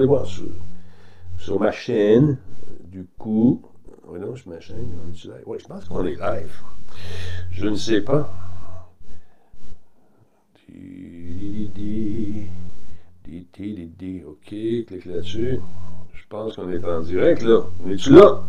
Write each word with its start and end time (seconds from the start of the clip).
aller 0.00 0.08
voir 0.08 0.26
sur, 0.26 0.46
sur 1.38 1.60
ma 1.60 1.70
chaîne. 1.70 2.38
Du 2.84 3.06
coup, 3.18 3.62
non, 4.08 4.34
sur 4.34 4.50
ma 4.50 4.60
chaîne, 4.60 4.88
je 5.14 5.66
pense 5.66 5.84
qu'on 5.84 6.04
est 6.06 6.16
live. 6.16 6.60
Je 7.52 7.66
ne 7.68 7.76
sais 7.76 8.00
pas. 8.00 8.32
OK, 14.26 14.48
clique 14.48 15.04
là-dessus. 15.04 15.60
Je 16.14 16.22
pense 16.28 16.56
qu'on 16.56 16.70
est 16.70 16.84
en 16.84 17.00
direct, 17.00 17.42
là. 17.42 17.60
On 17.84 17.90
est-tu 17.90 18.10
là? 18.10 18.42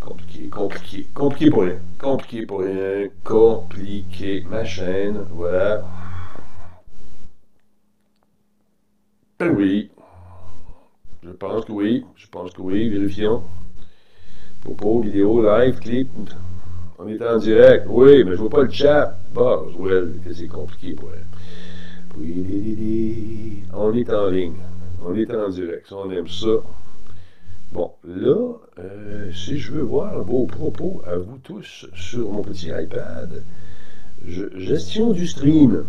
Compliqué, 0.00 0.48
compliqué, 0.48 1.06
compliqué 1.14 1.50
pour 1.50 1.62
rien. 1.62 1.78
Compliqué 1.98 2.46
pour 2.46 2.60
rien. 2.60 3.08
Compliqué. 3.24 4.44
Ma 4.48 4.64
chaîne, 4.64 5.26
voilà. 5.30 5.84
Ben 9.38 9.54
oui. 9.54 9.90
Je 11.26 11.32
pense 11.32 11.64
que 11.64 11.72
oui. 11.72 12.04
Je 12.14 12.26
pense 12.28 12.52
que 12.52 12.62
oui. 12.62 12.88
Vérifions. 12.88 13.42
Propos, 14.62 15.00
vidéo, 15.00 15.42
live, 15.42 15.78
clip. 15.80 16.08
On 16.98 17.08
est 17.08 17.20
en 17.22 17.38
direct. 17.38 17.86
Oui, 17.88 18.22
mais 18.24 18.32
je 18.32 18.36
vois 18.36 18.50
pas 18.50 18.62
le 18.62 18.70
chat. 18.70 19.18
Bah, 19.34 19.62
well, 19.78 20.12
que 20.24 20.32
c'est 20.32 20.46
compliqué 20.46 20.92
pour 20.94 21.10
elle. 21.12 21.26
On 23.74 23.92
est 23.92 24.10
en 24.12 24.28
ligne. 24.30 24.54
On 25.04 25.14
est 25.14 25.34
en 25.34 25.48
direct. 25.48 25.92
On 25.92 26.10
aime 26.10 26.28
ça. 26.28 26.62
Bon, 27.72 27.90
là, 28.04 28.36
euh, 28.78 29.32
si 29.32 29.58
je 29.58 29.72
veux 29.72 29.82
voir 29.82 30.22
vos 30.22 30.46
propos 30.46 31.02
à 31.06 31.16
vous 31.16 31.38
tous 31.42 31.86
sur 31.94 32.30
mon 32.30 32.42
petit 32.42 32.68
iPad, 32.68 33.42
gestion 34.24 35.12
du 35.12 35.26
stream. 35.26 35.84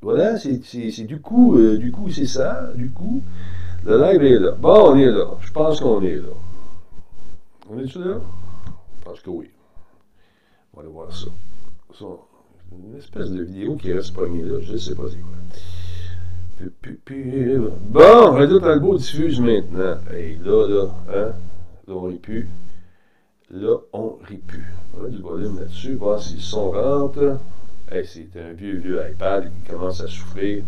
Voilà, 0.00 0.38
c'est 0.38 1.04
du 1.06 1.18
coup, 1.18 1.58
euh, 1.58 1.76
du 1.76 1.90
coup, 1.90 2.08
c'est 2.10 2.26
ça. 2.26 2.70
Du 2.76 2.90
coup, 2.90 3.22
le 3.84 3.98
live 4.02 4.22
est 4.22 4.38
là. 4.38 4.52
Bon, 4.52 4.92
on 4.92 4.96
est 4.96 5.10
là. 5.10 5.36
Je 5.40 5.52
pense 5.52 5.80
qu'on 5.80 6.02
est 6.02 6.16
là. 6.16 6.32
On 7.70 7.78
est-tu 7.78 7.98
là? 7.98 8.20
Je 8.98 9.04
pense 9.04 9.20
que 9.20 9.30
oui. 9.30 9.50
On 10.72 10.76
va 10.76 10.82
aller 10.82 10.92
voir 10.92 11.12
ça. 11.12 11.26
ça 11.98 12.06
une 12.72 12.96
espèce 12.96 13.30
de 13.30 13.42
vidéo 13.42 13.76
qui 13.76 13.92
reste 13.92 14.14
pognée 14.14 14.42
là. 14.42 14.58
Je 14.60 14.72
ne 14.72 14.78
sais 14.78 14.94
pas 14.94 15.04
c'est 15.08 15.20
quoi. 15.20 15.36
Bon, 17.90 18.32
Radio 18.32 18.60
Talbot 18.60 18.96
diffuse 18.96 19.40
maintenant. 19.40 19.98
Et 20.12 20.36
là, 20.42 20.68
là, 20.68 20.88
hein, 21.08 21.32
là, 21.86 21.94
on 21.94 22.02
rit 22.02 22.18
plus. 22.18 22.48
Là, 23.50 23.76
on 23.92 24.16
rit 24.26 24.38
plus. 24.38 24.64
On 24.96 25.04
a 25.04 25.08
du 25.08 25.18
volume 25.18 25.58
là-dessus, 25.58 25.94
voir 25.94 26.22
si 26.22 26.34
le 26.34 26.40
son 26.40 26.70
rentre. 26.70 27.38
Hey, 27.90 28.06
c'est 28.06 28.28
un 28.40 28.52
vieux, 28.52 28.78
vieux 28.78 29.00
iPad 29.10 29.50
qui 29.50 29.70
commence 29.70 30.00
à 30.00 30.06
souffrir. 30.06 30.64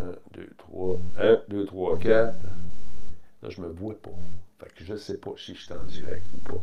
1, 0.00 0.38
2, 0.38 0.48
3, 0.58 0.96
1, 1.20 1.38
2, 1.48 1.66
3, 1.66 1.98
4. 1.98 2.34
Là, 3.42 3.48
je 3.48 3.60
me 3.60 3.68
vois 3.68 3.94
pas. 4.00 4.10
Fait 4.58 4.72
que 4.74 4.84
je 4.84 4.96
sais 4.96 5.18
pas 5.18 5.30
si 5.36 5.54
je 5.54 5.62
suis 5.62 5.72
en 5.72 5.82
direct 5.88 6.22
ou 6.34 6.52
pas. 6.52 6.60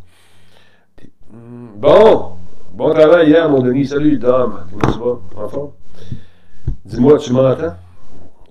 Hmm, 1.31 1.69
bon! 1.75 2.37
Bon 2.73 2.93
travail 2.93 3.29
hier, 3.29 3.49
mon 3.49 3.61
Denis. 3.61 3.87
Salut, 3.87 4.17
Dom. 4.17 4.59
Comment 4.69 4.93
tu 4.93 4.99
vas? 4.99 5.43
En 5.43 5.73
Dis-moi, 6.85 7.17
tu 7.17 7.33
m'entends? 7.33 7.75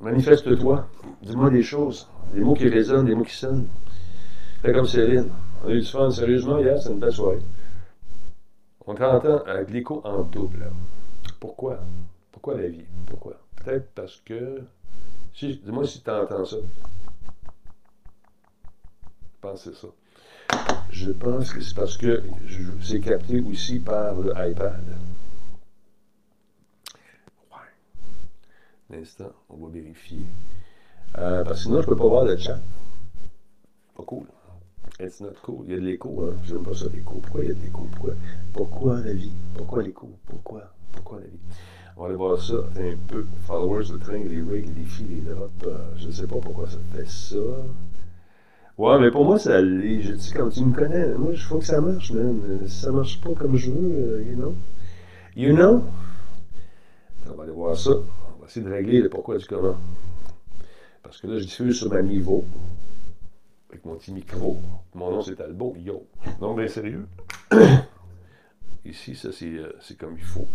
Manifeste-toi. 0.00 0.86
Dis-moi 1.22 1.50
des 1.50 1.62
choses. 1.62 2.08
Des 2.34 2.40
mots 2.40 2.54
qui 2.54 2.68
résonnent, 2.68 3.06
des 3.06 3.14
mots 3.14 3.24
qui 3.24 3.36
sonnent. 3.36 3.66
Fais 4.62 4.72
comme 4.72 4.86
Céline. 4.86 5.28
On 5.64 5.68
a 5.68 5.72
eu 5.72 5.80
du 5.80 5.86
fun. 5.86 6.10
Sérieusement, 6.10 6.58
hier, 6.58 6.80
c'est 6.82 6.90
une 6.90 6.98
belle 6.98 7.12
soirée. 7.12 7.38
On 8.86 8.94
t'entend 8.94 9.42
avec 9.44 9.70
l'écho 9.70 10.00
en 10.04 10.22
double. 10.22 10.70
Pourquoi? 11.40 11.78
Pourquoi 12.32 12.54
la 12.56 12.68
vie? 12.68 12.84
Pourquoi? 13.06 13.34
Peut-être 13.56 13.90
parce 13.94 14.20
que. 14.24 14.60
Si, 15.36 15.60
dis-moi 15.62 15.86
si 15.86 16.02
tu 16.02 16.10
entends 16.10 16.46
ça. 16.46 16.56
Je 19.20 19.38
pense 19.42 19.64
que 19.64 19.70
c'est 19.70 19.76
ça. 19.76 19.88
Je 20.88 21.10
pense 21.10 21.52
que 21.52 21.60
c'est 21.60 21.74
parce 21.74 21.98
que 21.98 22.22
c'est 22.80 23.00
capté 23.00 23.42
aussi 23.42 23.78
par 23.80 24.14
le 24.14 24.32
iPad. 24.34 24.82
L'instant, 28.88 29.32
on 29.50 29.56
va 29.58 29.68
vérifier. 29.68 30.24
Euh, 31.18 31.44
parce 31.44 31.58
que 31.58 31.62
sinon, 31.64 31.82
je 31.82 31.86
ne 31.86 31.90
peux 31.90 31.96
pas 31.96 32.08
voir 32.08 32.24
le 32.24 32.38
chat. 32.38 32.58
Pas 33.94 34.04
cool. 34.04 34.24
It's 34.98 35.20
not 35.20 35.34
cool. 35.42 35.66
Il 35.66 35.72
y 35.72 35.74
a 35.74 35.80
de 35.80 35.84
l'écho, 35.84 36.24
hein. 36.24 36.34
J'aime 36.44 36.62
pas 36.62 36.74
ça, 36.74 36.86
l'écho. 36.86 37.20
Pourquoi 37.20 37.42
il 37.42 37.48
y 37.48 37.50
a 37.50 37.54
de 37.54 37.60
l'écho? 37.60 37.86
Pourquoi? 37.92 38.14
Pourquoi 38.54 39.00
la 39.00 39.12
vie? 39.12 39.32
Pourquoi 39.54 39.82
l'écho? 39.82 40.08
Pourquoi? 40.24 40.72
Pourquoi 40.92 41.20
la 41.20 41.26
vie? 41.26 41.40
On 41.96 42.02
va 42.02 42.06
aller 42.08 42.16
voir 42.16 42.40
ça 42.40 42.54
un 42.54 42.96
peu. 43.08 43.24
Followers, 43.46 43.92
le 43.92 43.98
train, 43.98 44.18
les 44.18 44.42
rigs, 44.42 44.76
les 44.76 44.84
filles, 44.84 45.22
les 45.24 45.32
drops. 45.32 45.50
Euh, 45.66 45.78
je 45.96 46.08
ne 46.08 46.12
sais 46.12 46.26
pas 46.26 46.36
pourquoi 46.36 46.68
ça 46.68 46.78
fait 46.94 47.08
ça. 47.08 47.36
Ouais, 48.76 48.98
mais 49.00 49.10
pour 49.10 49.24
moi, 49.24 49.38
ça 49.38 49.60
l'est. 49.62 50.02
Je 50.02 50.12
dis, 50.12 50.32
quand 50.32 50.50
tu 50.50 50.64
me 50.64 50.74
connais, 50.74 51.14
moi, 51.14 51.30
il 51.32 51.38
faut 51.38 51.58
que 51.58 51.64
ça 51.64 51.80
marche, 51.80 52.12
man. 52.12 52.60
Si 52.66 52.80
ça 52.80 52.92
marche 52.92 53.20
pas 53.20 53.32
comme 53.34 53.56
je 53.56 53.70
veux, 53.70 54.18
euh, 54.18 54.22
you 54.22 54.36
know. 54.36 54.54
You 55.34 55.54
know? 55.54 55.82
On 57.28 57.34
va 57.34 57.44
aller 57.44 57.52
voir 57.52 57.76
ça 57.76 57.92
essayer 58.46 58.64
de 58.64 58.70
régler 58.70 59.00
le 59.00 59.08
pourquoi 59.08 59.38
du 59.38 59.46
comment. 59.46 59.76
Parce 61.02 61.20
que 61.20 61.26
là, 61.26 61.38
je 61.38 61.44
diffuse 61.44 61.76
sur 61.76 61.90
ma 61.90 62.02
niveau, 62.02 62.44
avec 63.70 63.84
mon 63.84 63.96
petit 63.96 64.12
micro. 64.12 64.58
Mon 64.94 65.10
nom, 65.10 65.22
c'est 65.22 65.40
Albo. 65.40 65.74
Yo. 65.78 66.06
Non, 66.40 66.54
bien 66.54 66.68
sérieux? 66.68 67.06
Ici, 68.84 69.16
ça, 69.16 69.28
euh, 69.42 69.72
c'est 69.80 69.96
comme 69.98 70.16
il 70.16 70.24
faut. 70.24 70.46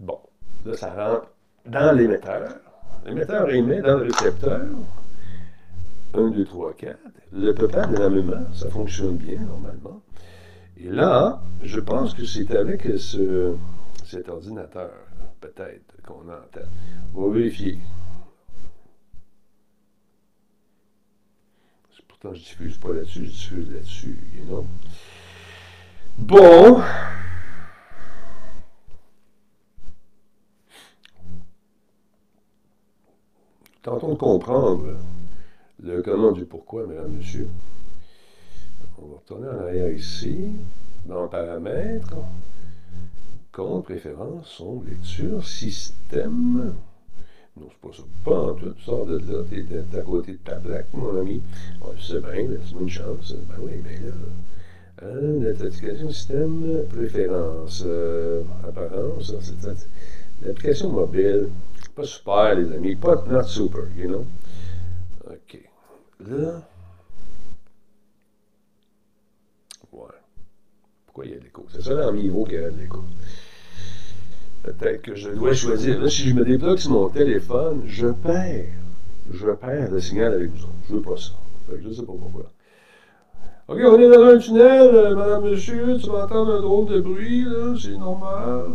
Bon. 0.00 0.18
Là, 0.64 0.76
ça 0.76 0.90
rentre 0.92 1.30
dans 1.66 1.96
l'émetteur. 1.96 2.56
L'émetteur 3.06 3.50
émet 3.50 3.80
dans 3.82 3.98
le 3.98 4.04
récepteur. 4.04 4.62
1, 6.14 6.30
2, 6.30 6.44
3, 6.44 6.72
4. 6.74 6.98
Le 7.32 7.52
peuple 7.52 7.92
de 7.92 7.96
la 7.96 8.08
mémoire, 8.08 8.54
ça 8.54 8.70
fonctionne 8.70 9.16
bien 9.16 9.40
normalement. 9.40 10.00
Et 10.76 10.88
là, 10.88 11.42
je 11.62 11.80
pense 11.80 12.14
que 12.14 12.24
c'est 12.24 12.54
avec 12.54 12.82
ce, 12.98 13.54
cet 14.04 14.28
ordinateur 14.28 14.90
peut-être 15.40 16.00
qu'on 16.06 16.22
entend. 16.22 16.68
On 17.14 17.28
va 17.28 17.34
vérifier. 17.36 17.78
Pourtant, 22.08 22.34
je 22.34 22.40
ne 22.40 22.44
diffuse 22.44 22.78
pas 22.78 22.92
là-dessus, 22.92 23.24
je 23.26 23.30
diffuse 23.30 23.72
là-dessus, 23.72 24.18
you 24.36 24.44
know. 24.46 24.66
Bon. 26.18 26.82
Tentons 33.84 34.12
de 34.12 34.18
comprendre 34.18 34.96
le 35.82 36.00
comment 36.00 36.32
du 36.32 36.46
pourquoi, 36.46 36.86
mesdames, 36.86 37.12
messieurs. 37.12 37.50
On 38.96 39.08
va 39.08 39.16
retourner 39.16 39.46
en 39.46 39.60
arrière 39.66 39.92
ici, 39.92 40.52
dans 41.04 41.28
paramètres 41.28 42.16
compte, 43.52 43.84
préférence, 43.84 44.46
son, 44.46 44.82
lecture, 44.88 45.46
système. 45.46 46.74
Non, 47.58 47.66
c'est 47.68 47.88
pas 47.88 47.94
ça. 47.94 48.02
Pas 48.24 48.52
en 48.52 48.54
tout. 48.54 48.74
Sors 48.82 49.04
de 49.04 49.18
là, 49.18 49.44
t'es 49.50 49.98
à 49.98 50.00
côté 50.00 50.32
de 50.32 50.38
ta 50.38 50.56
plaque, 50.56 50.86
mon 50.94 51.20
ami. 51.20 51.42
Ouais, 51.82 51.94
c'est 52.00 52.22
bien, 52.22 52.56
c'est 52.66 52.80
une 52.80 52.88
chance. 52.88 53.34
Ben 53.50 53.56
oui, 53.60 53.72
mais 53.84 53.98
là. 54.08 54.14
Hein, 55.02 55.40
l'application 55.42 56.10
système, 56.10 56.84
préférence, 56.88 57.82
euh, 57.84 58.42
apparence, 58.66 59.34
l'application 60.42 60.88
mobile. 60.88 61.50
Pas 61.94 62.04
super, 62.04 62.54
les 62.54 62.72
amis. 62.72 62.96
Pas 62.96 63.24
not 63.28 63.44
super, 63.44 63.84
you 63.96 64.08
know? 64.08 64.26
OK. 65.26 65.68
Là. 66.20 66.62
Ouais. 69.92 70.08
Pourquoi 71.06 71.26
il 71.26 71.32
y 71.32 71.34
a 71.34 71.38
de 71.38 71.44
l'écho? 71.44 71.66
C'est 71.70 71.82
ça 71.82 71.94
dans 71.94 72.10
le 72.10 72.18
niveau 72.18 72.44
qu'il 72.44 72.54
y 72.54 72.64
a 72.64 72.70
de 72.70 72.76
l'écho. 72.76 73.04
Peut-être 74.64 75.02
que 75.02 75.14
je 75.14 75.30
dois 75.30 75.54
choisir. 75.54 76.00
Là, 76.00 76.08
si 76.08 76.28
je 76.28 76.34
me 76.34 76.44
débloque 76.44 76.80
sur 76.80 76.90
mon 76.90 77.08
téléphone, 77.08 77.82
je 77.86 78.08
perds. 78.08 78.66
Je 79.32 79.50
perds 79.50 79.90
le 79.90 80.00
signal 80.00 80.32
avec 80.32 80.50
vous 80.50 80.64
autres. 80.64 80.74
Je 80.88 80.94
veux 80.94 81.02
pas 81.02 81.16
ça. 81.16 81.32
Fait 81.68 81.76
que 81.76 81.82
je 81.82 81.92
sais 81.92 82.02
pas 82.02 82.12
pourquoi. 82.12 82.50
OK, 83.68 83.78
on 83.82 83.98
est 83.98 84.10
dans 84.10 84.24
un 84.24 84.38
tunnel, 84.38 84.94
euh, 84.94 85.16
madame, 85.16 85.44
monsieur, 85.44 85.96
tu 85.98 86.10
vas 86.10 86.24
entendre 86.24 86.56
un 86.56 86.60
drôle 86.60 86.86
de 86.86 87.00
bruit, 87.00 87.44
là, 87.44 87.74
c'est 87.80 87.96
normal. 87.96 88.72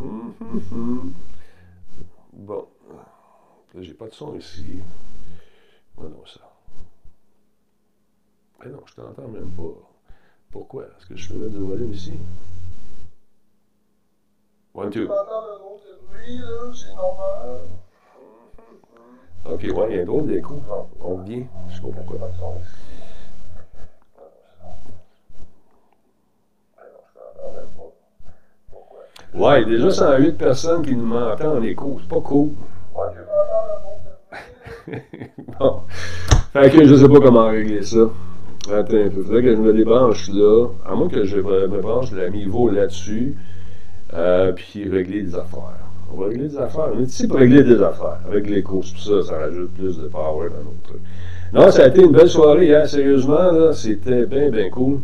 Hum, 0.00 0.32
hum, 0.40 0.62
hum. 0.72 1.12
Bon. 2.40 2.66
J'ai 3.78 3.92
pas 3.92 4.06
de 4.06 4.14
son 4.14 4.34
ici. 4.34 4.80
non, 5.98 6.24
ça. 6.24 6.40
Mais 8.58 8.70
non, 8.70 8.80
je 8.86 8.94
t'entends 8.94 9.28
même 9.28 9.50
pas. 9.50 9.62
Pourquoi? 10.50 10.86
Est-ce 10.86 11.06
que 11.06 11.16
je 11.16 11.28
peux 11.28 11.38
mettre 11.38 11.58
le 11.58 11.64
volume 11.64 11.92
ici? 11.92 12.14
One, 14.72 14.90
two. 14.90 15.06
Ok, 19.44 19.62
ouais, 19.62 19.90
il 19.90 19.96
y 19.96 19.98
a 19.98 20.02
un 20.02 20.04
drôle 20.06 20.26
d'écho. 20.26 20.62
On 21.00 21.18
vient. 21.18 21.46
Je 21.68 21.74
sais 21.74 21.82
pas 21.82 21.88
pourquoi. 21.88 22.30
Ouais, 29.34 29.64
déjà 29.64 29.90
108 29.90 30.36
personnes 30.36 30.82
qui 30.82 30.94
nous 30.94 31.06
m'entendent 31.06 31.58
en 31.58 31.62
écho. 31.62 31.98
C'est 32.00 32.08
pas 32.08 32.20
cool. 32.20 32.50
bon. 35.60 35.80
Fait 36.52 36.70
que 36.70 36.84
je 36.84 36.94
sais 36.96 37.08
pas 37.08 37.20
comment 37.20 37.48
régler 37.48 37.82
ça. 37.82 38.10
Attends 38.72 38.96
un 38.96 39.08
peu. 39.08 39.22
Faudrait 39.22 39.42
que 39.42 39.54
je 39.54 39.60
me 39.60 39.72
débranche 39.72 40.28
là. 40.30 40.66
À 40.84 40.94
moins 40.94 41.08
que 41.08 41.24
je 41.24 41.36
me 41.36 41.80
branche 41.80 42.12
la 42.12 42.28
niveau 42.28 42.68
là-dessus. 42.70 43.36
Euh, 44.14 44.52
puis 44.52 44.88
régler 44.88 45.22
des 45.22 45.34
affaires. 45.34 45.78
On 46.12 46.20
va 46.20 46.26
régler 46.26 46.48
des 46.48 46.58
affaires. 46.58 46.88
On 46.92 47.00
est 47.00 47.04
ici 47.04 47.28
pour 47.28 47.38
régler 47.38 47.62
des 47.62 47.80
affaires. 47.80 48.18
Avec 48.26 48.48
les 48.50 48.62
courses, 48.62 48.92
tout 48.92 49.22
ça, 49.22 49.22
ça 49.22 49.38
rajoute 49.38 49.70
plus 49.74 49.96
de 49.98 50.08
power 50.08 50.48
dans 50.48 50.64
notre 50.64 50.82
truc. 50.82 51.00
Non, 51.52 51.70
ça 51.70 51.84
a 51.84 51.86
été 51.88 52.02
une 52.02 52.12
belle 52.12 52.28
soirée 52.28 52.66
hier, 52.66 52.88
sérieusement. 52.88 53.52
Là, 53.52 53.72
c'était 53.72 54.26
bien, 54.26 54.50
bien 54.50 54.70
cool. 54.70 54.98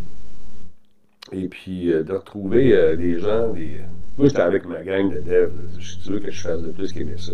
Et 1.33 1.49
puis, 1.49 1.93
euh, 1.93 2.05
de 2.05 2.13
retrouver 2.13 2.73
euh, 2.73 2.97
des 2.97 3.19
gens, 3.19 3.49
des... 3.53 3.81
Moi, 4.17 4.29
j'étais 4.29 4.41
avec 4.41 4.65
ma 4.65 4.83
gang 4.83 5.13
de 5.13 5.21
devs. 5.21 5.53
Je 5.79 5.99
suis 5.99 6.21
que 6.21 6.31
je 6.31 6.41
fasse 6.41 6.63
de 6.63 6.71
plus 6.71 6.93
qu'aimer 6.93 7.19
ça. 7.19 7.33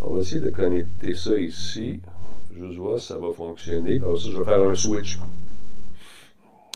On 0.00 0.14
va 0.14 0.20
essayer 0.20 0.40
de 0.40 0.50
connecter 0.50 1.14
ça 1.14 1.36
ici. 1.38 2.00
Je 2.56 2.64
vois 2.78 2.98
si 2.98 3.08
ça 3.08 3.18
va 3.18 3.32
fonctionner. 3.32 3.98
Je 3.98 4.38
vais 4.38 4.44
faire 4.44 4.62
un 4.62 4.74
switch. 4.74 5.18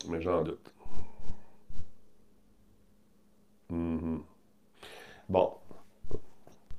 Mais 0.08 0.20
j'en 0.20 0.42
doute. 0.42 0.72
Mhm. 3.70 4.20
Bon. 5.28 5.50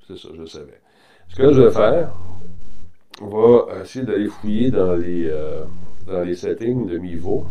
C'est 0.08 0.18
ça, 0.18 0.30
je 0.36 0.46
savais. 0.46 0.82
Ce 1.28 1.36
que 1.36 1.54
je 1.54 1.62
vais 1.62 1.72
faire, 1.72 2.12
on 3.22 3.28
va 3.28 3.82
essayer 3.82 4.06
d'aller 4.06 4.28
fouiller 4.28 4.72
dans 4.72 4.96
les, 4.96 5.28
euh, 5.28 5.66
dans 6.08 6.22
les 6.24 6.36
settings 6.36 6.88
de 6.88 6.98
Mivo. 6.98 7.46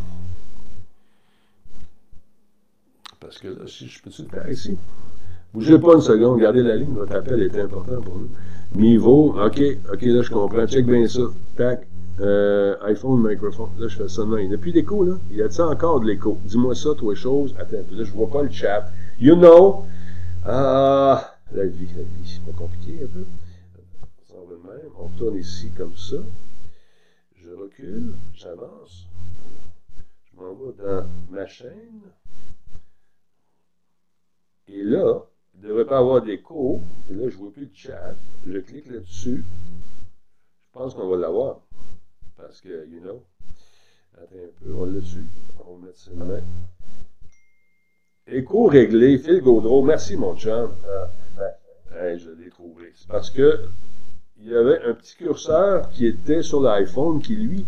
Parce 3.21 3.39
que 3.39 3.49
là, 3.49 3.67
si 3.67 3.89
je 3.89 4.03
peux-tu 4.03 4.23
le 4.23 4.29
faire 4.29 4.49
ici? 4.51 4.77
Bougez 5.53 5.79
pas 5.79 5.95
une 5.95 6.01
seconde, 6.01 6.41
gardez 6.41 6.63
la 6.63 6.77
ligne, 6.77 6.93
votre 6.93 7.15
appel 7.15 7.43
est 7.43 7.59
important 7.59 8.01
pour 8.03 8.19
nous. 8.19 8.31
Niveau, 8.75 9.35
ok, 9.39 9.61
ok, 9.93 10.03
là 10.03 10.23
je 10.23 10.31
comprends, 10.31 10.67
check 10.67 10.85
bien 10.85 11.09
ça. 11.09 11.23
Tac, 11.57 11.87
euh, 12.21 12.77
iPhone, 12.83 13.27
microphone, 13.27 13.71
là 13.79 13.89
je 13.89 13.97
fais 13.97 14.09
ça 14.09 14.25
de 14.25 14.39
Il 14.41 14.49
n'y 14.49 14.55
a 14.55 14.59
plus 14.59 14.73
d'écho, 14.73 15.05
là. 15.05 15.15
Il 15.31 15.39
y 15.39 15.43
a 15.43 15.51
ça 15.51 15.67
encore 15.69 16.01
de 16.01 16.07
l'écho? 16.07 16.39
Dis-moi 16.45 16.75
ça, 16.75 16.91
toi, 16.97 17.15
chose. 17.15 17.55
Attends, 17.59 17.79
là 17.91 18.05
je 18.05 18.13
vois 18.13 18.29
pas 18.29 18.43
le 18.43 18.51
chat. 18.51 18.91
You 19.19 19.37
know, 19.37 19.87
ah, 20.45 21.35
la 21.53 21.65
vie, 21.65 21.89
la 21.97 22.03
vie, 22.03 22.25
c'est 22.25 22.45
pas 22.45 22.57
compliqué 22.57 23.01
un 23.03 23.07
peu. 23.07 23.25
De 24.49 24.55
même. 24.55 24.93
On 24.99 25.09
tourne 25.09 25.37
ici 25.37 25.71
comme 25.77 25.97
ça. 25.97 26.17
Je 27.37 27.51
recule, 27.51 28.15
j'avance. 28.35 29.07
Je 30.25 30.41
m'en 30.41 30.55
vais 30.55 30.73
dans 30.79 31.07
ma 31.31 31.47
chaîne. 31.47 32.01
Et 34.71 34.83
là, 34.83 35.25
il 35.55 35.63
ne 35.63 35.69
devrait 35.69 35.87
pas 35.87 35.99
avoir 35.99 36.23
d'écho. 36.23 36.81
Et 37.11 37.15
là, 37.15 37.29
je 37.29 37.37
ne 37.37 37.41
vois 37.43 37.53
plus 37.53 37.63
le 37.65 37.71
chat. 37.75 38.15
Je 38.47 38.59
clique 38.59 38.91
là-dessus. 38.91 39.45
Je 39.45 40.79
pense 40.79 40.95
qu'on 40.95 41.09
va 41.09 41.17
l'avoir. 41.17 41.61
Parce 42.37 42.61
que, 42.61 42.87
you 42.87 43.01
know. 43.01 43.23
Attends 44.15 44.35
un 44.35 44.65
peu, 44.65 44.75
on 44.75 44.85
l'a 44.85 45.01
dessus. 45.01 45.25
On 45.67 45.77
va 45.77 45.87
mettre 45.87 45.99
ça 45.99 46.11
main. 46.15 46.41
Écho 48.27 48.67
réglé, 48.67 49.19
Phil 49.19 49.41
Gaudreau. 49.41 49.83
Merci, 49.83 50.17
mon 50.17 50.37
chum. 50.37 50.71
Ah, 51.91 52.17
je 52.17 52.31
l'ai 52.31 52.51
trouvé. 52.51 52.93
C'est 52.95 53.09
parce 53.09 53.31
que 53.31 53.69
il 54.41 54.49
y 54.49 54.55
avait 54.55 54.83
un 54.85 54.95
petit 54.95 55.17
curseur 55.17 55.89
qui 55.91 56.07
était 56.07 56.43
sur 56.43 56.61
l'iPhone 56.61 57.21
qui, 57.21 57.35
lui, 57.35 57.67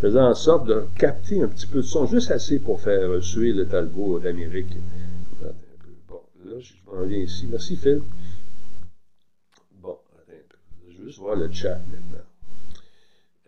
faisait 0.00 0.20
en 0.20 0.34
sorte 0.34 0.66
de 0.66 0.84
capter 0.98 1.40
un 1.42 1.48
petit 1.48 1.66
peu 1.66 1.78
de 1.78 1.82
son, 1.82 2.06
juste 2.06 2.30
assez 2.30 2.58
pour 2.58 2.80
faire 2.80 3.22
suer 3.22 3.52
le 3.52 3.66
Talbot 3.66 4.18
d'Amérique. 4.18 4.76
Bon, 6.54 6.60
je 6.60 6.74
m'en 6.86 7.04
viens 7.04 7.18
ici. 7.18 7.48
Merci, 7.48 7.76
Phil. 7.76 8.00
Bon, 9.72 9.98
attends 10.12 10.32
un 10.32 10.48
peu. 10.48 10.56
Je 10.88 10.98
vais 10.98 11.04
juste 11.06 11.18
voir 11.18 11.34
le 11.34 11.50
chat 11.50 11.78
maintenant. 11.78 12.24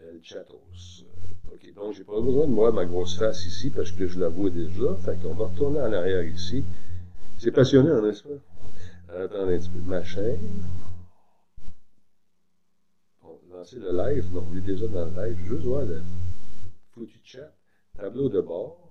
Euh, 0.01 0.13
le 0.13 0.21
chatos. 0.23 1.05
OK, 1.53 1.75
donc 1.75 1.95
j'ai 1.95 2.03
pas 2.03 2.21
besoin 2.21 2.49
de 2.49 2.53
voir 2.53 2.73
ma 2.73 2.85
grosse 2.85 3.17
face 3.17 3.47
ici 3.47 3.71
parce 3.71 3.93
que 3.93 4.09
je 4.09 4.19
la 4.19 4.29
vois 4.29 4.51
déjà. 4.51 4.97
Fait 4.97 5.17
qu'on 5.23 5.35
va 5.35 5.47
retourner 5.47 5.81
en 5.81 5.93
arrière 5.93 6.25
ici. 6.25 6.65
C'est 7.39 7.53
passionnant, 7.53 8.03
n'est-ce 8.03 8.25
pas? 8.25 9.23
Attendez 9.23 9.55
un 9.55 9.59
petit 9.59 9.69
peu. 9.69 9.79
Ma 9.89 10.03
chaîne. 10.03 10.65
On 13.23 13.39
va 13.51 13.59
lancer 13.59 13.79
le 13.79 13.93
live. 13.93 14.27
Non, 14.33 14.45
on 14.53 14.57
est 14.57 14.61
déjà 14.63 14.89
dans 14.89 15.05
le 15.05 15.29
live. 15.29 15.39
Juste 15.47 15.63
voir 15.63 15.85
le 15.85 16.03
foutu 16.91 17.21
chat. 17.23 17.55
Tableau 17.97 18.29
de 18.29 18.41
bord. 18.41 18.86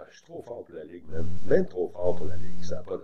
Ah, 0.00 0.04
je 0.10 0.16
suis 0.18 0.26
trop 0.26 0.42
fort 0.46 0.64
pour 0.64 0.76
la 0.76 0.84
Ligue, 0.84 1.02
même. 1.10 1.26
Même 1.48 1.66
trop 1.66 1.88
fort 1.92 2.14
pour 2.14 2.26
la 2.26 2.36
Ligue. 2.36 2.62
Ça 2.62 2.76
n'a 2.76 2.82
pas 2.82 2.98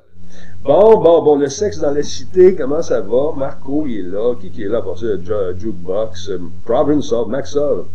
Bon, 0.63 1.01
bon, 1.03 1.23
bon, 1.25 1.37
le 1.37 1.49
sexe 1.49 1.79
dans 1.79 1.91
la 1.91 2.05
cité, 2.05 2.55
comment 2.55 2.83
ça 2.83 3.01
va? 3.01 3.33
Marco, 3.37 3.85
il 3.87 3.99
est 3.99 4.03
là. 4.03 4.35
Qui, 4.41 4.51
qui 4.51 4.63
est 4.63 4.69
là 4.69 4.81
pour 4.81 4.97
ça? 4.97 5.07
Jukebox, 5.57 6.29
euh, 6.29 6.39
Province 6.65 7.11
of 7.11 7.29
Maxov. 7.29 7.89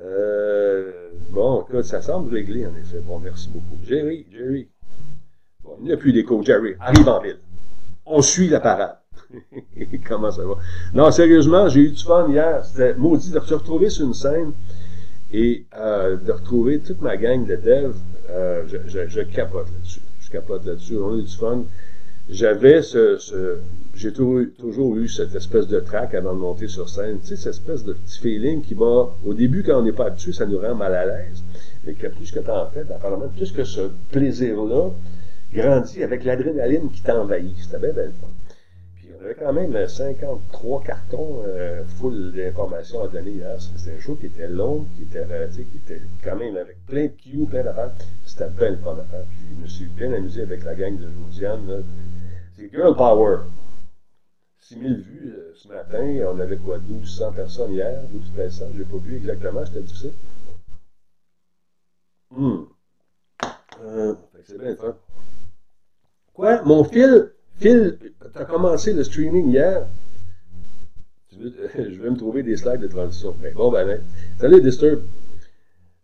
Euh, 0.00 1.10
bon, 1.30 1.64
ça 1.82 2.02
semble 2.02 2.34
réglé, 2.34 2.66
en 2.66 2.74
effet. 2.74 3.00
Bon, 3.06 3.20
merci 3.20 3.48
beaucoup. 3.48 3.78
Jerry, 3.84 4.26
Jerry. 4.32 4.68
Bon, 5.62 5.76
il 5.78 5.86
n'y 5.86 5.92
a 5.92 5.96
plus 5.96 6.12
d'écho. 6.12 6.42
Jerry, 6.42 6.74
arrive 6.80 7.08
en 7.08 7.20
ville. 7.20 7.38
On 8.04 8.20
suit 8.20 8.48
la 8.48 8.58
parade. 8.58 8.96
comment 10.08 10.32
ça 10.32 10.42
va? 10.44 10.56
Non, 10.92 11.12
sérieusement, 11.12 11.68
j'ai 11.68 11.82
eu 11.82 11.90
du 11.90 12.02
fun 12.02 12.28
hier. 12.28 12.64
C'était 12.64 12.94
maudit 12.94 13.30
de 13.30 13.38
se 13.38 13.54
retrouver 13.54 13.90
sur 13.90 14.06
une 14.06 14.14
scène 14.14 14.52
et 15.32 15.64
euh, 15.76 16.16
de 16.16 16.32
retrouver 16.32 16.78
toute 16.78 17.00
ma 17.02 17.16
gang 17.16 17.46
de 17.46 17.56
devs, 17.56 17.94
euh, 18.30 18.64
je, 18.66 18.78
je, 18.86 19.08
je, 19.08 19.20
capote 19.20 19.66
là-dessus. 19.66 20.00
Je 20.20 20.30
capote 20.30 20.64
là-dessus. 20.64 20.96
On 20.96 21.18
a 21.18 21.20
du 21.20 21.26
fun. 21.26 21.64
J'avais 22.30 22.82
ce, 22.82 23.18
ce 23.18 23.58
j'ai 23.94 24.12
toujours, 24.12 24.96
eu 24.96 25.08
cette 25.08 25.34
espèce 25.34 25.66
de 25.66 25.80
trac 25.80 26.14
avant 26.14 26.32
de 26.32 26.38
monter 26.38 26.68
sur 26.68 26.88
scène. 26.88 27.18
Tu 27.20 27.28
sais, 27.28 27.36
cette 27.36 27.54
espèce 27.54 27.84
de 27.84 27.94
petit 27.94 28.20
feeling 28.20 28.62
qui 28.62 28.74
m'a, 28.74 29.08
au 29.24 29.34
début, 29.34 29.64
quand 29.64 29.80
on 29.80 29.82
n'est 29.82 29.92
pas 29.92 30.06
habitué, 30.06 30.32
ça 30.32 30.46
nous 30.46 30.58
rend 30.58 30.74
mal 30.74 30.94
à 30.94 31.04
l'aise. 31.04 31.42
Mais 31.84 31.94
que 31.94 32.06
plus 32.06 32.30
que 32.30 32.38
tu 32.38 32.50
en 32.50 32.66
fais, 32.66 32.84
apparemment, 32.94 33.28
plus 33.28 33.50
que 33.50 33.64
ce 33.64 33.90
plaisir-là 34.12 34.90
grandit 35.52 36.02
avec 36.04 36.24
l'adrénaline 36.24 36.90
qui 36.90 37.02
t'envahit. 37.02 37.56
C'était 37.58 37.78
bien, 37.78 37.92
bien 37.92 38.12
fun. 38.20 38.28
Avait 39.20 39.34
quand 39.34 39.52
même 39.52 39.88
53 39.88 40.82
cartons 40.84 41.42
euh, 41.44 41.84
full 41.98 42.32
d'informations 42.32 43.02
à 43.02 43.08
donner 43.08 43.32
hier. 43.32 43.60
C'était 43.60 43.96
un 43.96 44.00
show 44.00 44.14
qui 44.14 44.26
était 44.26 44.48
long, 44.48 44.86
qui 44.96 45.02
était, 45.02 45.26
euh, 45.28 45.48
qui 45.48 45.76
était 45.76 46.02
quand 46.22 46.36
même 46.36 46.56
avec 46.56 46.84
plein 46.86 47.06
de 47.06 47.08
cues, 47.08 47.44
plein 47.46 47.64
d'affaires. 47.64 47.92
C'était 48.24 48.48
bien 48.50 48.70
le 48.70 48.76
fun. 48.76 48.96
Puis, 49.10 49.56
je 49.56 49.62
me 49.62 49.66
suis 49.66 49.86
bien 49.86 50.12
amusé 50.12 50.42
avec 50.42 50.62
la 50.62 50.74
gang 50.74 50.96
de 50.96 51.08
Josiane. 51.10 51.84
C'est 52.56 52.70
Girl 52.70 52.94
Power. 52.94 53.38
6000 54.60 55.00
vues 55.00 55.34
euh, 55.36 55.52
ce 55.56 55.66
matin. 55.66 56.04
On 56.32 56.38
avait 56.38 56.58
quoi, 56.58 56.78
1200 56.78 57.32
personnes 57.32 57.72
hier, 57.72 58.00
12 58.12 58.30
personnes. 58.36 58.70
Je 58.74 58.78
n'ai 58.78 58.84
pas 58.84 58.98
vu 58.98 59.16
exactement, 59.16 59.66
c'était 59.66 59.80
difficile. 59.80 60.12
Hum. 62.36 62.68
Euh, 63.82 64.14
c'est 64.44 64.58
bien 64.58 64.70
le. 64.70 64.94
Quoi? 66.34 66.62
Mon 66.62 66.84
fil? 66.84 67.32
Phil, 67.58 67.98
tu 68.00 68.38
as 68.38 68.44
commencé 68.44 68.92
le 68.92 69.02
streaming 69.04 69.50
hier? 69.50 69.86
je 71.32 72.02
vais 72.02 72.10
me 72.10 72.16
trouver 72.16 72.42
des 72.42 72.56
slides 72.56 72.80
de 72.80 72.88
transition. 72.88 73.34
Ben, 73.40 73.52
bon, 73.54 73.70
ben, 73.70 73.86
ben. 73.86 74.02
Salut, 74.40 74.60
Disturb. 74.60 75.02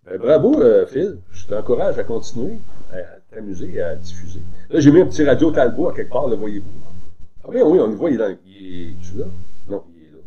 Ben, 0.04 0.18
bravo, 0.18 0.60
euh, 0.60 0.86
Phil. 0.86 1.18
Je 1.32 1.46
t'encourage 1.46 1.98
à 1.98 2.04
continuer 2.04 2.58
à 2.92 3.20
t'amuser 3.30 3.74
et 3.74 3.82
à 3.82 3.94
diffuser. 3.96 4.40
Là, 4.70 4.80
j'ai 4.80 4.90
mis 4.90 5.00
un 5.00 5.06
petit 5.06 5.24
radio 5.24 5.50
Talbot 5.50 5.88
à 5.88 5.94
quelque 5.94 6.10
part, 6.10 6.28
le 6.28 6.36
voyez-vous. 6.36 6.68
Ah 7.42 7.48
oui, 7.48 7.60
oui, 7.62 7.78
on 7.80 7.88
le 7.88 7.94
voit, 7.94 8.10
il 8.10 8.20
est. 8.20 8.38
Il 8.46 8.90
est. 8.90 9.18
Là? 9.18 9.26
Non, 9.68 9.84
il 9.94 10.02
est 10.02 10.10
là. 10.10 10.18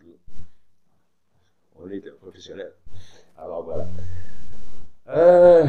Là. 0.00 0.14
On 1.80 1.90
est 1.90 2.00
professionnel. 2.20 2.72
Alors 3.36 3.62
voilà. 3.62 3.86
Euh. 5.08 5.66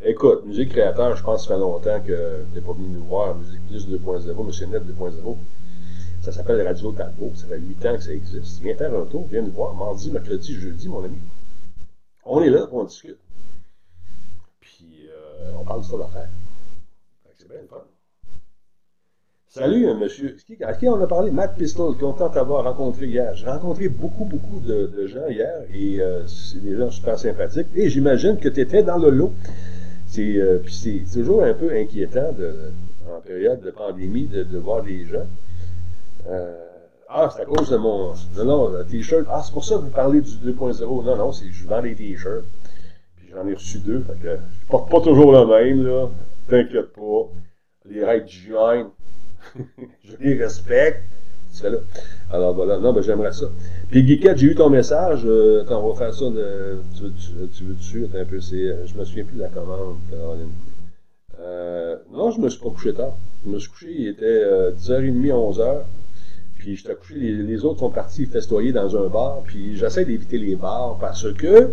Écoute, 0.00 0.46
Musique 0.46 0.68
Créateur, 0.68 1.16
je 1.16 1.22
pense 1.24 1.42
que 1.42 1.48
ça 1.48 1.54
fait 1.54 1.60
longtemps 1.60 2.00
que 2.00 2.44
tu 2.44 2.54
n'es 2.54 2.60
pas 2.64 2.72
venu 2.72 2.88
nous 2.88 3.04
voir. 3.04 3.34
Musique 3.34 3.66
Plus 3.66 3.88
2.0, 3.88 4.46
Monsieur 4.46 4.66
Net 4.66 4.84
2.0. 4.84 5.36
Ça 6.22 6.30
s'appelle 6.30 6.64
Radio 6.64 6.92
Talbot. 6.92 7.32
Ça 7.34 7.48
fait 7.48 7.58
8 7.58 7.86
ans 7.86 7.96
que 7.96 8.02
ça 8.04 8.12
existe. 8.12 8.62
Viens 8.62 8.76
faire 8.76 8.94
un 8.94 9.06
tour, 9.06 9.26
viens 9.28 9.42
nous 9.42 9.50
voir. 9.50 9.74
Mardi, 9.74 10.12
mercredi, 10.12 10.54
jeudi, 10.54 10.88
mon 10.88 11.04
ami. 11.04 11.18
On 12.24 12.40
est 12.40 12.50
là, 12.50 12.68
on 12.70 12.84
discute. 12.84 13.18
Puis, 14.60 15.08
euh, 15.08 15.50
on 15.58 15.64
parle 15.64 15.80
de 15.80 15.86
ça 15.86 15.96
d'affaires. 15.96 16.28
C'est 17.36 17.48
bien 17.48 17.62
le 17.62 17.66
fun. 17.66 17.82
Salut, 19.48 19.92
monsieur. 19.94 20.36
À 20.60 20.74
qui 20.74 20.88
on 20.88 21.02
a 21.02 21.08
parlé? 21.08 21.32
Matt 21.32 21.56
Pistol, 21.56 21.96
content 21.96 22.28
de 22.28 22.34
t'avoir 22.34 22.62
rencontré 22.62 23.06
hier. 23.06 23.34
J'ai 23.34 23.46
rencontré 23.46 23.88
beaucoup, 23.88 24.24
beaucoup 24.24 24.60
de, 24.60 25.06
gens 25.08 25.26
hier 25.28 25.62
et 25.74 26.00
euh, 26.00 26.24
c'est 26.28 26.62
des 26.62 26.76
gens 26.76 26.90
super 26.92 27.18
sympathiques. 27.18 27.66
Et 27.74 27.90
j'imagine 27.90 28.36
que 28.36 28.48
tu 28.48 28.60
étais 28.60 28.84
dans 28.84 28.98
le 28.98 29.10
lot. 29.10 29.32
C'est 30.08 30.36
euh, 30.36 30.60
c'est 30.68 31.04
toujours 31.12 31.42
un 31.42 31.54
peu 31.54 31.70
inquiétant 31.76 32.32
de, 32.32 32.72
en 33.06 33.20
période 33.20 33.60
de 33.60 33.70
pandémie 33.70 34.26
de, 34.26 34.42
de 34.42 34.58
voir 34.58 34.82
des 34.82 35.04
gens. 35.06 35.26
Euh, 36.28 36.54
ah, 37.08 37.30
c'est 37.34 37.42
à 37.42 37.44
cause 37.46 37.70
de 37.70 37.76
mon. 37.76 38.12
Non, 38.36 38.70
non, 38.70 38.84
t-shirt. 38.84 39.26
Ah, 39.30 39.42
c'est 39.44 39.52
pour 39.52 39.64
ça 39.64 39.76
que 39.76 39.80
vous 39.80 39.90
parlez 39.90 40.20
du 40.20 40.30
2.0. 40.30 41.04
Non, 41.04 41.16
non, 41.16 41.32
c'est 41.32 41.50
je 41.50 41.66
vends 41.66 41.82
des 41.82 41.94
t-shirts. 41.94 42.44
Puis 43.16 43.28
j'en 43.32 43.46
ai 43.46 43.54
reçu 43.54 43.78
deux. 43.78 44.00
Fait 44.00 44.20
que 44.22 44.36
je 44.36 44.66
porte 44.68 44.90
pas 44.90 45.00
toujours 45.00 45.32
le 45.32 45.46
même, 45.46 45.86
là. 45.86 46.08
T'inquiète 46.48 46.92
pas. 46.92 47.28
Les 47.86 48.04
règles 48.04 48.28
joint. 48.28 48.90
je 50.04 50.16
les 50.20 50.34
respecte. 50.34 51.02
là. 51.62 51.78
Alors 52.30 52.54
voilà, 52.54 52.78
non, 52.78 52.92
ben 52.92 53.02
j'aimerais 53.02 53.32
ça. 53.32 53.46
Puis 53.90 54.06
Geekette, 54.06 54.38
j'ai 54.38 54.48
eu 54.48 54.54
ton 54.54 54.68
message. 54.68 55.22
Euh, 55.24 55.62
attends, 55.62 55.82
on 55.82 55.92
va 55.92 55.98
faire 55.98 56.14
ça. 56.14 56.26
De, 56.26 56.76
tu, 56.96 57.64
veux, 57.64 57.74
tu, 57.76 58.00
veux 58.00 58.20
un 58.20 58.24
peu. 58.24 58.40
C'est, 58.40 58.86
je 58.86 58.98
me 58.98 59.04
souviens 59.04 59.24
plus 59.24 59.36
de 59.36 59.42
la 59.42 59.48
commande. 59.48 59.96
Euh, 61.40 61.96
non, 62.12 62.30
je 62.30 62.40
me 62.40 62.48
suis 62.50 62.60
pas 62.60 62.70
couché 62.70 62.92
tard. 62.92 63.16
Je 63.46 63.50
me 63.50 63.58
suis 63.58 63.70
couché, 63.70 63.94
il 63.96 64.08
était 64.08 64.70
10h30, 64.72 65.30
11h. 65.30 65.82
Puis 66.56 66.76
je 66.76 66.92
couché, 66.92 67.14
les, 67.14 67.32
les, 67.32 67.64
autres 67.64 67.78
sont 67.78 67.90
partis 67.90 68.26
festoyer 68.26 68.72
dans 68.72 68.94
un 68.96 69.08
bar. 69.08 69.42
Puis 69.44 69.76
j'essaie 69.76 70.04
d'éviter 70.04 70.38
les 70.38 70.56
bars 70.56 70.98
parce 71.00 71.32
que 71.32 71.70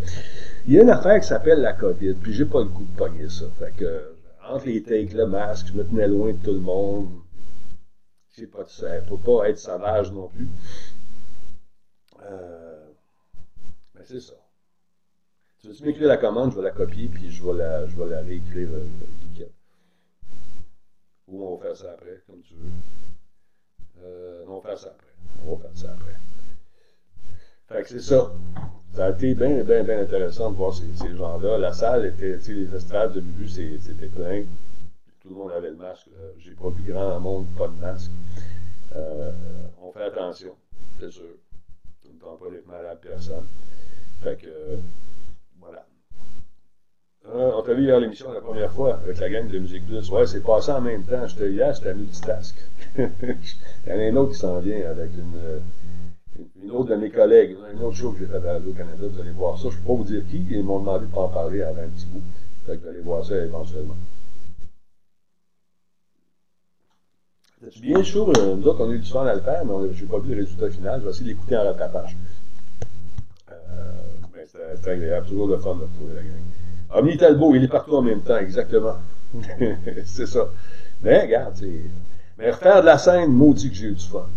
il 0.68 0.74
y 0.74 0.80
a 0.80 0.84
une 0.84 0.90
affaire 0.90 1.20
qui 1.20 1.28
s'appelle 1.28 1.60
la 1.60 1.74
COVID. 1.74 2.14
Puis 2.14 2.34
j'ai 2.34 2.46
pas 2.46 2.60
le 2.60 2.66
goût 2.66 2.86
de 2.86 2.98
pogner 2.98 3.28
ça. 3.28 3.46
Fait 3.60 3.74
que 3.76 4.16
entre 4.50 4.68
les 4.68 4.82
takes, 4.84 5.14
le 5.14 5.26
masque, 5.26 5.68
je 5.74 5.78
me 5.78 5.84
tenais 5.84 6.08
loin 6.08 6.32
de 6.32 6.38
tout 6.38 6.54
le 6.54 6.60
monde. 6.60 7.08
J'ai 8.38 8.48
pas 8.48 8.66
ça. 8.68 9.02
Faut 9.04 9.18
pas 9.18 9.50
être 9.50 9.58
sauvage 9.58 10.12
non 10.12 10.28
plus. 10.28 10.48
Euh, 12.22 12.86
mais 13.94 14.02
c'est 14.04 14.20
ça. 14.20 14.34
Tu 15.60 15.68
veux-tu 15.68 15.84
m'écrire 15.84 16.08
la 16.08 16.18
commande, 16.18 16.52
je 16.52 16.58
vais 16.58 16.64
la 16.64 16.72
copier, 16.72 17.08
puis 17.08 17.32
je 17.32 17.44
vais 17.44 17.54
la, 17.54 17.88
je 17.88 17.96
vais 17.96 18.10
la 18.10 18.22
réécrire 18.22 18.70
euh, 18.74 19.46
Ou 21.28 21.46
on 21.46 21.56
va 21.56 21.64
faire 21.64 21.78
ça 21.78 21.92
après, 21.94 22.22
comme 22.28 22.42
tu 22.42 22.56
veux. 22.56 22.70
Euh, 24.04 24.44
on 24.48 24.60
va 24.60 24.70
faire 24.70 24.78
ça 24.80 24.90
après. 24.90 25.14
On 25.46 25.56
va 25.56 25.62
faire 25.64 25.78
ça 25.78 25.94
après. 25.94 26.16
Fait 27.68 27.84
que 27.84 27.90
c'est 27.90 28.02
ça. 28.02 28.32
Ça 28.94 29.08
a 29.08 29.10
été 29.12 29.34
bien, 29.34 29.64
bien, 29.64 29.84
bien 29.84 30.02
intéressant 30.02 30.52
de 30.52 30.58
voir 30.58 30.74
ces, 30.74 30.94
ces 30.96 31.16
gens-là. 31.16 31.58
La 31.58 31.74
salle 31.74 32.06
était, 32.06 32.38
tu 32.38 32.44
sais, 32.44 32.54
les 32.54 32.76
estrades 32.76 33.14
de 33.14 33.22
début, 33.22 33.48
c'était 33.48 34.08
plein. 34.08 34.44
Tout 35.26 35.34
le 35.34 35.40
monde 35.40 35.52
avait 35.54 35.72
le 35.72 35.76
masque. 35.76 36.08
J'ai 36.38 36.52
pas 36.52 36.70
vu 36.70 36.92
grand 36.92 37.20
monde, 37.20 37.48
pas 37.58 37.68
de 37.68 37.82
masque. 37.82 38.12
Euh, 38.96 39.32
on 39.82 39.92
fait 39.92 40.04
attention, 40.04 40.52
c'est 41.00 41.10
sûr. 41.10 41.24
On 42.08 42.14
ne 42.14 42.20
prend 42.20 42.36
pas 42.36 42.46
les 42.52 42.62
mal 42.68 42.86
à 42.86 42.96
personne. 42.96 43.46
Fait 44.22 44.38
que, 44.40 44.78
voilà. 45.60 45.84
Euh, 47.28 47.54
on 47.56 47.64
t'a 47.64 47.74
vu 47.74 47.86
hier 47.86 48.00
l'émission 48.00 48.32
la 48.32 48.42
première 48.42 48.72
fois 48.72 49.00
avec 49.04 49.18
la 49.18 49.30
gang 49.32 49.48
de 49.48 49.58
Musique 49.58 49.88
Plus. 49.88 50.12
Ouais, 50.12 50.28
c'est 50.28 50.44
passé 50.44 50.72
en 50.72 50.82
même 50.82 51.04
temps. 51.04 51.26
J'étais 51.26 51.52
hier, 51.52 51.76
c'était 51.76 51.90
à 51.90 51.94
multitask. 51.96 52.56
Il 52.96 53.08
y 53.88 53.92
en 53.92 53.98
a 53.98 54.04
un 54.04 54.16
autre 54.18 54.34
qui 54.34 54.38
s'en 54.38 54.60
vient 54.60 54.88
avec 54.88 55.10
une, 55.18 56.44
une 56.64 56.72
autre 56.72 56.90
de 56.90 56.96
mes 56.98 57.10
collègues, 57.10 57.58
une 57.74 57.82
autre 57.82 57.96
show 57.96 58.12
que 58.12 58.20
j'ai 58.20 58.28
fait 58.28 58.48
à 58.48 58.54
Radio-Canada. 58.54 59.08
Vous 59.08 59.20
allez 59.20 59.32
voir 59.32 59.58
ça. 59.58 59.70
Je 59.72 59.76
ne 59.76 59.82
peux 59.82 59.88
pas 59.88 59.94
vous 59.96 60.04
dire 60.04 60.22
qui. 60.30 60.46
Ils 60.52 60.64
m'ont 60.64 60.82
demandé 60.82 61.08
de 61.08 61.12
pas 61.12 61.22
en 61.22 61.30
parler 61.30 61.64
avant 61.64 61.82
un 61.82 61.88
petit 61.88 62.06
bout. 62.06 62.22
Fait 62.68 62.78
que 62.78 62.84
vous 62.84 62.90
allez 62.90 63.02
voir 63.02 63.26
ça 63.26 63.36
éventuellement. 63.38 63.96
Bien 67.82 68.04
chaud. 68.04 68.32
Euh, 68.38 68.56
nous 68.56 68.68
autres, 68.68 68.86
on 68.86 68.90
a 68.90 68.94
eu 68.94 69.00
du 69.00 69.10
temps 69.10 69.22
à 69.22 69.34
le 69.34 69.42
faire, 69.42 69.66
mais 69.66 69.94
je 69.94 70.04
n'ai 70.04 70.10
pas 70.10 70.20
vu 70.20 70.34
le 70.34 70.42
résultat 70.42 70.70
final. 70.70 71.00
Je 71.00 71.06
vais 71.06 71.12
essayer 71.12 71.34
d'écouter 71.34 71.58
en 71.58 71.64
rattrapage. 71.64 72.18
Euh, 73.52 73.56
mais 74.34 74.46
c'est 74.46 74.82
très 74.82 74.92
agréable. 74.92 75.28
Toujours 75.28 75.48
le 75.48 75.58
fun 75.58 75.76
de 75.76 75.82
retrouver 75.82 76.16
la 76.16 76.22
gang. 76.22 77.04
Omni 77.04 77.18
Talbot, 77.18 77.56
il 77.56 77.64
est 77.64 77.68
partout 77.68 77.96
en 77.96 78.02
même 78.02 78.22
temps, 78.22 78.38
exactement. 78.38 78.96
c'est 80.06 80.28
ça. 80.28 80.48
Mais 81.02 81.22
regarde, 81.22 81.60
mais 82.38 82.52
refaire 82.52 82.82
de 82.82 82.86
la 82.86 82.98
scène, 82.98 83.32
maudit 83.32 83.70
que 83.70 83.76
j'ai 83.76 83.88
eu 83.88 83.94
du 83.94 84.06
fun. 84.06 84.28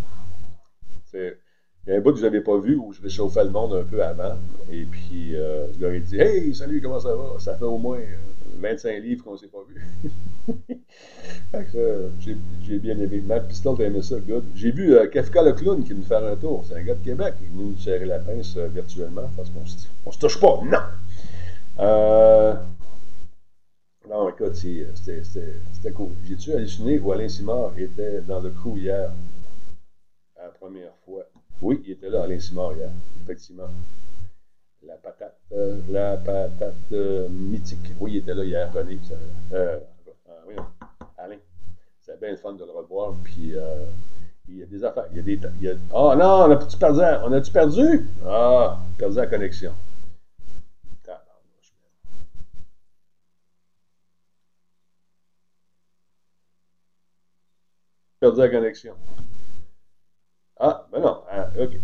Il 1.13 1.93
y 1.93 1.95
a 1.95 1.97
un 1.97 2.01
bout 2.01 2.11
que 2.11 2.17
vous 2.17 2.23
n'avez 2.23 2.41
pas 2.41 2.57
vu 2.59 2.75
où 2.75 2.93
je 2.93 3.01
réchauffais 3.01 3.43
le 3.43 3.49
monde 3.49 3.73
un 3.73 3.83
peu 3.83 4.03
avant. 4.03 4.37
Et 4.71 4.83
puis, 4.83 5.35
euh, 5.35 5.71
je 5.73 5.79
leur 5.79 5.91
ai 5.91 5.99
dit 6.01 6.19
Hey, 6.19 6.53
salut, 6.53 6.81
comment 6.81 6.99
ça 6.99 7.15
va 7.15 7.39
Ça 7.39 7.55
fait 7.55 7.65
au 7.65 7.77
moins 7.77 7.99
25 8.59 8.89
euh, 8.89 8.99
livres 8.99 9.23
qu'on 9.23 9.33
ne 9.33 9.37
s'est 9.37 9.47
pas 9.47 9.63
vu. 9.67 9.83
j'ai 12.19 12.79
bien 12.79 12.99
aimé. 12.99 13.21
Matt 13.25 13.47
Piston, 13.47 13.75
t'as 13.75 13.85
aimé 13.85 14.01
ça, 14.01 14.19
good. 14.19 14.43
J'ai 14.55 14.71
vu 14.71 14.95
euh, 14.95 15.07
Kafka 15.07 15.41
le 15.43 15.53
clown 15.53 15.83
qui 15.83 15.93
venu 15.93 16.03
faire 16.03 16.23
un 16.23 16.35
tour. 16.35 16.65
C'est 16.67 16.75
un 16.75 16.83
gars 16.83 16.95
de 16.95 17.03
Québec. 17.03 17.35
Il 17.41 17.57
nous 17.57 17.77
serrer 17.77 18.05
la 18.05 18.19
pince 18.19 18.57
virtuellement 18.57 19.29
parce 19.35 19.49
qu'on 19.49 20.11
se 20.11 20.19
touche 20.19 20.39
pas. 20.39 20.61
Non 20.63 20.77
euh, 21.79 22.53
non, 24.09 24.27
écoute, 24.27 24.55
c'était 24.55 25.91
cool. 25.93 26.09
J'ai-tu 26.25 26.51
halluciné? 26.53 26.97
Où 26.97 27.11
Alain 27.11 27.29
Simard 27.29 27.77
était 27.77 28.21
dans 28.21 28.39
le 28.39 28.49
crew 28.49 28.75
hier, 28.75 29.11
la 30.35 30.49
première 30.49 30.95
fois? 31.05 31.25
Oui, 31.61 31.79
il 31.85 31.91
était 31.91 32.09
là, 32.09 32.23
Alain 32.23 32.39
Simard, 32.39 32.73
hier, 32.73 32.89
effectivement. 33.21 33.69
La 34.81 34.95
patate, 34.95 35.37
euh, 35.51 35.79
la 35.89 36.17
patate 36.17 36.73
euh, 36.93 37.29
mythique. 37.29 37.93
Oui, 37.99 38.13
il 38.13 38.17
était 38.17 38.33
là 38.33 38.43
hier, 38.43 38.73
René. 38.73 38.97
Euh, 39.53 39.79
oui, 40.47 40.55
Alain. 41.17 41.37
C'est 42.01 42.08
bien 42.19 42.31
le 42.31 42.37
fun 42.37 42.53
de 42.53 42.63
le 42.63 42.71
revoir. 42.71 43.13
Puis, 43.23 43.53
il 44.47 44.57
y 44.57 44.63
a 44.63 44.65
des 44.65 44.83
affaires. 44.83 45.05
Il 45.11 45.17
y 45.17 45.19
a 45.19 45.23
des. 45.23 45.39
Il 45.61 45.67
y 45.67 45.69
a... 45.69 45.73
Oh 45.93 46.13
non, 46.17 46.45
on 46.45 46.51
a-tu 46.51 46.77
perdu? 46.77 47.01
On 47.01 47.31
a-tu 47.31 47.51
perdu? 47.51 48.07
Ah, 48.25 48.77
perdu 48.97 49.17
la 49.17 49.27
connexion. 49.27 49.73
perdu 58.19 58.39
la 58.39 58.49
connexion. 58.49 58.93
Ah, 60.59 60.85
ben 60.91 60.99
non. 60.99 61.21
Ah, 61.29 61.49
OK. 61.59 61.79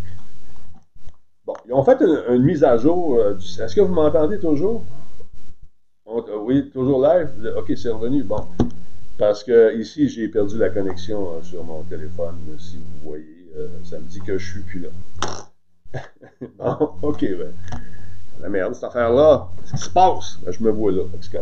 Bon, 1.46 1.54
ils 1.66 1.74
ont 1.74 1.84
fait 1.84 2.02
une, 2.02 2.44
mise 2.44 2.64
à 2.64 2.78
jour. 2.78 3.16
Euh, 3.16 3.38
est-ce 3.38 3.76
que 3.76 3.82
vous 3.82 3.94
m'entendez 3.94 4.40
toujours? 4.40 4.84
Euh, 6.08 6.38
oui, 6.40 6.70
toujours 6.72 7.02
live? 7.02 7.54
OK, 7.58 7.72
c'est 7.78 7.90
revenu. 7.90 8.24
Bon. 8.24 8.48
Parce 9.18 9.44
que 9.44 9.78
ici, 9.78 10.10
j'ai 10.10 10.28
perdu 10.28 10.58
la 10.58 10.70
connexion 10.70 11.36
euh, 11.36 11.44
sur 11.44 11.64
mon 11.64 11.84
téléphone. 11.84 12.38
Si 12.60 12.78
vous 12.78 13.10
voyez, 13.10 13.26
ça 13.84 14.00
me 14.00 14.06
dit 14.06 14.20
que 14.20 14.38
je 14.38 14.52
suis 14.52 14.62
plus 14.62 14.80
là. 14.82 14.90
bon, 16.58 16.90
OK, 17.02 17.22
ben. 17.22 17.54
La 18.42 18.50
merde, 18.50 18.74
cette 18.76 18.84
affaire-là, 18.84 19.48
qu'est-ce 19.62 19.72
qui 19.72 19.90
se 19.90 19.90
passe? 19.90 20.40
Ben, 20.44 20.52
je 20.52 20.62
me 20.62 20.70
vois 20.70 20.92
là, 20.92 21.04
c'est. 21.22 21.40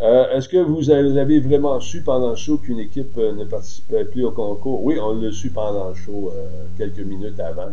Euh, 0.00 0.30
est-ce 0.36 0.48
que 0.48 0.58
vous 0.58 0.90
avez 0.90 1.40
vraiment 1.40 1.80
su 1.80 2.02
pendant 2.02 2.30
le 2.30 2.36
show 2.36 2.56
qu'une 2.56 2.78
équipe 2.78 3.18
euh, 3.18 3.32
ne 3.32 3.44
participait 3.44 4.04
plus 4.04 4.24
au 4.24 4.30
concours? 4.30 4.84
Oui, 4.84 4.98
on 5.00 5.20
l'a 5.20 5.32
su 5.32 5.50
pendant 5.50 5.88
le 5.88 5.94
show, 5.94 6.32
euh, 6.32 6.46
quelques 6.76 7.00
minutes 7.00 7.40
avant. 7.40 7.72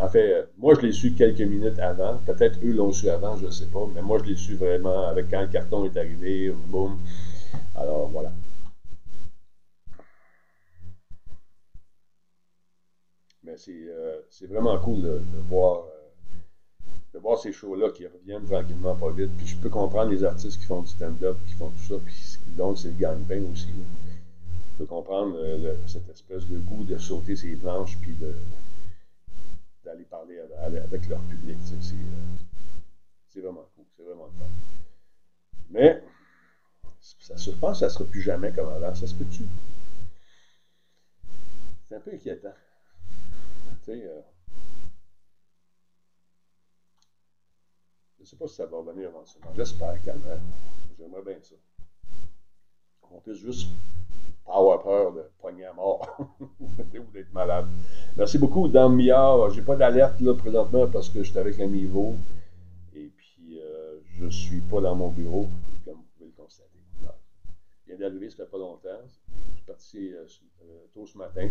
en 0.00 0.08
fait, 0.08 0.48
moi, 0.58 0.74
je 0.74 0.86
l'ai 0.86 0.92
su 0.92 1.12
quelques 1.12 1.40
minutes 1.40 1.78
avant. 1.78 2.18
Peut-être 2.26 2.58
eux 2.64 2.72
l'ont 2.72 2.92
su 2.92 3.08
avant, 3.08 3.36
je 3.36 3.46
ne 3.46 3.50
sais 3.50 3.66
pas. 3.66 3.86
Mais 3.94 4.02
moi, 4.02 4.18
je 4.22 4.30
l'ai 4.30 4.36
su 4.36 4.56
vraiment 4.56 5.06
avec 5.06 5.30
quand 5.30 5.42
le 5.42 5.46
carton 5.46 5.84
est 5.84 5.96
arrivé. 5.96 6.52
Boum. 6.68 6.98
Alors, 7.74 8.08
voilà. 8.08 8.32
Mais 13.42 13.56
c'est 13.56 14.46
vraiment 14.46 14.78
cool 14.78 15.02
de 15.02 15.38
voir 15.48 15.84
de 17.14 17.20
voir 17.20 17.38
ces 17.38 17.52
shows-là 17.52 17.90
qui 17.90 18.06
reviennent 18.06 18.44
tranquillement 18.44 18.96
pas 18.96 19.10
vite. 19.10 19.30
Puis 19.36 19.46
je 19.46 19.56
peux 19.56 19.68
comprendre 19.70 20.10
les 20.10 20.24
artistes 20.24 20.60
qui 20.60 20.66
font 20.66 20.82
du 20.82 20.88
stand-up, 20.88 21.36
qui 21.46 21.54
font 21.54 21.70
tout 21.70 21.94
ça, 21.94 21.94
puis 22.04 22.14
donc 22.56 22.76
c'est 22.76 22.88
le 22.88 22.94
gagne-pain 22.94 23.42
aussi. 23.52 23.68
Je 23.68 24.78
peux 24.78 24.86
comprendre 24.86 25.36
euh, 25.36 25.76
cette 25.86 26.08
espèce 26.08 26.46
de 26.48 26.58
goût 26.58 26.82
de 26.82 26.98
sauter 26.98 27.36
ses 27.36 27.54
planches, 27.54 27.96
puis 27.98 28.16
d'aller 29.84 30.04
parler 30.04 30.40
avec 30.60 31.08
leur 31.08 31.20
public. 31.20 31.56
Euh, 31.72 31.76
c'est 33.28 33.40
vraiment 33.40 33.68
cool, 33.76 33.84
c'est 33.96 34.02
vraiment 34.02 34.28
fun. 34.38 34.44
Mais 35.70 36.02
ça 37.24 37.38
se 37.38 37.50
que 37.50 37.74
ça 37.74 37.86
ne 37.86 37.90
sera 37.90 38.04
plus 38.04 38.20
jamais 38.20 38.52
comme 38.52 38.68
avant. 38.68 38.94
Ça 38.94 39.06
se 39.06 39.14
peut-tu? 39.14 39.44
C'est 41.88 41.96
un 41.96 42.00
peu 42.00 42.12
inquiétant. 42.12 42.52
Tu 43.84 43.92
sais, 43.92 44.06
euh, 44.06 44.20
Je 48.18 48.24
ne 48.24 48.26
sais 48.26 48.36
pas 48.36 48.46
si 48.46 48.56
ça 48.56 48.66
va 48.66 48.76
revenir 48.76 49.08
éventuellement. 49.08 49.50
J'espère 49.56 49.94
quand. 50.04 50.12
J'aimerais 50.98 51.22
bien 51.22 51.38
ça. 51.42 51.54
On 53.10 53.20
puisse 53.20 53.38
juste 53.38 53.68
pas 54.44 54.58
avoir 54.58 54.82
peur 54.82 55.12
de 55.14 55.22
pogner 55.40 55.64
à 55.64 55.72
mort 55.72 56.06
ou 56.60 56.68
d'être 57.12 57.32
malade. 57.32 57.66
Merci 58.18 58.36
beaucoup, 58.36 58.68
Dame 58.68 58.96
Millard. 58.96 59.48
J'ai 59.48 59.62
pas 59.62 59.76
d'alerte 59.76 60.20
là 60.20 60.34
présentement 60.34 60.86
parce 60.88 61.08
que 61.08 61.22
je 61.22 61.30
suis 61.30 61.38
avec 61.38 61.58
un 61.58 61.68
niveau 61.68 62.16
et 62.94 63.10
puis 63.16 63.58
euh, 63.60 63.98
je 64.18 64.28
suis 64.28 64.60
pas 64.60 64.82
dans 64.82 64.94
mon 64.94 65.08
bureau, 65.08 65.48
comme 65.86 65.94
vous 65.94 66.06
pouvez 66.16 66.26
le 66.26 66.42
constater. 66.42 66.74
Il 67.83 67.83
d'arriver, 67.96 68.30
ça 68.30 68.36
fait 68.36 68.50
pas 68.50 68.58
longtemps. 68.58 69.00
Je 69.06 69.56
suis 69.56 69.66
parti 69.66 70.12
euh, 70.12 70.26
euh, 70.62 70.84
tôt 70.92 71.06
ce 71.06 71.18
matin. 71.18 71.48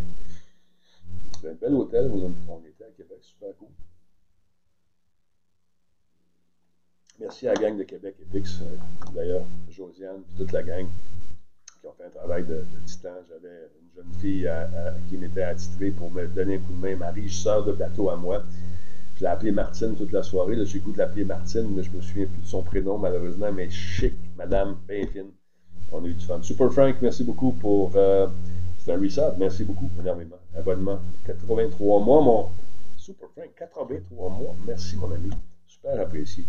C'est 1.39 1.49
un 1.49 1.53
bel 1.53 1.73
hôtel 1.73 2.07
où 2.07 2.31
on 2.47 2.65
était 2.65 2.85
à 2.85 2.91
Québec, 2.95 3.17
super 3.21 3.55
cool. 3.57 3.69
Merci 7.19 7.47
à 7.47 7.53
la 7.53 7.61
gang 7.61 7.77
de 7.77 7.83
Québec 7.83 8.15
et 8.21 8.25
Pix, 8.25 8.59
euh, 8.61 9.11
d'ailleurs, 9.13 9.45
Josiane 9.69 10.23
et 10.33 10.37
toute 10.37 10.51
la 10.51 10.63
gang 10.63 10.87
qui 11.79 11.87
ont 11.87 11.93
fait 11.93 12.05
un 12.05 12.09
travail 12.09 12.45
de, 12.45 12.63
titan. 12.85 13.13
J'avais 13.27 13.69
une 13.81 13.95
jeune 13.95 14.13
fille 14.19 14.49
qui 15.09 15.17
m'était 15.17 15.43
attitrée 15.43 15.91
pour 15.91 16.09
me 16.09 16.27
donner 16.27 16.55
un 16.55 16.59
coup 16.59 16.73
de 16.73 16.77
main, 16.77 16.95
ma 16.95 17.13
sœur 17.29 17.65
de 17.65 17.73
plateau 17.73 18.09
à 18.09 18.15
moi. 18.15 18.43
Je 19.15 19.21
l'ai 19.21 19.27
appelée 19.27 19.51
Martine 19.51 19.95
toute 19.95 20.11
la 20.11 20.23
soirée. 20.23 20.65
J'ai 20.65 20.79
goût 20.79 20.91
de 20.91 20.97
l'appeler 20.97 21.25
Martine, 21.25 21.69
mais 21.75 21.83
je 21.83 21.91
me 21.91 22.01
souviens 22.01 22.25
plus 22.25 22.41
de 22.41 22.47
son 22.47 22.63
prénom 22.63 22.97
malheureusement, 22.97 23.51
mais 23.51 23.69
chic, 23.69 24.13
madame, 24.37 24.77
bien 24.87 25.05
fine. 25.07 25.31
On 25.93 26.03
a 26.03 26.07
eu 26.07 26.13
du 26.13 26.25
fun. 26.25 26.41
Super 26.41 26.71
Frank, 26.71 26.95
merci 27.01 27.23
beaucoup 27.23 27.51
pour. 27.51 27.91
Euh, 27.95 28.27
c'est 28.79 28.91
un 28.93 28.99
resub, 28.99 29.35
merci 29.37 29.63
beaucoup 29.63 29.89
énormément. 29.99 30.37
Abonnement 30.57 30.99
83 31.27 31.99
mois, 32.01 32.21
mon. 32.21 32.49
Super 32.97 33.29
Frank, 33.29 33.49
83 33.57 34.29
mois. 34.31 34.55
Merci, 34.65 34.97
mon 34.97 35.11
ami. 35.13 35.29
Super 35.67 35.99
apprécié. 36.01 36.45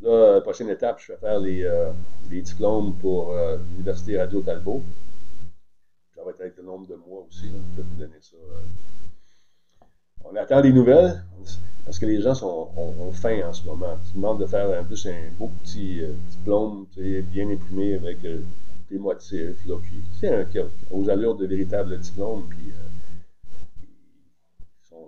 Là, 0.00 0.40
prochaine 0.40 0.68
étape, 0.68 1.00
je 1.00 1.12
vais 1.12 1.18
faire 1.18 1.40
les, 1.40 1.64
euh, 1.64 1.90
diplômes 2.28 2.94
pour 3.00 3.32
euh, 3.32 3.56
l'Université 3.72 4.18
Radio 4.18 4.40
Talbot. 4.40 4.82
Ça 6.14 6.22
va 6.22 6.30
être 6.30 6.40
avec 6.40 6.56
le 6.56 6.62
nombre 6.62 6.86
de 6.86 6.94
mois 6.94 7.26
aussi. 7.28 7.46
Je 7.48 7.82
vais 7.82 7.88
vous 7.88 7.96
donner 7.96 8.20
ça. 8.20 8.36
Euh. 8.36 9.84
On 10.24 10.36
attend 10.36 10.60
des 10.60 10.72
nouvelles 10.72 11.24
parce 11.84 11.98
que 11.98 12.06
les 12.06 12.20
gens 12.20 12.34
sont, 12.34 12.68
ont, 12.76 13.12
faim 13.12 13.42
en 13.46 13.52
ce 13.52 13.64
moment. 13.66 13.96
Ils 14.08 14.16
demandent 14.16 14.40
de 14.40 14.46
faire 14.46 14.68
en 14.68 14.72
un 14.72 15.30
beau 15.38 15.50
petit 15.62 16.00
diplôme 16.30 16.86
bien 16.96 17.50
imprimé 17.50 17.94
avec 17.94 18.18
des 18.22 18.98
motifs. 18.98 19.66
Là, 19.66 19.76
puis, 19.82 20.02
aux 20.90 21.08
allures 21.10 21.36
de 21.36 21.46
véritable 21.46 21.98
diplôme. 21.98 22.46
Puis, 22.48 22.72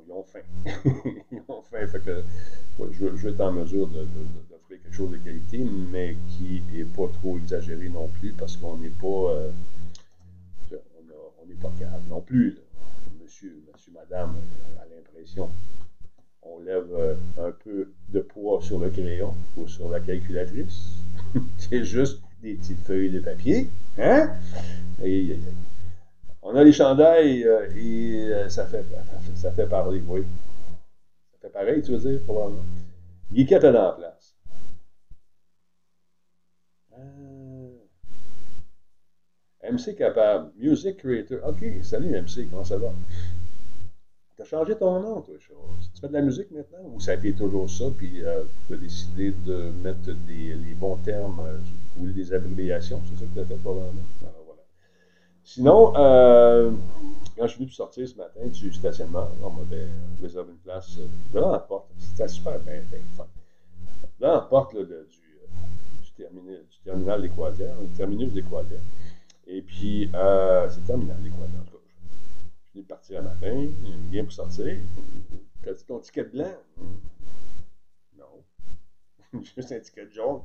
ils, 0.07 0.13
ont 0.13 0.23
faim. 0.23 0.41
ils 1.33 1.43
ont 1.49 1.63
faim. 1.63 1.87
Fait 1.87 2.01
que, 2.01 2.23
je, 2.93 3.17
je, 3.17 3.29
vais 3.29 3.31
être 3.31 3.41
en 3.41 3.53
mesure 3.53 3.89
de 3.89 4.07
quelque 4.69 4.93
chose 4.93 5.11
de 5.11 5.19
qualité, 5.19 5.65
mais 5.93 6.17
qui 6.29 6.63
n'est 6.73 6.85
pas 6.85 7.09
trop 7.09 7.39
exagéré 7.39 7.89
non 7.89 8.09
plus 8.09 8.33
parce 8.33 8.57
qu'on 8.57 8.77
n'est 8.77 8.89
pas, 8.89 9.07
euh, 9.07 9.51
on 10.73 11.47
n'est 11.47 11.55
pas 11.55 11.73
calme 11.79 12.03
non 12.09 12.21
plus. 12.21 12.59
Monsieur, 13.23 13.63
monsieur, 13.73 13.93
madame, 13.93 14.37
a 14.79 14.85
l'impression. 14.95 15.49
On 16.49 16.61
lève 16.61 16.89
euh, 16.95 17.15
un 17.39 17.53
peu 17.53 17.93
de 18.09 18.21
poids 18.21 18.61
sur 18.63 18.79
le 18.79 18.91
crayon 18.91 19.35
ou 19.57 19.67
sur 19.67 19.91
la 19.91 20.01
calculatrice. 20.01 20.93
C'est 21.59 21.85
juste 21.85 22.21
des 22.43 22.55
petites 22.55 22.81
feuilles 22.81 23.11
de 23.11 23.21
papier. 23.21 23.69
Hein? 23.99 24.31
On 26.43 26.55
a 26.55 26.63
les 26.63 26.73
chandails 26.73 27.45
euh, 27.45 27.69
et 27.77 28.49
ça, 28.49 28.67
fait, 28.67 28.85
ça 29.35 29.51
fait 29.51 29.67
parler, 29.67 30.03
oui. 30.07 30.23
Ça 31.33 31.39
fait 31.43 31.53
pareil, 31.53 31.83
tu 31.83 31.93
veux 31.93 32.11
dire, 32.11 32.21
probablement. 32.25 32.63
Guiquette 33.33 33.65
est 33.65 33.73
la 33.73 33.93
place. 33.93 34.37
MC 39.71 39.97
capable. 39.97 40.53
Music 40.57 40.99
Creator. 40.99 41.41
OK, 41.45 41.65
salut 41.83 42.11
MC, 42.11 42.49
comment 42.51 42.65
ça 42.65 42.77
va? 42.77 42.93
Tu 44.37 44.43
as 44.43 44.45
changé 44.45 44.77
ton 44.77 45.01
nom, 45.01 45.23
toi. 45.23 45.35
Tu 45.39 46.01
fais 46.01 46.09
de 46.09 46.13
la 46.13 46.21
musique 46.21 46.51
maintenant 46.51 46.91
ou 46.93 47.01
ça 47.01 47.13
a 47.13 47.15
été 47.15 47.33
toujours 47.33 47.71
ça, 47.71 47.87
puis 47.97 48.23
euh, 48.23 48.43
tu 48.67 48.75
as 48.75 48.77
décidé 48.77 49.31
de 49.31 49.71
mettre 49.83 50.13
des, 50.27 50.53
les 50.53 50.75
bons 50.75 50.97
termes 50.97 51.41
euh, 51.41 51.59
ou 51.99 52.07
des 52.11 52.35
abréviations? 52.35 53.01
C'est 53.07 53.21
ça 53.21 53.25
que 53.25 53.33
tu 53.33 53.41
as 53.41 53.45
fait 53.47 53.63
probablement? 53.63 54.03
Alors, 54.21 54.35
ah, 54.37 54.43
voilà. 54.45 54.63
Sinon, 55.43 55.97
euh, 55.97 56.71
quand 57.35 57.47
je 57.47 57.53
suis 57.53 57.61
venu 57.61 57.71
sortir 57.71 58.07
ce 58.07 58.15
matin 58.15 58.47
du 58.47 58.71
stationnement, 58.75 59.27
on 59.43 59.49
m'avait 59.49 59.89
réservé 60.21 60.51
une 60.53 60.59
place 60.59 60.99
devant 61.33 61.53
la 61.53 61.61
porte. 61.61 61.87
C'était 61.99 62.29
super 62.29 62.59
bien, 62.59 62.83
bien 62.91 63.01
fun. 63.17 63.27
Devant 64.21 64.35
la 64.35 64.41
porte 64.43 64.77
du, 64.77 66.11
terminal, 66.15 67.23
du 67.23 67.23
des 67.23 67.29
Croisières, 67.31 67.81
le 67.81 67.89
terminus 67.97 68.35
des 68.35 68.43
Croisières. 68.43 68.81
Et 69.47 69.63
puis, 69.63 70.11
c'est 70.13 70.85
terminal, 70.85 71.17
les 71.25 71.31
quoi, 71.31 71.47
en. 72.77 72.83
Je 72.83 72.83
suis 72.83 72.83
partir 72.83 73.21
un 73.21 73.23
matin, 73.23 73.69
il 73.85 74.11
vient 74.11 74.25
pour 74.25 74.33
sortir. 74.33 74.77
T'as-tu 75.63 75.85
ton 75.85 75.99
ticket 75.99 76.25
blanc? 76.25 76.53
Non. 78.19 78.43
Juste 79.57 79.73
un 79.73 79.81
ticket 79.81 80.11
jaune. 80.13 80.41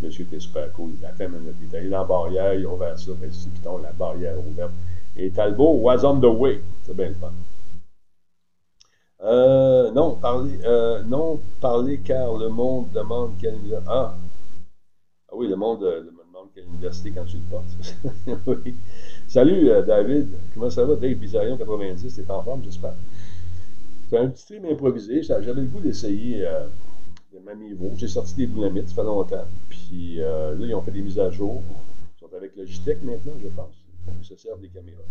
Monsieur 0.00 0.24
était 0.24 0.40
super 0.40 0.72
cool. 0.72 0.92
Il 0.98 1.06
a 1.06 1.12
fait 1.12 1.28
minute. 1.28 1.54
Il 1.62 1.74
est 1.74 1.84
la 1.84 2.04
barrière, 2.04 2.54
il 2.54 2.66
a 2.66 2.68
ouvert 2.68 2.98
ça, 2.98 3.12
puis 3.20 3.30
piton, 3.54 3.78
la 3.78 3.92
barrière 3.92 4.38
ouverte. 4.38 4.72
Et 5.16 5.30
Talbot 5.30 5.78
was 5.80 6.04
on 6.04 6.20
the 6.20 6.24
way. 6.24 6.60
C'est 6.82 6.96
bien 6.96 7.08
le 7.08 7.14
fun. 7.14 7.32
Euh, 9.20 9.90
non, 9.92 10.16
parler, 10.16 10.58
euh, 10.64 11.02
non, 11.04 11.40
parler 11.60 11.98
car 11.98 12.36
le 12.36 12.48
monde 12.48 12.90
demande 12.92 13.32
quelle. 13.40 13.58
Ah! 13.86 14.14
Ah 15.30 15.36
oui, 15.36 15.48
le 15.48 15.56
monde, 15.56 15.82
le, 15.82 16.10
quelle 16.54 16.64
université 16.66 17.10
quand 17.10 17.24
tu 17.24 17.38
le 17.38 17.42
portes. 17.50 18.46
oui. 18.64 18.74
Salut 19.26 19.70
euh, 19.70 19.82
David, 19.82 20.28
comment 20.52 20.70
ça 20.70 20.84
va? 20.84 20.94
Dave 20.94 21.14
Bizarion 21.14 21.56
90, 21.56 22.14
t'es 22.14 22.30
en 22.30 22.42
forme, 22.42 22.62
j'espère. 22.62 22.94
C'est 24.08 24.18
un 24.18 24.28
petit 24.28 24.42
stream 24.42 24.64
improvisé. 24.66 25.22
J'avais 25.22 25.52
le 25.52 25.64
goût 25.64 25.80
d'essayer 25.80 26.46
euh, 26.46 26.66
de 27.32 27.40
ma 27.40 27.54
niveau. 27.54 27.90
J'ai 27.96 28.06
sorti 28.06 28.34
des 28.34 28.46
boulamites, 28.46 28.88
ça 28.88 28.94
fait 28.94 29.02
longtemps. 29.02 29.44
Puis 29.68 30.20
euh, 30.20 30.54
là, 30.54 30.66
ils 30.66 30.74
ont 30.74 30.82
fait 30.82 30.92
des 30.92 31.02
mises 31.02 31.18
à 31.18 31.30
jour. 31.30 31.60
Ils 32.16 32.20
sont 32.20 32.36
avec 32.36 32.54
Logitech 32.56 33.02
maintenant, 33.02 33.32
je 33.42 33.48
pense. 33.48 33.74
Ils 34.20 34.24
se 34.24 34.36
servent 34.36 34.60
des 34.60 34.68
caméras. 34.68 35.02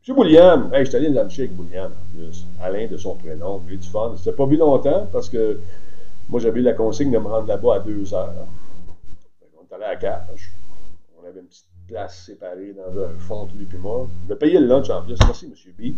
Monsieur 0.00 0.14
Boulian, 0.14 0.72
hey, 0.72 0.84
je 0.84 0.88
suis 0.88 0.96
allé 0.96 1.10
luncher 1.10 1.42
avec 1.42 1.54
Boulian 1.54 1.86
en 1.86 2.16
plus. 2.16 2.44
Alain 2.60 2.88
de 2.88 2.96
son 2.96 3.14
prénom, 3.14 3.62
eu 3.68 3.76
du 3.76 3.86
fun. 3.86 4.14
C'était 4.16 4.32
pas 4.32 4.46
vu 4.46 4.56
longtemps 4.56 5.06
parce 5.12 5.28
que 5.28 5.60
moi 6.28 6.40
j'avais 6.40 6.58
eu 6.60 6.64
la 6.64 6.72
consigne 6.72 7.12
de 7.12 7.18
me 7.18 7.28
rendre 7.28 7.46
là-bas 7.46 7.76
à 7.76 7.80
deux 7.80 8.12
heures. 8.14 8.46
On 9.56 9.62
est 9.62 9.74
allé 9.74 9.84
à 9.84 9.88
la 9.90 9.96
cage 9.96 10.50
avait 11.28 11.40
une 11.40 11.46
petite 11.46 11.66
place 11.86 12.24
séparée 12.24 12.72
dans 12.72 12.98
un 13.02 13.18
fond, 13.18 13.48
lui 13.54 13.64
puis 13.64 13.78
moi. 13.78 14.08
Je 14.24 14.28
vais 14.28 14.38
payer 14.38 14.58
le 14.58 14.66
lunch 14.66 14.90
en 14.90 15.02
plus. 15.02 15.16
Merci, 15.20 15.46
M. 15.46 15.72
B. 15.78 15.94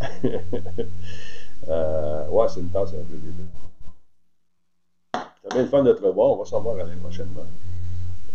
euh, 1.68 2.28
ouais, 2.28 2.48
c'est 2.48 2.60
une 2.60 2.70
tasse 2.70 2.90
un 2.90 3.04
peu 3.04 3.16
début. 3.16 3.44
C'est 5.42 5.52
bien 5.52 5.62
le 5.62 5.68
fun 5.68 5.82
de 5.82 5.92
te 5.92 6.02
revoir. 6.02 6.32
On 6.32 6.36
va 6.36 6.44
s'en 6.44 6.60
voir 6.60 6.76
l'année 6.76 6.96
prochainement. 7.00 7.46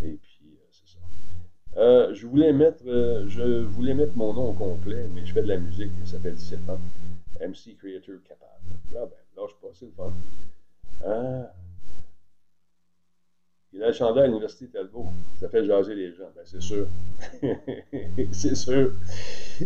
Et 0.04 0.12
puis, 0.21 0.41
euh, 0.43 0.67
c'est 0.71 0.93
ça. 0.93 1.80
Euh, 1.80 2.13
je, 2.13 2.28
voulais 2.28 2.54
mettre, 2.54 2.84
je 2.86 3.63
voulais 3.63 3.93
mettre 3.93 4.15
mon 4.15 4.34
nom 4.34 4.50
au 4.50 4.54
complet, 4.54 5.08
mais 5.13 5.26
je 5.26 5.34
fais 5.34 5.41
de 5.41 5.48
la 5.48 5.58
musique. 5.58 5.91
Ça 6.06 6.19
fait 6.19 6.32
17 6.32 6.69
ans. 6.69 6.80
MC 7.41 7.78
Creator 7.78 8.15
Capable. 8.28 8.52
Ah 8.91 9.06
ben, 9.06 9.41
lâche 9.41 9.56
pas, 9.62 9.67
c'est 9.74 9.86
le 9.86 9.91
fun. 9.91 10.12
Ah. 11.06 11.52
Il 13.76 13.84
a 13.84 13.88
le 13.88 13.94
chandail 13.94 14.24
à 14.24 14.28
l'Université 14.28 14.68
Talbot. 14.68 15.08
Ça 15.38 15.50
fait 15.50 15.66
jaser 15.66 15.96
les 15.96 16.14
gens. 16.14 16.30
Ben, 16.34 16.44
c'est 16.46 16.62
sûr. 16.62 16.88
c'est 18.32 18.56
sûr. 18.56 18.94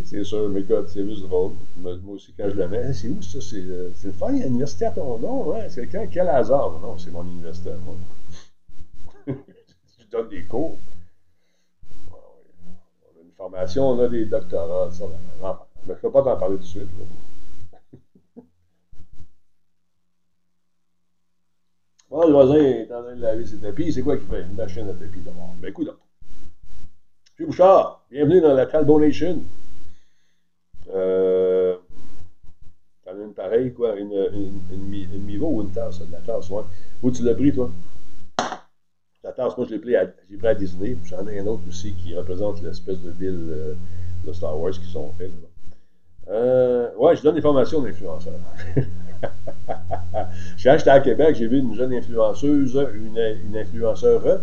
C'est 0.04 0.24
sûr. 0.24 0.48
Mais 0.48 0.62
écoute, 0.62 0.88
c'est 0.88 1.06
juste 1.06 1.28
drôle. 1.28 1.52
Moi 1.76 1.96
aussi, 2.08 2.34
quand 2.36 2.50
je 2.50 2.56
le 2.56 2.66
mets, 2.66 2.92
c'est 2.92 3.06
où 3.06 3.22
ça? 3.22 3.38
C'est 3.40 3.60
le 3.60 4.12
fun, 4.12 4.32
il 4.32 4.38
y 4.38 4.42
a 4.42 4.46
une 4.46 4.54
université 4.54 4.86
à 4.86 4.90
ton 4.90 5.16
nom. 5.16 5.54
Hein? 5.54 5.68
C'est 5.68 5.82
quelqu'un, 5.82 6.08
quel 6.08 6.28
hasard? 6.28 6.80
Non, 6.80 6.98
c'est 6.98 7.12
mon 7.12 7.22
université 7.22 7.70
à 7.70 7.76
moi. 7.76 7.94
je 9.28 10.06
donne 10.10 10.28
des 10.28 10.42
cours. 10.42 10.76
On 12.10 13.20
a 13.20 13.22
une 13.22 13.32
formation, 13.36 13.90
on 13.90 14.00
a 14.00 14.08
des 14.08 14.24
doctorats. 14.24 14.90
Ça, 14.90 15.04
mais 15.06 15.54
je 15.86 15.92
ne 15.92 15.94
peux 15.94 16.10
pas 16.10 16.22
t'en 16.22 16.36
parler 16.36 16.56
tout 16.56 16.62
de 16.62 16.66
suite. 16.66 16.88
Le 22.10 22.32
voisin 22.32 22.56
est 22.56 22.92
en 22.92 23.02
train 23.02 23.14
de 23.14 23.20
laver 23.20 23.46
ses 23.46 23.58
tapis. 23.58 23.92
C'est 23.92 24.02
quoi 24.02 24.16
qu'il 24.16 24.26
fait? 24.26 24.42
Une 24.42 24.54
machine 24.54 24.88
à 24.88 24.92
tapis 24.92 25.20
d'abord. 25.24 25.54
Ben, 25.60 25.68
écoute, 25.68 25.88
M. 27.38 27.46
Bouchard, 27.46 28.04
bienvenue 28.10 28.40
dans 28.40 28.54
la 28.54 28.66
Talbot 28.66 29.00
Nation. 29.00 29.38
Euh, 30.92 31.76
T'en 33.04 33.12
as 33.12 33.24
une 33.24 33.32
pareille, 33.32 33.72
quoi, 33.72 33.96
une, 33.96 34.12
une, 34.12 34.60
une, 34.72 34.94
une 35.14 35.22
Mivo 35.24 35.48
ou 35.48 35.62
une 35.62 35.70
tasse? 35.70 36.00
La 36.10 36.18
tasse, 36.18 36.50
ouais. 36.50 36.62
Où 37.02 37.10
tu 37.12 37.22
l'as 37.22 37.34
pris, 37.34 37.52
toi? 37.52 37.70
La 39.22 39.32
tasse, 39.32 39.56
moi, 39.56 39.66
je 39.68 39.74
l'ai 39.74 39.78
pris 39.78 39.94
à, 39.94 40.12
j'ai 40.28 40.36
pris 40.36 40.48
à 40.48 40.54
Disney. 40.54 40.96
J'en 41.04 41.26
ai 41.28 41.38
un 41.38 41.46
autre 41.46 41.62
aussi 41.68 41.92
qui 41.94 42.14
représente 42.16 42.60
l'espèce 42.62 42.98
de 43.00 43.10
ville 43.10 43.48
euh, 43.50 43.74
de 44.26 44.32
Star 44.32 44.58
Wars 44.58 44.72
qui 44.72 44.90
sont 44.90 45.12
faites. 45.12 45.30
Euh, 46.28 46.92
ouais, 46.96 47.14
je 47.16 47.22
donne 47.22 47.36
des 47.36 47.40
formations 47.40 47.80
d'influenceurs. 47.80 48.34
J'étais 50.56 50.90
à 50.90 51.00
Québec, 51.00 51.36
j'ai 51.36 51.46
vu 51.46 51.58
une 51.58 51.74
jeune 51.74 51.92
influenceuse, 51.92 52.74
une, 52.94 53.18
une 53.18 53.56
influenceure 53.56 54.40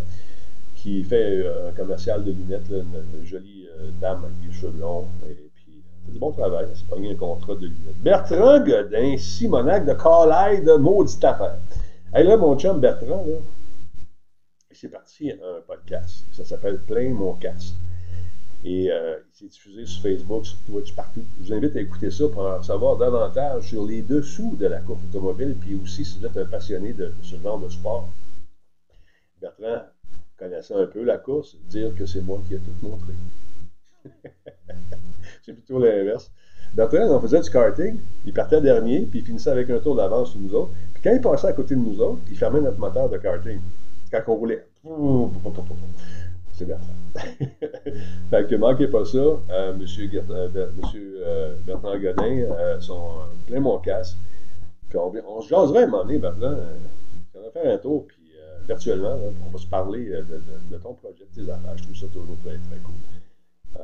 qui 0.75 1.03
fait 1.03 1.45
euh, 1.45 1.69
un 1.69 1.71
commercial 1.73 2.23
de 2.23 2.31
lunettes, 2.31 2.69
une, 2.69 3.25
jolie 3.25 3.67
euh, 3.79 3.89
dame 3.99 4.23
avec 4.23 4.39
des 4.41 4.53
cheveux 4.53 4.79
longs, 4.79 5.07
et 5.29 5.33
puis 5.55 5.81
fait 6.05 6.11
du 6.11 6.19
bon 6.19 6.31
travail, 6.31 6.67
s'est 6.73 6.85
pogné 6.89 7.11
un 7.11 7.15
contrat 7.15 7.55
de 7.55 7.67
lunettes. 7.67 8.01
Bertrand 8.01 8.63
Godin, 8.63 9.17
Simonac 9.17 9.85
de 9.85 9.93
Carlisle 9.93 10.65
de 10.65 10.73
Maudite 10.73 11.23
Affaire. 11.23 11.57
Hey, 12.13 12.25
là, 12.25 12.37
mon 12.37 12.57
chum 12.57 12.79
Bertrand, 12.79 13.25
là, 13.27 13.37
c'est 14.71 14.89
parti 14.89 15.31
un 15.31 15.61
podcast. 15.65 16.25
Ça 16.31 16.45
s'appelle 16.45 16.79
Plein 16.79 17.09
mon 17.09 17.33
casque 17.33 17.73
et 18.63 18.91
euh, 18.91 19.17
c'est 19.33 19.47
diffusé 19.47 19.85
sur 19.85 20.01
Facebook, 20.01 20.45
sur 20.45 20.57
Twitch, 20.65 20.93
partout. 20.95 21.23
Je 21.39 21.45
vous 21.45 21.53
invite 21.53 21.75
à 21.75 21.81
écouter 21.81 22.09
ça 22.09 22.27
pour 22.27 22.45
en 22.45 22.61
savoir 22.63 22.97
davantage 22.97 23.69
sur 23.69 23.85
les 23.85 24.01
dessous 24.01 24.55
de 24.59 24.65
la 24.65 24.79
course 24.79 25.01
automobile, 25.09 25.55
puis 25.59 25.79
aussi 25.81 26.03
si 26.03 26.19
vous 26.19 26.25
êtes 26.25 26.37
un 26.37 26.45
passionné 26.45 26.93
de, 26.93 27.13
ce 27.21 27.35
genre 27.37 27.59
de 27.59 27.69
sport. 27.69 28.09
Bertrand 29.41 29.83
connaissant 30.37 30.77
un 30.77 30.85
peu 30.85 31.03
la 31.03 31.17
course, 31.17 31.57
dire 31.67 31.95
que 31.95 32.05
c'est 32.05 32.21
moi 32.21 32.39
qui 32.47 32.55
ai 32.55 32.59
tout 32.59 32.71
montré. 32.81 33.13
c'est 35.45 35.53
plutôt 35.53 35.79
l'inverse. 35.79 36.31
Bertrand, 36.73 37.15
on 37.15 37.19
faisait 37.21 37.41
du 37.41 37.49
karting, 37.49 37.99
il 38.25 38.33
partait 38.33 38.61
dernier, 38.61 39.01
puis 39.01 39.19
il 39.19 39.25
finissait 39.25 39.49
avec 39.49 39.69
un 39.69 39.79
tour 39.79 39.95
d'avance 39.95 40.31
sur 40.31 40.39
nous 40.39 40.53
autres. 40.53 40.71
Puis 40.93 41.03
quand 41.03 41.13
il 41.13 41.21
passait 41.21 41.47
à 41.47 41.53
côté 41.53 41.75
de 41.75 41.79
nous 41.79 41.99
autres, 42.01 42.21
il 42.29 42.37
fermait 42.37 42.61
notre 42.61 42.79
moteur 42.79 43.09
de 43.09 43.17
karting. 43.17 43.59
Quand 44.11 44.21
on 44.27 44.35
roulait. 44.35 44.65
C'est 46.57 46.65
fait 48.29 48.47
que 48.47 48.55
manquez 48.55 48.87
pas 48.87 49.05
ça. 49.05 49.17
Euh, 49.17 49.73
monsieur, 49.77 50.09
euh, 50.29 50.49
euh, 50.55 51.55
Bertrand 51.65 51.97
Godin, 51.99 52.47
son 52.79 52.99
plein 53.45 53.59
mon 53.59 53.77
casque. 53.77 54.17
Puis 54.89 54.97
on, 54.97 55.13
on 55.27 55.41
se 55.41 55.49
jaserait 55.49 55.83
à 55.83 55.83
un 55.83 55.87
moment 55.87 56.03
donné, 56.03 56.17
Bertrand. 56.17 56.55
on 57.35 57.41
va 57.41 57.51
faire 57.51 57.75
un 57.75 57.77
tour, 57.77 58.05
puis 58.07 58.17
virtuellement, 58.67 59.15
on 59.45 59.51
va 59.51 59.59
se 59.59 59.67
parler 59.67 60.05
de, 60.05 60.77
ton 60.77 60.93
projet, 60.93 61.25
de 61.31 61.45
tes 61.45 61.51
affaires. 61.51 61.77
Je 61.77 61.83
trouve 61.83 61.95
ça 61.95 62.07
toujours 62.07 62.37
très, 62.43 62.57
très 62.57 62.79
cool. 62.83 63.83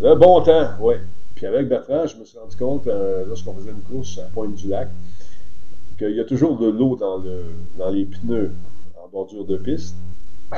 le 0.00 0.14
bon 0.14 0.40
temps, 0.40 0.70
oui. 0.80 0.94
Puis 1.34 1.46
avec 1.46 1.68
Bertrand, 1.68 2.06
je 2.06 2.16
me 2.16 2.24
suis 2.24 2.38
rendu 2.38 2.56
compte, 2.56 2.86
lorsqu'on 3.26 3.54
faisait 3.54 3.72
une 3.72 3.82
course 3.82 4.18
à 4.18 4.22
Pointe-du-Lac, 4.32 4.88
qu'il 5.98 6.16
y 6.16 6.20
a 6.20 6.24
toujours 6.24 6.58
de 6.58 6.68
l'eau 6.68 6.96
dans, 6.96 7.22
dans 7.78 7.90
les 7.90 8.06
pneus 8.06 8.52
en 9.02 9.08
bordure 9.08 9.44
de 9.44 9.58
piste. 9.58 9.96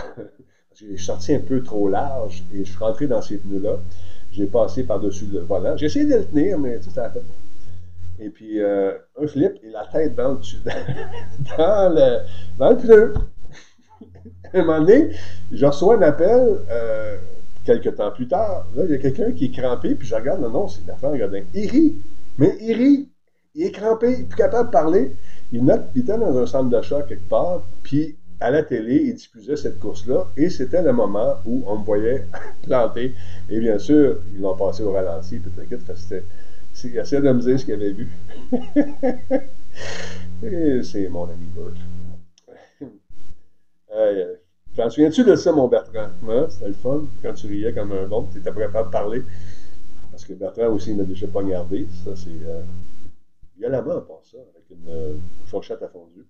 J'ai 0.89 0.97
sorti 0.97 1.35
un 1.35 1.41
peu 1.41 1.63
trop 1.63 1.89
large 1.89 2.43
et 2.55 2.65
je 2.65 2.71
suis 2.71 2.79
rentré 2.79 3.07
dans 3.07 3.23
ces 3.23 3.39
pneus-là. 3.39 3.79
J'ai 4.33 4.47
passé 4.47 4.83
par-dessus 4.85 5.27
le 5.33 5.41
volant. 5.41 5.77
J'ai 5.77 5.87
essayé 5.87 6.07
de 6.07 6.17
le 6.17 6.25
tenir, 6.25 6.59
mais 6.59 6.79
tu 6.79 6.85
sais, 6.85 6.91
ça 6.91 7.05
a 7.05 7.11
fait. 7.11 7.23
Et 8.19 8.31
puis, 8.31 8.61
euh, 8.61 8.93
un 9.21 9.27
flip 9.27 9.53
et 9.63 9.71
la 9.71 9.87
tête 9.87 10.15
dans 10.15 10.33
le, 10.33 10.39
dans 11.57 11.95
le, 11.95 12.19
dans 12.59 12.71
le 12.71 12.77
pneu. 12.77 13.15
à 14.53 14.59
un 14.59 14.65
moment 14.65 14.81
donné, 14.81 15.11
je 15.51 15.67
reçois 15.67 15.97
un 15.97 16.03
appel 16.03 16.61
euh, 16.71 17.17
quelques 17.65 17.95
temps 17.97 18.11
plus 18.11 18.29
tard. 18.29 18.67
Là, 18.75 18.85
il 18.85 18.93
y 18.93 18.95
a 18.95 18.99
quelqu'un 18.99 19.33
qui 19.33 19.47
est 19.47 19.51
crampé, 19.51 19.95
puis 19.95 20.09
je 20.09 20.15
regarde, 20.15 20.41
non, 20.41 20.51
non, 20.51 20.69
c'est 20.69 20.85
Bertrand 20.85 21.17
Godin. 21.17 21.43
Il 21.55 21.71
rit, 21.71 21.95
mais 22.39 22.57
il 22.61 22.75
rit. 22.75 23.09
Il 23.55 23.67
est 23.67 23.71
crampé, 23.71 24.13
il 24.13 24.19
n'est 24.21 24.25
plus 24.25 24.37
capable 24.37 24.69
de 24.69 24.73
parler. 24.73 25.15
Il, 25.53 25.65
note, 25.65 25.83
il 25.95 26.03
était 26.03 26.17
dans 26.17 26.37
un 26.37 26.47
centre 26.47 26.71
d'achat 26.71 27.03
quelque 27.03 27.29
part, 27.29 27.63
puis 27.83 28.17
à 28.43 28.51
la 28.51 28.63
télé, 28.63 28.97
ils 28.97 29.15
diffusaient 29.15 29.57
cette 29.57 29.79
course-là, 29.79 30.27
et 30.37 30.51
c'était 30.51 30.83
le 30.83 30.93
moment 30.93 31.37
où 31.47 31.63
on 31.67 31.79
me 31.79 31.85
voyait 31.85 32.25
planter. 32.63 33.15
Et 33.49 33.61
bien 33.61 33.79
sûr, 33.79 34.19
ils 34.35 34.41
l'ont 34.41 34.57
passé 34.57 34.83
au 34.83 34.93
ralenti, 34.93 35.39
puis 35.39 35.51
t'inquiète, 35.51 35.81
c'était. 35.97 36.25
Il 36.85 36.97
essaie 36.97 37.21
de 37.21 37.31
me 37.31 37.41
dire 37.41 37.61
ce 37.61 37.65
qu'il 37.67 37.75
avait 37.75 37.93
vu. 37.93 38.09
et 40.43 40.83
c'est 40.83 41.09
mon 41.09 41.25
ami 41.25 41.47
Burt. 41.55 41.77
T'en 44.75 44.89
souviens-tu 44.89 45.23
de 45.23 45.37
ça, 45.37 45.53
mon 45.53 45.69
Bertrand? 45.69 46.09
Ouais, 46.23 46.47
c'était 46.49 46.69
le 46.69 46.73
fun, 46.73 47.03
quand 47.23 47.35
tu 47.35 47.47
riais 47.47 47.75
comme 47.75 47.93
un 47.93 48.07
bon, 48.07 48.27
tu 48.33 48.39
étais 48.39 48.51
prêt 48.51 48.71
à 48.75 48.85
parler. 48.85 49.23
Parce 50.11 50.25
que 50.25 50.33
Bertrand 50.33 50.69
aussi, 50.69 50.93
il 50.93 50.97
n'a 50.97 51.05
déjà 51.05 51.27
pas 51.27 51.43
gardé. 51.43 51.87
Ça, 52.05 52.13
c'est. 52.17 52.31
Euh, 52.31 52.63
main, 53.69 54.01
pour 54.01 54.23
ça, 54.25 54.39
avec 54.39 54.65
une 54.71 54.89
euh, 54.89 55.15
fourchette 55.45 55.83
à 55.83 55.89
fondu 55.89 56.25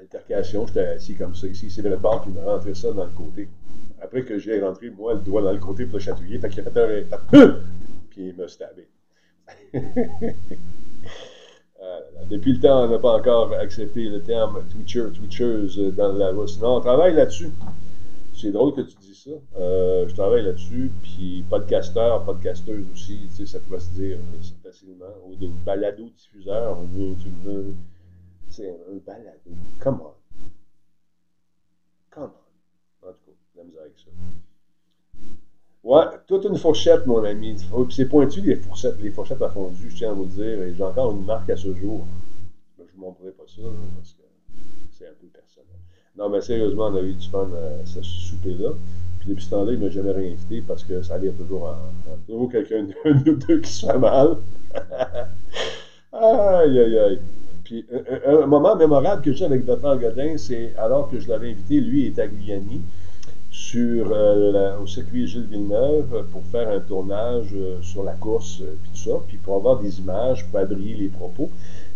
altercation, 0.00 0.66
j'étais 0.66 0.86
assis 0.86 1.14
comme 1.14 1.34
ça 1.34 1.46
ici. 1.46 1.70
C'est 1.70 1.82
le 1.82 1.96
bar 1.96 2.24
qui 2.24 2.30
m'a 2.30 2.42
rentré 2.42 2.74
ça 2.74 2.92
dans 2.92 3.04
le 3.04 3.10
côté. 3.10 3.48
Après 4.00 4.22
que 4.22 4.38
j'ai 4.38 4.60
rentré, 4.60 4.90
moi, 4.90 5.14
le 5.14 5.20
doigt 5.20 5.42
dans 5.42 5.52
le 5.52 5.58
côté 5.58 5.84
pour 5.84 5.98
le 5.98 6.00
chatouiller, 6.00 6.38
fait 6.38 6.48
qu'il 6.48 6.66
a 6.66 6.70
fait 6.70 7.06
un 7.32 7.38
puis 8.10 8.28
il 8.28 8.36
m'a 8.36 8.48
stabé. 8.48 8.88
Ah 9.46 9.52
depuis 12.30 12.54
le 12.54 12.60
temps, 12.60 12.84
on 12.84 12.88
n'a 12.88 12.98
pas 12.98 13.12
encore 13.12 13.52
accepté 13.54 14.04
le 14.04 14.22
terme 14.22 14.62
Twitcher, 14.70 15.06
Twitchers 15.14 15.92
dans 15.92 16.12
la 16.12 16.32
loi. 16.32 16.46
Sinon, 16.46 16.76
on 16.76 16.80
travaille 16.80 17.14
là-dessus. 17.14 17.50
C'est 18.34 18.52
drôle 18.52 18.74
que 18.74 18.80
tu 18.80 18.96
dis 19.00 19.14
ça. 19.14 19.30
Euh, 19.58 20.08
je 20.08 20.14
travaille 20.14 20.44
là-dessus. 20.44 20.90
Puis 21.02 21.44
podcasteur, 21.50 22.24
podcasteuse 22.24 22.86
aussi, 22.92 23.28
tu 23.28 23.44
sais, 23.44 23.52
ça 23.52 23.60
pourrait 23.60 23.80
se 23.80 23.90
dire 23.90 24.16
euh, 24.16 24.42
facilement. 24.62 25.12
Ou 25.26 25.36
de 25.36 25.48
balado-diffuseur. 25.64 26.78
C'est 28.50 28.68
un 28.68 28.96
balado. 29.06 29.50
Come 29.78 30.02
on. 30.02 30.12
Come 32.10 32.32
on. 33.02 33.08
En 33.08 33.12
tout 33.12 33.18
cas, 33.26 33.32
la 33.56 33.64
misère 33.64 33.82
avec 33.82 33.96
ça. 33.96 34.10
Ouais, 35.82 36.04
toute 36.26 36.44
une 36.44 36.56
fourchette, 36.58 37.06
mon 37.06 37.22
ami. 37.24 37.56
C'est 37.90 38.06
pointu, 38.06 38.40
les 38.40 38.56
fourchettes, 38.56 39.00
les 39.00 39.10
fourchettes 39.10 39.40
à 39.40 39.48
fondu, 39.48 39.88
je 39.88 39.96
tiens 39.96 40.10
à 40.10 40.14
vous 40.14 40.26
dire. 40.26 40.62
Et 40.62 40.74
j'ai 40.74 40.82
encore 40.82 41.12
une 41.12 41.24
marque 41.24 41.48
à 41.48 41.56
ce 41.56 41.72
jour. 41.74 42.06
je 42.76 42.82
ne 42.82 42.88
vous 42.88 43.00
montrerai 43.00 43.30
pas 43.30 43.44
ça, 43.46 43.62
parce 43.96 44.12
que 44.12 44.22
c'est 44.90 45.06
un 45.06 45.14
peu 45.20 45.28
personnel. 45.28 45.68
Non, 46.18 46.28
mais 46.28 46.40
sérieusement, 46.40 46.88
on 46.88 46.96
a 46.96 47.02
eu 47.02 47.14
du 47.14 47.28
fun 47.28 47.48
à 47.54 47.86
ce 47.86 48.02
souper-là. 48.02 48.72
Puis 49.20 49.28
depuis 49.28 49.44
ce 49.44 49.50
temps-là, 49.50 49.72
il 49.72 49.78
ne 49.78 49.84
m'a 49.84 49.90
jamais 49.90 50.10
réinvité 50.10 50.62
parce 50.66 50.82
que 50.82 51.02
ça 51.02 51.14
allait 51.14 51.30
toujours 51.30 51.64
en, 51.64 52.16
toujours 52.26 52.50
quelqu'un 52.50 52.82
de 52.84 53.32
deux 53.32 53.60
qui 53.60 53.70
se 53.70 53.86
fait 53.86 53.98
mal. 53.98 54.38
aïe, 56.12 56.78
aïe, 56.78 56.98
aïe. 56.98 57.20
Puis 57.70 57.86
un, 58.26 58.46
moment 58.46 58.74
mémorable 58.74 59.22
que 59.22 59.32
j'ai 59.32 59.44
avec 59.44 59.64
Bertrand 59.64 59.94
Godin, 59.96 60.36
c'est 60.38 60.74
alors 60.76 61.08
que 61.08 61.20
je 61.20 61.28
l'avais 61.28 61.52
invité, 61.52 61.80
lui 61.80 62.04
et 62.04 62.10
Tagliani, 62.10 62.80
sur, 63.48 64.10
euh, 64.10 64.76
au 64.80 64.88
circuit 64.88 65.28
Gilles 65.28 65.46
Villeneuve 65.46 66.26
pour 66.32 66.42
faire 66.46 66.68
un 66.68 66.80
tournage 66.80 67.50
euh, 67.54 67.80
sur 67.80 68.02
la 68.02 68.14
course, 68.14 68.60
euh, 68.60 68.74
puis 68.82 68.90
tout 68.90 69.08
ça, 69.08 69.20
puis 69.28 69.36
pour 69.36 69.54
avoir 69.54 69.78
des 69.78 70.00
images, 70.00 70.44
pour 70.46 70.58
abrier 70.58 70.96
les 70.96 71.06
propos. 71.10 71.48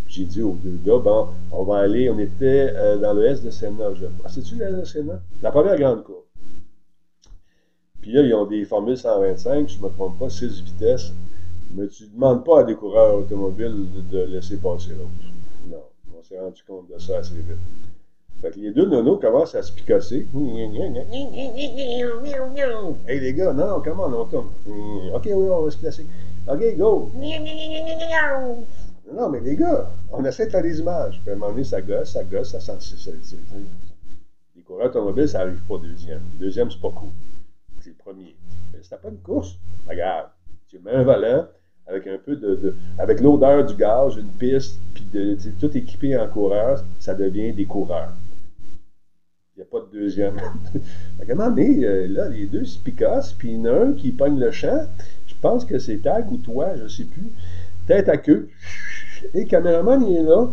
J'ai 0.06 0.24
dit 0.26 0.42
aux 0.42 0.56
deux 0.62 0.78
gars, 0.86 1.00
bon, 1.02 1.26
on 1.50 1.64
va 1.64 1.78
aller, 1.78 2.08
on 2.08 2.20
était 2.20 2.72
dans 3.00 3.12
le 3.12 3.24
S 3.26 3.42
de 3.42 3.50
Sénat, 3.50 3.94
je 3.94 4.06
ah, 4.24 4.28
C'est-tu 4.28 4.54
le 4.54 4.66
S 4.66 4.76
de 4.76 4.84
Sénat? 4.84 5.20
La 5.42 5.50
première 5.50 5.76
grande 5.76 6.04
course. 6.04 6.28
Puis 8.00 8.12
là, 8.12 8.22
ils 8.22 8.32
ont 8.32 8.46
des 8.46 8.64
formules 8.64 8.96
125, 8.96 9.68
je 9.68 9.78
ne 9.78 9.82
me 9.82 9.88
trompe 9.88 10.20
pas, 10.20 10.30
6 10.30 10.62
vitesses. 10.62 11.12
Mais 11.74 11.88
tu 11.88 12.04
ne 12.04 12.10
demandes 12.10 12.44
pas 12.44 12.60
à 12.60 12.62
des 12.62 12.76
coureurs 12.76 13.18
automobiles 13.18 13.86
de 14.12 14.22
laisser 14.22 14.58
passer 14.58 14.90
l'autre. 14.90 15.33
S'est 16.28 16.40
rendu 16.40 16.62
compte 16.66 16.88
de 16.90 16.98
ça 16.98 17.18
assez 17.18 17.34
vite. 17.34 17.58
Fait 18.40 18.50
que 18.50 18.58
les 18.58 18.70
deux 18.70 18.86
nonos 18.86 19.18
commencent 19.18 19.54
à 19.54 19.62
se 19.62 19.70
picasser. 19.70 20.26
Hey 23.06 23.20
les 23.20 23.34
gars, 23.34 23.52
non, 23.52 23.82
comment 23.84 24.06
on 24.06 24.24
tombe? 24.24 24.46
Ok, 25.12 25.24
oui, 25.26 25.48
on 25.50 25.62
va 25.62 25.70
se 25.70 25.76
placer. 25.76 26.06
Ok, 26.48 26.76
go! 26.78 27.10
Non, 29.12 29.28
mais 29.28 29.40
les 29.40 29.54
gars, 29.54 29.90
on 30.10 30.24
essaie 30.24 30.46
de 30.46 30.50
faire 30.50 30.62
des 30.62 30.80
images. 30.80 31.20
Puis 31.20 31.30
à 31.30 31.34
un 31.34 31.36
moment 31.36 31.52
donné, 31.52 31.64
ça 31.64 31.82
gosse, 31.82 32.12
ça 32.12 32.24
gosse, 32.24 32.52
ça 32.52 32.60
sent. 32.60 32.96
Les 34.56 34.62
coureurs 34.62 34.86
automobiles, 34.86 35.28
ça 35.28 35.40
n'arrive 35.40 35.60
pas 35.68 35.76
deuxième. 35.76 36.22
Deuxième, 36.40 36.70
c'est 36.70 36.80
pas 36.80 36.90
cool. 36.90 37.10
C'est 37.82 37.90
le 37.90 37.96
premier. 37.96 38.34
C'était 38.80 38.96
pas 38.96 39.10
une 39.10 39.18
course. 39.18 39.56
Regarde, 39.86 40.28
tu 40.68 40.78
mets 40.78 40.92
un 40.92 41.02
volant, 41.02 41.46
avec 41.86 42.06
un 42.06 42.18
peu 42.18 42.36
de, 42.36 42.74
avec 42.98 43.20
l'odeur 43.20 43.64
du 43.66 43.74
gaz, 43.74 44.16
une 44.16 44.28
piste, 44.38 44.78
puis 44.94 45.06
de, 45.12 45.36
tout 45.60 45.76
équipé 45.76 46.16
en 46.16 46.28
coureur, 46.28 46.82
ça 46.98 47.14
devient 47.14 47.52
des 47.52 47.66
coureurs. 47.66 48.12
Il 49.56 49.60
n'y 49.60 49.62
a 49.62 49.66
pas 49.70 49.80
de 49.80 49.98
deuxième. 49.98 50.36
à 51.20 51.32
un 51.32 51.34
moment 51.34 51.56
euh, 51.58 52.08
là, 52.08 52.28
les 52.28 52.46
deux 52.46 52.64
se 52.64 52.78
picassent, 52.78 53.32
puis 53.32 53.52
il 53.52 53.60
y 53.60 53.60
en 53.60 53.66
a 53.66 53.84
un 53.86 53.92
qui 53.92 54.10
pogne 54.12 54.38
le 54.38 54.50
champ. 54.50 54.86
Je 55.26 55.34
pense 55.40 55.64
que 55.64 55.78
c'est 55.78 55.98
Tag 55.98 56.30
ou 56.32 56.38
toi, 56.38 56.74
je 56.76 56.84
ne 56.84 56.88
sais 56.88 57.04
plus. 57.04 57.30
Tête 57.86 58.08
à 58.08 58.16
queue. 58.16 58.48
Et 59.34 59.42
le 59.42 59.48
caméraman, 59.48 60.02
il 60.08 60.16
est 60.16 60.22
là. 60.22 60.48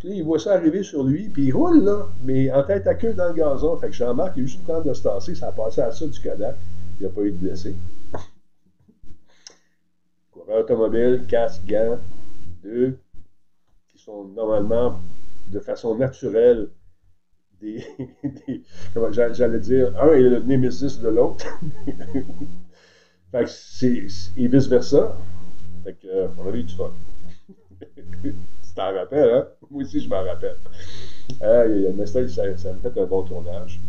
Puis 0.00 0.16
il 0.16 0.24
voit 0.24 0.38
ça 0.38 0.54
arriver 0.54 0.82
sur 0.82 1.04
lui, 1.04 1.28
puis 1.28 1.44
il 1.44 1.52
roule 1.52 1.84
là, 1.84 2.06
mais 2.24 2.50
en 2.50 2.62
tête 2.62 2.86
à 2.86 2.94
queue 2.94 3.12
dans 3.12 3.28
le 3.28 3.34
gazon. 3.34 3.76
Fait 3.76 3.88
que 3.88 3.92
Jean-Marc, 3.92 4.32
il 4.36 4.44
a 4.44 4.46
juste 4.46 4.60
le 4.66 4.74
temps 4.74 4.80
de 4.80 4.94
se 4.94 5.02
tasser, 5.02 5.34
ça 5.34 5.48
a 5.48 5.52
passé 5.52 5.82
à 5.82 5.92
ça 5.92 6.06
du 6.06 6.18
cadavre. 6.18 6.56
Il 6.98 7.06
n'y 7.06 7.06
a 7.06 7.14
pas 7.14 7.20
eu 7.20 7.30
de 7.30 7.36
blessé 7.36 7.74
automobile, 10.58 11.24
casque, 11.28 11.64
gants, 11.66 11.98
deux, 12.62 12.98
qui 13.88 13.98
sont 13.98 14.24
normalement 14.24 15.00
de 15.48 15.60
façon 15.60 15.96
naturelle 15.96 16.70
des, 17.60 17.84
j'allais 19.32 19.60
dire, 19.60 19.92
un 20.00 20.12
est 20.12 20.22
le 20.22 20.40
némésis 20.40 20.98
de 21.00 21.08
l'autre. 21.08 21.46
fait 23.32 23.44
que 23.44 23.50
c'est, 23.50 24.06
et 24.36 24.48
vice 24.48 24.66
versa. 24.66 25.16
Fait 25.84 25.94
que, 25.94 26.06
euh, 26.06 26.28
on 26.38 26.50
a 26.50 26.56
eu 26.56 26.62
du 26.62 26.74
fun. 26.74 26.90
tu 28.22 28.34
t'en 28.74 28.94
rappelles, 28.94 29.30
hein? 29.30 29.48
Moi 29.70 29.82
aussi, 29.82 30.00
je 30.00 30.08
m'en 30.08 30.24
rappelle. 30.24 30.56
Aïe, 31.40 31.92
mais 31.94 32.06
ça, 32.06 32.26
ça, 32.28 32.56
ça 32.56 32.72
me 32.72 32.78
fait 32.78 32.98
un 32.98 33.06
bon 33.06 33.22
tournage. 33.24 33.80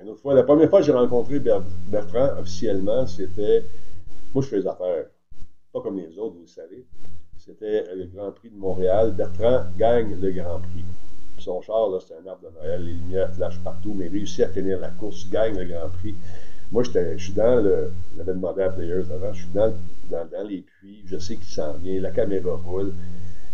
Une 0.00 0.08
autre 0.08 0.20
fois, 0.20 0.34
la 0.34 0.42
première 0.42 0.68
fois 0.68 0.80
que 0.80 0.86
j'ai 0.86 0.92
rencontré 0.92 1.40
Bertrand 1.40 2.38
officiellement, 2.38 3.06
c'était. 3.06 3.64
Moi, 4.34 4.42
je 4.42 4.48
fais 4.48 4.60
des 4.60 4.66
affaires 4.66 5.06
pas 5.74 5.80
comme 5.80 5.98
les 5.98 6.16
autres, 6.18 6.36
vous 6.36 6.42
le 6.42 6.46
savez. 6.46 6.84
C'était 7.36 7.84
le 7.96 8.06
Grand 8.06 8.30
Prix 8.30 8.48
de 8.48 8.56
Montréal. 8.56 9.12
Bertrand 9.12 9.64
gagne 9.76 10.16
le 10.20 10.30
Grand 10.30 10.60
Prix. 10.60 10.84
Son 11.38 11.60
char, 11.62 11.90
là, 11.90 11.98
c'était 12.00 12.14
un 12.24 12.30
arbre 12.30 12.48
de 12.48 12.54
Noël, 12.54 12.84
les 12.84 12.92
lumières 12.92 13.34
flashent 13.34 13.58
partout, 13.58 13.92
mais 13.92 14.06
réussit 14.06 14.44
à 14.44 14.48
tenir 14.48 14.78
la 14.78 14.90
course, 14.90 15.28
gagne 15.30 15.58
le 15.58 15.64
Grand 15.64 15.88
Prix. 15.88 16.14
Moi, 16.70 16.84
je 16.84 17.16
suis 17.18 17.32
dans 17.32 17.60
le. 17.60 17.90
J'avais 18.16 18.34
demandé 18.34 18.62
à 18.62 18.70
Players 18.70 19.10
avant, 19.12 19.32
je 19.32 19.42
suis 19.42 19.52
dans, 19.52 19.74
dans, 20.10 20.48
les 20.48 20.62
puits, 20.62 21.02
je 21.06 21.18
sais 21.18 21.34
qu'il 21.34 21.52
s'en 21.52 21.72
vient, 21.74 22.00
la 22.00 22.12
caméra 22.12 22.54
roule. 22.64 22.94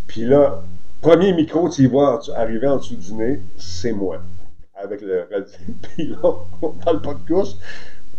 Puis 0.06 0.26
là, 0.26 0.62
premier 1.00 1.32
micro, 1.32 1.70
tu 1.70 1.84
y 1.84 1.86
vois 1.86 2.20
arriver 2.36 2.68
en 2.68 2.76
dessous 2.76 2.96
du 2.96 3.14
nez, 3.14 3.40
c'est 3.56 3.92
moi. 3.92 4.20
Avec 4.74 5.00
le. 5.00 5.26
Puis 5.82 6.08
là, 6.08 6.18
on 6.60 6.70
parle 6.70 7.00
pas 7.00 7.14
de 7.14 7.26
course, 7.26 7.56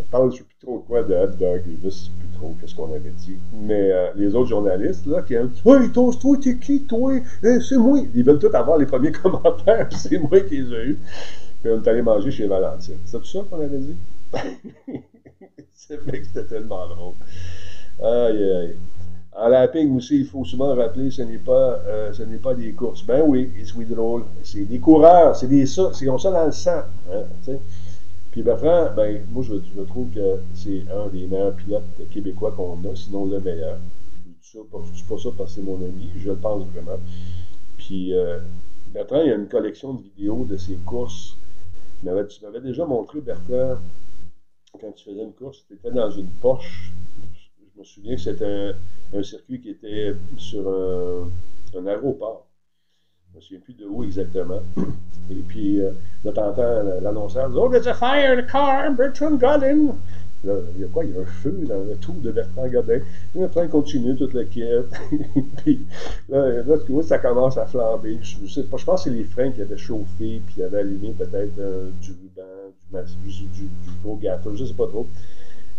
parle, 0.09 0.31
je 0.31 0.37
sais 0.37 0.43
plus 0.43 0.65
trop 0.65 0.79
quoi, 0.79 1.03
de 1.03 1.13
hot 1.13 1.35
dog, 1.39 1.61
je 1.83 1.89
sais 1.89 2.09
plus 2.19 2.37
trop 2.37 2.55
qu'est-ce 2.59 2.75
qu'on 2.75 2.93
avait 2.93 3.11
dit. 3.11 3.37
Mais 3.53 3.91
euh, 3.91 4.11
les 4.15 4.33
autres 4.35 4.49
journalistes, 4.49 5.05
là, 5.05 5.21
qui 5.21 5.33
aiment, 5.33 5.51
Hey, 5.65 5.91
toi, 5.91 6.11
toi, 6.19 6.37
t'es 6.41 6.57
qui, 6.57 6.81
toi? 6.81 7.13
Eh, 7.43 7.59
c'est 7.61 7.77
moi. 7.77 7.99
Ils 8.15 8.23
veulent 8.23 8.39
tous 8.39 8.53
avoir 8.55 8.77
les 8.77 8.85
premiers 8.85 9.11
commentaires, 9.23 9.89
c'est 9.91 10.17
moi 10.17 10.39
qui 10.41 10.61
les 10.61 10.73
ai 10.73 10.85
eus. 10.87 10.99
Puis 11.61 11.71
on 11.71 11.81
est 11.81 11.87
allé 11.87 12.01
manger 12.01 12.31
chez 12.31 12.47
Valentine. 12.47 12.97
C'est 13.05 13.19
tout 13.19 13.25
ça 13.25 13.39
qu'on 13.49 13.59
avait 13.59 13.77
dit? 13.77 13.95
C'est 15.73 15.97
vrai 15.97 16.19
que 16.19 16.25
c'était 16.25 16.45
tellement 16.45 16.87
drôle. 16.87 17.15
Aïe, 18.01 18.51
aïe. 18.51 18.75
En 19.33 19.47
lapping 19.47 19.95
aussi, 19.95 20.19
il 20.19 20.25
faut 20.25 20.43
souvent 20.43 20.75
rappeler, 20.75 21.09
ce 21.09 21.21
n'est 21.21 21.37
pas, 21.37 21.79
euh, 21.85 22.11
ce 22.11 22.23
n'est 22.23 22.37
pas 22.37 22.53
des 22.53 22.71
courses. 22.73 23.03
Ben 23.05 23.23
oui, 23.25 23.49
c'est 23.65 23.85
drôle. 23.85 24.23
C'est 24.43 24.65
des 24.65 24.79
coureurs, 24.79 25.35
c'est 25.35 25.47
des 25.47 25.65
ça, 25.65 25.91
c'est 25.93 26.05
ça 26.05 26.31
dans 26.31 26.45
le 26.45 26.51
sang. 26.51 26.81
Hein, 27.11 27.23
Puis 28.31 28.43
Bertrand, 28.43 28.93
ben, 28.95 29.25
moi 29.29 29.43
je, 29.43 29.55
je, 29.75 29.81
trouve 29.81 30.09
que 30.09 30.39
c'est 30.53 30.89
un 30.89 31.07
des 31.07 31.27
meilleurs 31.27 31.55
pilotes 31.55 31.83
québécois 32.09 32.53
qu'on 32.53 32.79
a, 32.89 32.95
sinon 32.95 33.25
le 33.25 33.39
meilleur. 33.41 33.77
Je 34.41 34.59
ne 34.59 34.91
dis 34.93 35.03
pas 35.03 35.17
ça 35.17 35.29
parce 35.37 35.55
que 35.55 35.61
c'est 35.61 35.65
mon 35.65 35.75
ami, 35.75 36.09
je 36.17 36.29
le 36.29 36.37
pense 36.37 36.65
vraiment. 36.67 36.97
Puis 37.77 38.13
euh, 38.13 38.39
Bertrand, 38.93 39.21
il 39.21 39.27
y 39.27 39.31
a 39.31 39.35
une 39.35 39.47
collection 39.47 39.93
de 39.95 40.03
vidéos 40.03 40.45
de 40.45 40.57
ses 40.57 40.75
courses. 40.77 41.37
Tu 42.01 42.07
m'avais 42.07 42.61
déjà 42.61 42.85
montré, 42.85 43.21
Bertrand, 43.21 43.77
quand 44.79 44.91
tu 44.93 45.05
faisais 45.05 45.23
une 45.23 45.33
course, 45.33 45.65
tu 45.67 45.73
étais 45.73 45.91
dans 45.91 46.09
une 46.09 46.27
Porsche. 46.41 46.91
Je 47.59 47.79
me 47.79 47.83
souviens 47.83 48.15
que 48.15 48.21
c'était 48.21 48.73
un, 49.13 49.23
circuit 49.23 49.61
qui 49.61 49.69
était 49.71 50.15
sur 50.37 50.67
un, 50.69 51.85
aéroport. 51.85 52.47
Je 53.33 53.37
ne 53.37 53.39
me 53.39 53.41
souviens 53.41 53.59
plus 53.63 53.73
de 53.73 53.85
où 53.85 54.03
exactement. 54.03 54.59
Et 55.29 55.35
puis, 55.47 55.79
euh, 55.79 55.91
là, 56.25 56.31
tu 56.33 56.39
entends 56.39 56.83
l'annonceur 57.01 57.49
dire 57.49 57.61
Oh, 57.61 57.69
there's 57.69 57.87
a 57.87 57.93
fire 57.93 58.33
in 58.33 58.41
the 58.41 58.45
car, 58.45 58.91
Bertrand 58.91 59.37
Godin. 59.37 59.95
Là, 60.43 60.53
il 60.75 60.81
y 60.81 60.83
a 60.83 60.87
quoi? 60.87 61.05
Il 61.05 61.11
y 61.11 61.17
a 61.17 61.21
un 61.21 61.25
feu 61.25 61.57
dans 61.65 61.79
le 61.79 61.95
tour 61.95 62.15
de 62.15 62.31
Bertrand 62.31 62.67
Godin. 62.67 62.99
Le 63.33 63.47
train 63.47 63.67
continue 63.67 64.17
toute 64.17 64.33
la 64.33 64.43
quête. 64.43 64.91
puis 65.63 65.79
là, 66.27 66.61
là, 66.61 66.77
tu 66.85 66.91
vois, 66.91 67.03
ça 67.03 67.19
commence 67.19 67.57
à 67.57 67.65
flamber. 67.67 68.19
Je, 68.21 68.47
sais 68.47 68.63
je 68.63 68.85
pense 68.85 69.03
que 69.03 69.09
c'est 69.09 69.15
les 69.15 69.23
freins 69.23 69.51
qui 69.51 69.61
avaient 69.61 69.77
chauffé, 69.77 70.41
puis 70.47 70.63
avaient 70.63 70.79
allumé 70.79 71.13
peut-être 71.17 71.57
euh, 71.59 71.89
du 72.01 72.11
ruban, 72.11 73.05
du, 73.23 73.29
du, 73.29 73.45
du, 73.45 73.69
gros 74.03 74.17
gâteau, 74.17 74.53
je 74.55 74.65
sais 74.65 74.73
pas 74.73 74.87
trop. 74.87 75.07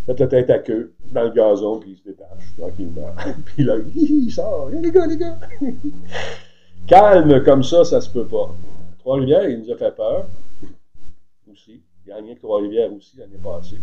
Fait 0.07 0.19
la 0.19 0.27
tête 0.27 0.49
à 0.49 0.59
queue 0.59 0.93
dans 1.13 1.25
le 1.25 1.31
gazon, 1.31 1.79
puis 1.81 1.91
il 1.91 1.97
se 1.99 2.05
détache 2.05 2.57
tranquillement. 2.57 3.15
puis 3.45 3.65
là, 3.65 3.75
il 3.95 4.31
sort. 4.31 4.71
Les 4.71 4.91
gars, 4.91 5.07
les 5.07 5.19
gars! 5.19 5.39
Calme 6.87 7.45
comme 7.45 7.63
ça, 7.63 7.85
ça 7.85 8.01
se 8.01 8.11
peut 8.11 8.27
pas. 8.27 8.55
Trois-Rivières, 8.99 9.49
il 9.49 9.61
nous 9.61 9.71
a 9.71 9.77
fait 9.77 9.95
peur. 9.95 10.27
Aussi. 11.51 11.83
Il 12.07 12.13
a 12.13 12.21
que 12.21 12.41
Trois-Rivières 12.41 12.93
aussi 12.93 13.17
l'année 13.17 13.39
passée. 13.43 13.79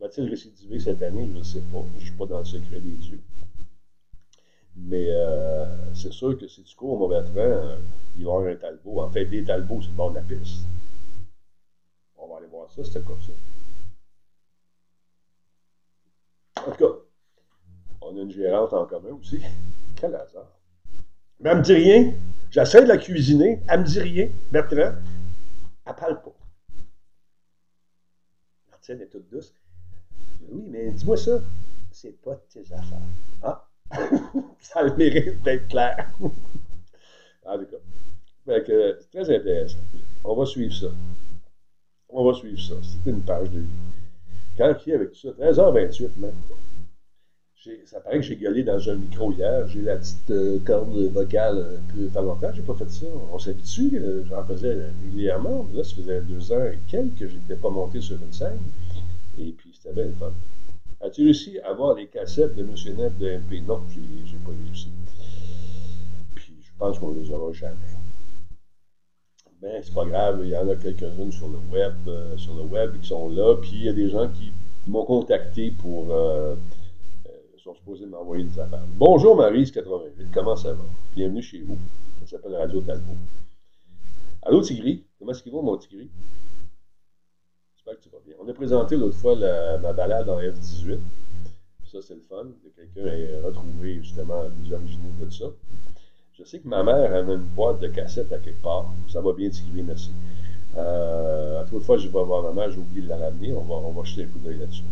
Va-t-il 0.00 0.30
récidiver 0.30 0.78
cette 0.78 1.02
année? 1.02 1.28
Je 1.32 1.38
ne 1.38 1.42
sais 1.42 1.60
pas. 1.72 1.82
Je 1.94 2.00
ne 2.00 2.04
suis 2.04 2.16
pas 2.16 2.26
dans 2.26 2.38
le 2.38 2.44
secret 2.44 2.80
des 2.80 2.92
dieux. 2.92 3.20
Mais 4.76 5.06
euh, 5.10 5.66
c'est 5.94 6.12
sûr 6.12 6.38
que 6.38 6.46
si 6.46 6.62
tu 6.62 6.76
cours 6.76 6.92
au 6.92 6.98
mauvais 6.98 7.22
train, 7.24 7.40
euh, 7.40 7.78
il 8.16 8.24
va 8.24 8.30
y 8.30 8.34
avoir 8.34 8.52
un 8.52 8.56
talbot. 8.56 9.00
En 9.00 9.10
fait, 9.10 9.24
des 9.24 9.44
talbots 9.44 9.82
c'est 9.82 9.88
le 9.88 9.94
bord 9.94 10.10
de 10.10 10.16
la 10.16 10.22
piste. 10.22 10.64
On 12.16 12.28
va 12.28 12.38
aller 12.38 12.46
voir 12.46 12.70
ça, 12.70 12.84
c'était 12.84 13.00
comme 13.00 13.20
ça. 13.20 13.32
En 16.64 16.70
tout 16.70 16.76
cas, 16.78 16.94
on 18.00 18.16
a 18.16 18.20
une 18.20 18.30
gérante 18.30 18.72
en 18.72 18.86
commun 18.86 19.18
aussi. 19.20 19.40
Quel 19.96 20.14
hasard. 20.14 20.57
Mais 21.40 21.50
elle 21.50 21.58
me 21.58 21.62
dit 21.62 21.72
rien. 21.72 22.14
J'essaie 22.50 22.82
de 22.82 22.88
la 22.88 22.98
cuisiner. 22.98 23.60
Elle 23.68 23.80
me 23.80 23.84
dit 23.84 24.00
rien. 24.00 24.28
Bertrand, 24.50 24.94
elle 25.86 25.94
parle 25.94 26.20
pas. 26.22 26.34
Martine 28.70 29.00
est 29.00 29.06
toute 29.06 29.28
douce. 29.30 29.54
Oui, 30.48 30.64
mais 30.68 30.90
dis-moi 30.90 31.16
ça. 31.16 31.40
C'est 31.90 32.20
pas 32.22 32.34
de 32.34 32.40
tes 32.52 32.72
affaires. 32.72 32.98
Ah! 33.42 33.68
ça 34.60 34.82
le 34.82 34.94
mérite 34.96 35.42
d'être 35.42 35.68
clair. 35.68 36.10
en 36.20 37.58
tout 37.58 37.66
cas. 37.66 37.76
c'est 38.46 39.10
très 39.10 39.36
intéressant. 39.36 39.78
On 40.24 40.34
va 40.34 40.44
suivre 40.44 40.74
ça. 40.74 40.88
On 42.08 42.24
va 42.24 42.34
suivre 42.34 42.60
ça. 42.60 42.74
C'est 42.82 43.10
une 43.10 43.22
page 43.22 43.50
de 43.50 43.60
vie. 43.60 43.66
Quand 44.56 44.74
qui 44.74 44.92
avec 44.92 45.14
ça? 45.14 45.28
13h28 45.28 46.18
même. 46.18 46.32
Ça 47.84 48.00
paraît 48.00 48.16
que 48.16 48.22
j'ai 48.22 48.36
gueulé 48.36 48.62
dans 48.62 48.88
un 48.88 48.94
micro 48.94 49.32
hier. 49.32 49.66
J'ai 49.68 49.82
la 49.82 49.96
petite 49.96 50.30
euh, 50.30 50.58
corde 50.64 50.96
vocale 51.12 51.78
un 51.78 51.94
peu 51.94 52.06
pas 52.06 52.22
longtemps. 52.22 52.50
J'ai 52.54 52.62
pas 52.62 52.74
fait 52.74 52.90
ça. 52.90 53.06
On 53.32 53.38
s'habitue. 53.38 53.98
Euh, 53.98 54.24
j'en 54.28 54.44
faisais 54.44 54.76
régulièrement. 55.04 55.66
Là, 55.74 55.84
ça 55.84 55.96
faisait 55.96 56.20
deux 56.22 56.52
ans 56.52 56.64
et 56.64 56.78
quelques 56.88 57.18
que 57.18 57.28
j'étais 57.28 57.56
pas 57.56 57.70
monté 57.70 58.00
sur 58.00 58.16
une 58.16 58.32
scène. 58.32 58.58
Et 59.38 59.52
puis, 59.52 59.72
c'était 59.74 59.94
bien 59.94 60.04
le 60.04 60.12
fun. 60.12 60.32
As-tu 61.00 61.24
réussi 61.24 61.58
à 61.60 61.70
avoir 61.70 61.94
les 61.94 62.06
cassettes 62.06 62.56
de 62.56 62.62
M. 62.62 62.70
Neff 62.96 63.18
de 63.18 63.38
MP? 63.38 63.66
Non, 63.66 63.80
j'ai 63.94 64.36
pas 64.44 64.50
réussi. 64.66 64.88
Puis, 66.34 66.54
je 66.60 66.70
pense 66.78 66.98
qu'on 66.98 67.12
les 67.12 67.30
aura 67.30 67.52
jamais. 67.52 67.76
Ben, 69.60 69.80
c'est 69.82 69.92
pas 69.94 70.04
grave, 70.04 70.40
il 70.44 70.50
y 70.50 70.56
en 70.56 70.68
a 70.68 70.76
quelques-unes 70.76 71.32
sur 71.32 71.48
le 71.48 71.58
web, 71.72 71.92
euh, 72.06 72.36
sur 72.36 72.54
le 72.54 72.62
web 72.62 72.92
qui 73.00 73.08
sont 73.08 73.28
là, 73.28 73.56
puis 73.56 73.72
il 73.74 73.82
y 73.86 73.88
a 73.88 73.92
des 73.92 74.08
gens 74.08 74.28
qui 74.28 74.52
m'ont 74.86 75.04
contacté 75.04 75.72
pour 75.72 76.12
euh, 76.12 76.54
euh 76.54 76.56
sont 77.68 77.74
supposés 77.74 78.06
m'envoyer 78.06 78.44
des 78.44 78.58
affaires. 78.58 78.82
Bonjour 78.96 79.38
Marise88, 79.38 80.30
comment 80.32 80.56
ça 80.56 80.72
va? 80.72 80.84
Bienvenue 81.14 81.42
chez 81.42 81.60
vous. 81.60 81.76
Ça 82.20 82.26
s'appelle 82.26 82.56
Radio 82.56 82.80
Talbot. 82.80 83.12
Allô 84.40 84.62
Tigri, 84.62 85.04
comment 85.18 85.32
est-ce 85.32 85.42
qu'il 85.42 85.52
va 85.52 85.60
mon 85.60 85.76
Tigri? 85.76 86.08
J'espère 87.76 87.96
que 87.96 88.02
tu 88.02 88.08
vas 88.08 88.20
bien. 88.24 88.36
On 88.42 88.48
a 88.48 88.54
présenté 88.54 88.96
l'autre 88.96 89.16
fois 89.16 89.36
ma 89.36 89.92
balade 89.92 90.30
en 90.30 90.40
F18. 90.40 90.98
Ça, 91.92 92.00
c'est 92.00 92.14
le 92.14 92.22
fun. 92.26 92.46
Quelqu'un 92.74 93.06
a 93.06 93.46
retrouvé 93.46 93.96
justement 94.02 94.44
les 94.64 94.72
originaux 94.72 95.10
de 95.20 95.30
ça. 95.30 95.46
Je 96.38 96.44
sais 96.44 96.60
que 96.60 96.68
ma 96.68 96.82
mère 96.82 97.14
avait 97.14 97.34
une 97.34 97.48
boîte 97.54 97.80
de 97.80 97.88
cassettes 97.88 98.32
à 98.32 98.38
quelque 98.38 98.62
part. 98.62 98.86
Ça 99.12 99.20
va 99.20 99.34
bien 99.34 99.50
tirer, 99.50 99.82
merci. 99.82 100.10
Euh, 100.76 101.60
à 101.60 101.64
toute 101.66 101.82
fois, 101.82 101.98
je 101.98 102.08
vais 102.08 102.24
voir 102.24 102.42
ma 102.42 102.52
mère, 102.52 102.70
j'ai 102.70 102.78
oublié 102.78 103.02
de 103.02 103.08
la 103.08 103.18
ramener. 103.18 103.52
On 103.52 103.92
va 103.92 104.04
jeter 104.04 104.24
un 104.24 104.26
coup 104.28 104.38
d'œil 104.38 104.56
là-dessus. 104.56 104.84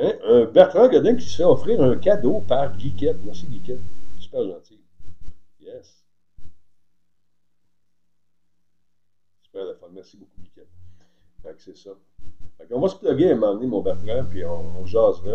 Un 0.00 0.44
Bertrand 0.44 0.88
Godin 0.88 1.16
qui 1.16 1.28
se 1.28 1.36
fait 1.38 1.44
offrir 1.44 1.82
un 1.82 1.96
cadeau 1.96 2.40
par 2.46 2.78
Geekette. 2.78 3.18
Merci, 3.24 3.46
Geekette. 3.50 3.80
Super 4.18 4.44
gentil. 4.44 4.80
Yes. 5.60 6.04
Super 9.42 9.64
la 9.64 9.74
fun. 9.74 9.88
Merci 9.92 10.16
beaucoup, 10.16 10.40
Geekette. 10.42 10.68
Fait 11.42 11.54
que 11.54 11.62
c'est 11.62 11.76
ça. 11.76 11.90
Fait 12.58 12.72
on 12.72 12.80
va 12.80 12.88
se 12.88 12.96
plugger 12.96 13.32
à 13.32 13.34
un 13.34 13.54
mon 13.54 13.80
Bertrand, 13.80 14.24
puis 14.30 14.44
on, 14.44 14.80
on 14.80 14.86
jasera. 14.86 15.32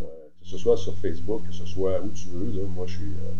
Euh, 0.00 0.28
que 0.40 0.46
ce 0.46 0.58
soit 0.58 0.76
sur 0.76 0.94
Facebook, 0.98 1.46
que 1.46 1.52
ce 1.52 1.66
soit 1.66 2.00
où 2.00 2.08
tu 2.10 2.28
veux. 2.28 2.62
Là. 2.62 2.66
Moi, 2.68 2.86
je 2.86 2.96
suis. 2.96 3.04
Euh, 3.04 3.32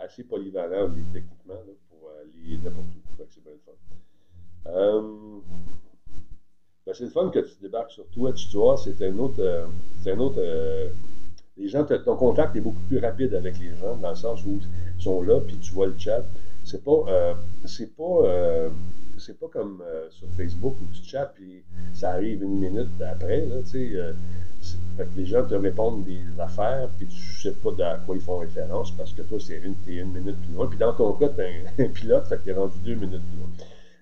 assez 0.00 0.24
polyvalent 0.24 0.90
techniquement 1.12 1.54
là, 1.54 1.72
pour 1.88 2.10
aller 2.20 2.58
n'importe 2.58 2.86
où. 2.86 3.24
c'est 3.28 3.42
bien 3.42 3.52
le 3.52 3.58
fun. 3.58 3.72
Euh, 4.66 5.40
ben, 6.88 6.94
c'est 6.94 7.04
le 7.04 7.10
fun 7.10 7.28
que 7.28 7.40
tu 7.40 7.52
débarques 7.60 7.90
sur 7.90 8.06
Twitch, 8.06 8.48
tu 8.48 8.56
vois, 8.56 8.78
c'est 8.78 9.02
un 9.02 9.18
autre. 9.18 9.40
Euh, 9.40 9.66
c'est 10.02 10.12
un 10.12 10.18
autre 10.18 10.38
euh, 10.38 10.88
les 11.58 11.68
gens, 11.68 11.84
ton 11.84 12.16
contact 12.16 12.56
est 12.56 12.60
beaucoup 12.60 12.80
plus 12.88 12.98
rapide 12.98 13.34
avec 13.34 13.58
les 13.58 13.76
gens, 13.76 13.96
dans 13.96 14.08
le 14.08 14.16
sens 14.16 14.42
où 14.46 14.58
ils 14.96 15.02
sont 15.02 15.20
là, 15.20 15.38
puis 15.40 15.58
tu 15.58 15.74
vois 15.74 15.88
le 15.88 15.98
chat. 15.98 16.22
C'est 16.64 16.82
pas. 16.82 17.36
c'est 17.66 17.94
pas. 17.94 18.70
c'est 19.18 19.38
pas 19.38 19.48
comme 19.48 19.82
sur 20.10 20.28
Facebook 20.34 20.76
où 20.80 20.86
tu 20.94 21.02
chattes, 21.02 21.32
puis 21.34 21.62
ça 21.92 22.12
arrive 22.12 22.42
une 22.42 22.58
minute 22.58 22.88
après, 23.02 23.44
là, 23.44 23.56
tu 23.70 23.92
sais 23.92 24.14
fait 24.96 25.04
que 25.04 25.16
les 25.16 25.26
gens 25.26 25.44
te 25.46 25.54
répondent 25.54 26.04
des 26.04 26.22
affaires, 26.40 26.88
puis 26.96 27.06
tu 27.06 27.16
sais 27.16 27.52
pas 27.52 27.70
à 27.86 27.98
quoi 27.98 28.16
ils 28.16 28.22
font 28.22 28.38
référence, 28.38 28.90
parce 28.92 29.12
que 29.12 29.22
toi, 29.22 29.38
c'est 29.38 29.58
une, 29.58 29.76
une 29.86 30.12
minute 30.12 30.40
plus 30.42 30.54
loin. 30.54 30.66
Puis 30.66 30.78
dans 30.78 30.92
ton 30.92 31.12
cas, 31.12 31.28
tu 31.28 31.42
un, 31.42 31.84
un, 31.84 31.88
pilote, 31.94 32.26
fait 32.26 32.38
que 32.38 32.44
tu 32.44 32.50
es 32.50 32.52
rendu 32.52 32.78
deux 32.84 32.94
minutes 32.94 33.22
plus 33.22 33.38
loin. 33.38 33.48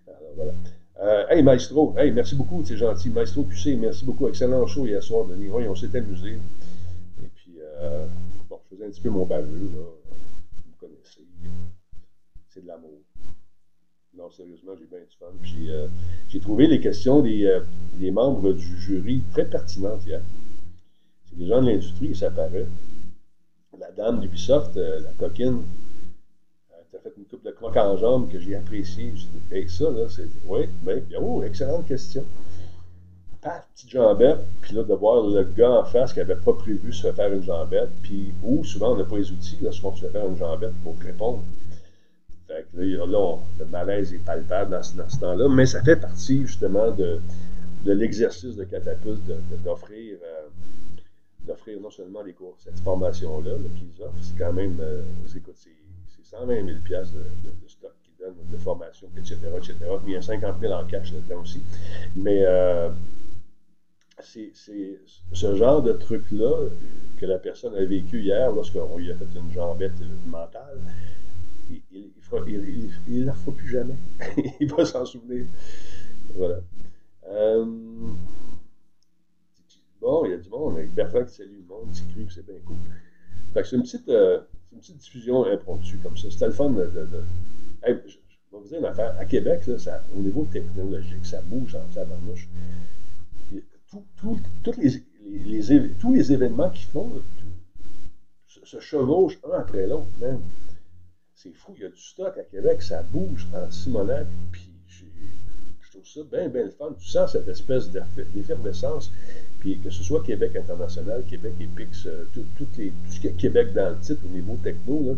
Alors 0.07 0.31
voilà. 0.37 0.53
Euh, 0.99 1.27
hey 1.29 1.43
Maestro, 1.43 1.95
hey, 1.99 2.11
merci 2.11 2.35
beaucoup, 2.35 2.65
c'est 2.65 2.77
gentil. 2.77 3.11
Maestro 3.11 3.45
QC, 3.45 3.77
merci 3.77 4.05
beaucoup. 4.05 4.29
Excellent 4.29 4.67
show 4.67 4.87
hier 4.87 5.03
soir, 5.03 5.27
Denis. 5.27 5.49
Oui, 5.51 5.69
on 5.69 5.75
s'est 5.75 5.95
amusé. 5.95 6.39
Et 7.23 7.29
puis, 7.35 7.57
euh, 7.61 8.07
bon, 8.49 8.59
je 8.65 8.75
faisais 8.75 8.87
un 8.87 8.91
petit 8.91 9.03
peu 9.03 9.11
mon 9.11 9.27
baveux, 9.27 9.71
là. 9.75 9.83
Vous 10.65 10.77
connaissez. 10.79 11.27
C'est 12.49 12.63
de 12.63 12.67
l'amour. 12.67 13.03
Non, 14.17 14.31
sérieusement, 14.31 14.73
j'ai 14.79 14.87
bien 14.87 15.01
du 15.01 15.17
fun. 15.19 15.27
Puis, 15.43 15.71
euh, 15.71 15.87
j'ai 16.29 16.41
trouvé 16.41 16.67
les 16.67 16.81
questions 16.81 17.21
des, 17.21 17.61
des 17.99 18.11
membres 18.11 18.55
du 18.55 18.81
jury 18.81 19.23
très 19.33 19.45
pertinentes 19.45 20.07
hier 20.07 20.23
les 21.39 21.49
gens 21.49 21.61
de 21.61 21.67
l'industrie, 21.67 22.15
ça 22.15 22.31
paraît. 22.31 22.67
La 23.79 23.91
dame 23.93 24.21
d'Ubisoft, 24.21 24.77
la 24.77 25.13
coquine, 25.19 25.63
une 27.17 27.25
coupe 27.25 27.45
de 27.45 27.51
crocs 27.51 27.77
en 27.77 27.97
jambe 27.97 28.31
que 28.31 28.39
j'ai 28.39 28.57
apprécié. 28.57 29.13
J'ai 29.51 29.69
ça, 29.69 29.91
là, 29.91 30.07
c'est. 30.09 30.29
Oui, 30.47 30.69
bien, 30.83 31.01
oh, 31.21 31.43
excellente 31.43 31.87
question. 31.87 32.25
Pas 33.41 33.65
petite 33.75 33.91
jambette, 33.91 34.41
puis 34.61 34.75
là, 34.75 34.83
de 34.83 34.95
voir 34.95 35.27
le 35.27 35.45
gars 35.45 35.71
en 35.71 35.85
face 35.85 36.13
qui 36.13 36.19
n'avait 36.19 36.37
pas 36.37 36.53
prévu 36.55 36.93
se 36.93 37.13
faire 37.13 37.33
une 37.33 37.43
jambette, 37.43 37.91
puis 38.03 38.33
où 38.43 38.65
souvent 38.65 38.93
on 38.93 38.97
n'a 38.97 39.05
pas 39.05 39.19
les 39.19 39.31
outils 39.31 39.59
lorsqu'on 39.63 39.95
se 39.95 40.07
fait 40.07 40.11
faire 40.11 40.27
une 40.27 40.37
jambette 40.37 40.75
pour 40.83 40.99
répondre. 40.99 41.43
Fait 42.49 42.67
que 42.73 42.81
là, 42.81 43.07
là 43.07 43.37
le 43.59 43.67
malaise 43.67 44.13
est 44.15 44.25
palpable 44.25 44.71
dans 44.71 44.83
ce, 44.83 45.21
temps-là, 45.21 45.49
mais 45.49 45.67
ça 45.67 45.83
fait 45.83 45.97
partie 45.97 46.47
justement 46.47 46.91
de, 46.91 47.21
de 47.85 47.93
l'exercice 47.93 48.57
de 48.57 48.65
catapulte 48.65 49.23
d'offrir. 49.65 50.19
Euh, 50.25 50.49
d'offrir 51.47 51.81
non 51.81 51.91
seulement 51.91 52.23
les 52.23 52.33
cours, 52.33 52.57
cette 52.59 52.81
formation-là 52.81 53.53
qu'ils 53.79 54.03
offrent, 54.03 54.19
c'est 54.21 54.37
quand 54.37 54.53
même, 54.53 54.79
euh, 54.81 55.03
c'est 55.27 55.43
120 56.31 56.55
000 56.55 56.67
de, 56.67 56.73
de, 56.73 57.69
stock 57.69 57.93
qu'ils 58.03 58.15
donne 58.19 58.35
de 58.51 58.57
formation, 58.59 59.09
etc., 59.17 59.37
etc. 59.57 59.75
Il 60.07 60.13
y 60.13 60.17
a 60.17 60.23
50 60.23 60.61
000 60.61 60.73
en 60.73 60.85
cash 60.87 61.13
là-dedans 61.13 61.43
aussi. 61.43 61.63
Mais 62.17 62.45
euh, 62.45 62.91
c'est 64.21 64.53
ce 65.33 65.55
genre 65.55 65.83
de 65.83 65.93
truc-là 65.93 66.69
que 67.19 67.27
la 67.27 67.39
personne 67.39 67.75
a 67.77 67.85
vécu 67.85 68.23
hier 68.23 68.51
lorsqu'on 68.53 68.99
lui 68.99 69.11
a 69.13 69.17
fait 69.17 69.27
une 69.35 69.53
jambette 69.53 69.93
mentale. 70.27 70.81
Il 71.71 72.11
ne 73.09 73.25
la 73.25 73.33
fera 73.35 73.53
plus 73.53 73.69
jamais. 73.69 73.97
il 74.61 74.73
va 74.73 74.85
s'en 74.85 75.05
souvenir. 75.05 75.47
Voilà. 76.35 76.61
Euh, 77.29 77.65
bon, 80.01 80.25
il 80.25 80.31
y 80.31 80.35
a 80.35 80.39
du 80.39 80.49
monde 80.49 80.77
avec 80.77 80.95
Bertrand 80.95 81.25
qui 81.25 81.35
salue 81.35 81.59
le 81.59 81.67
monde, 81.69 81.91
qui 81.93 82.03
crie, 82.13 82.27
c'est 82.31 82.47
bien 82.47 82.61
cool. 82.65 82.77
Fait 83.53 83.63
que 83.63 83.69
c'est 83.69 83.77
une 83.77 83.83
petite, 83.83 84.09
euh, 84.09 84.41
une 84.77 84.83
petite 84.83 84.99
diffusion 84.99 85.45
impromptue 85.47 85.97
comme 86.03 86.17
ça. 86.17 86.31
C'était 86.31 86.47
le 86.47 86.53
fun 86.53 86.71
de. 86.71 86.91
je, 86.93 87.89
vais 87.89 88.01
vous 88.53 88.69
dire 88.69 88.79
une 88.79 88.85
affaire. 88.85 89.17
À 89.19 89.25
Québec, 89.25 89.67
là, 89.67 89.79
ça, 89.79 90.03
au 90.15 90.21
niveau 90.21 90.47
technologique, 90.53 91.25
ça 91.25 91.41
bouge 91.43 91.75
en 91.75 91.95
tabarnouche. 91.95 92.49
Tout, 93.89 94.05
tout, 94.63 94.75
les, 94.79 95.95
tous 95.99 96.13
les 96.13 96.33
événements 96.33 96.71
qu'ils 96.71 96.89
font 96.89 97.11
se, 98.47 98.65
se, 98.65 98.81
chevauchent 98.81 99.39
un 99.45 99.59
après 99.61 99.87
l'autre. 99.87 100.07
C'est 101.35 101.53
fou, 101.53 101.73
il 101.77 101.83
y 101.83 101.87
a 101.87 101.89
du 101.89 102.01
stock 102.01 102.37
à 102.37 102.43
Québec, 102.43 102.83
ça 102.83 103.03
bouge 103.03 103.47
en 103.55 103.71
Simonac, 103.71 104.27
puis 104.51 104.66
ça 106.05 106.21
bien, 106.31 106.49
bien 106.49 106.65
le 106.65 106.71
fun. 106.71 106.95
Tu 106.99 107.09
sens 107.09 107.33
cette 107.33 107.49
espèce 107.49 107.91
d'effervescence 107.91 109.11
puis 109.61 109.81
que 109.81 109.91
ce 109.91 110.03
soit 110.03 110.23
Québec 110.23 110.55
international, 110.57 111.25
Québec 111.29 111.55
EPIX, 111.61 112.07
euh, 112.07 112.25
tout, 112.33 112.45
les, 112.79 112.91
tout, 112.91 113.11
ce 113.11 113.29
Québec 113.29 113.73
dans 113.73 113.91
le 113.91 113.99
titre 113.99 114.23
au 114.25 114.29
niveau 114.29 114.57
techno, 114.63 115.17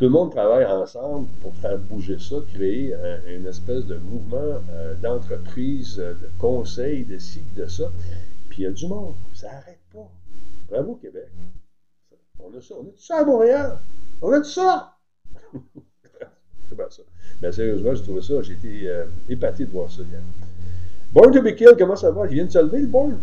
tout 0.00 0.04
le 0.04 0.10
monde 0.10 0.30
travaille 0.30 0.64
ensemble 0.64 1.28
pour 1.42 1.54
faire 1.56 1.76
bouger 1.76 2.18
ça, 2.18 2.36
créer 2.54 2.94
une 3.26 3.46
espèce 3.46 3.84
de 3.84 3.96
mouvement 3.98 4.62
euh, 4.70 4.94
d'entreprise, 4.94 5.98
euh, 5.98 6.14
de 6.14 6.30
conseil, 6.38 7.04
de 7.04 7.18
ci, 7.18 7.42
de 7.54 7.66
ça. 7.66 7.92
Puis 8.48 8.62
il 8.62 8.64
y 8.64 8.66
a 8.66 8.70
du 8.70 8.86
monde. 8.86 9.14
Ça 9.34 9.48
n'arrête 9.48 9.78
pas. 9.92 10.10
Bravo, 10.70 10.94
Québec. 10.94 11.28
On 12.38 12.56
a 12.56 12.62
ça. 12.62 12.74
On 12.76 12.82
a 12.82 12.90
tout 12.92 13.02
ça 13.02 13.18
à 13.18 13.24
Montréal. 13.24 13.78
On 14.22 14.32
a 14.32 14.38
tout 14.38 14.44
ça. 14.44 14.96
C'est 16.68 16.74
bien 16.74 16.88
ça. 16.88 17.02
Mais 17.42 17.52
sérieusement, 17.52 17.94
j'ai 17.94 18.02
trouvé 18.02 18.22
ça. 18.22 18.42
J'ai 18.42 18.52
été 18.52 18.90
épaté 19.28 19.64
de 19.64 19.70
voir 19.70 19.90
ça 19.90 20.02
hier. 20.02 20.20
Born 21.12 21.32
to 21.32 21.42
be 21.42 21.56
killed, 21.56 21.76
comment 21.76 21.96
ça 21.96 22.10
va? 22.12 22.26
Il 22.28 22.34
vient 22.34 22.44
de 22.44 22.50
se 22.50 22.58
lever, 22.58 22.80
le 22.80 22.86
Born? 22.86 23.18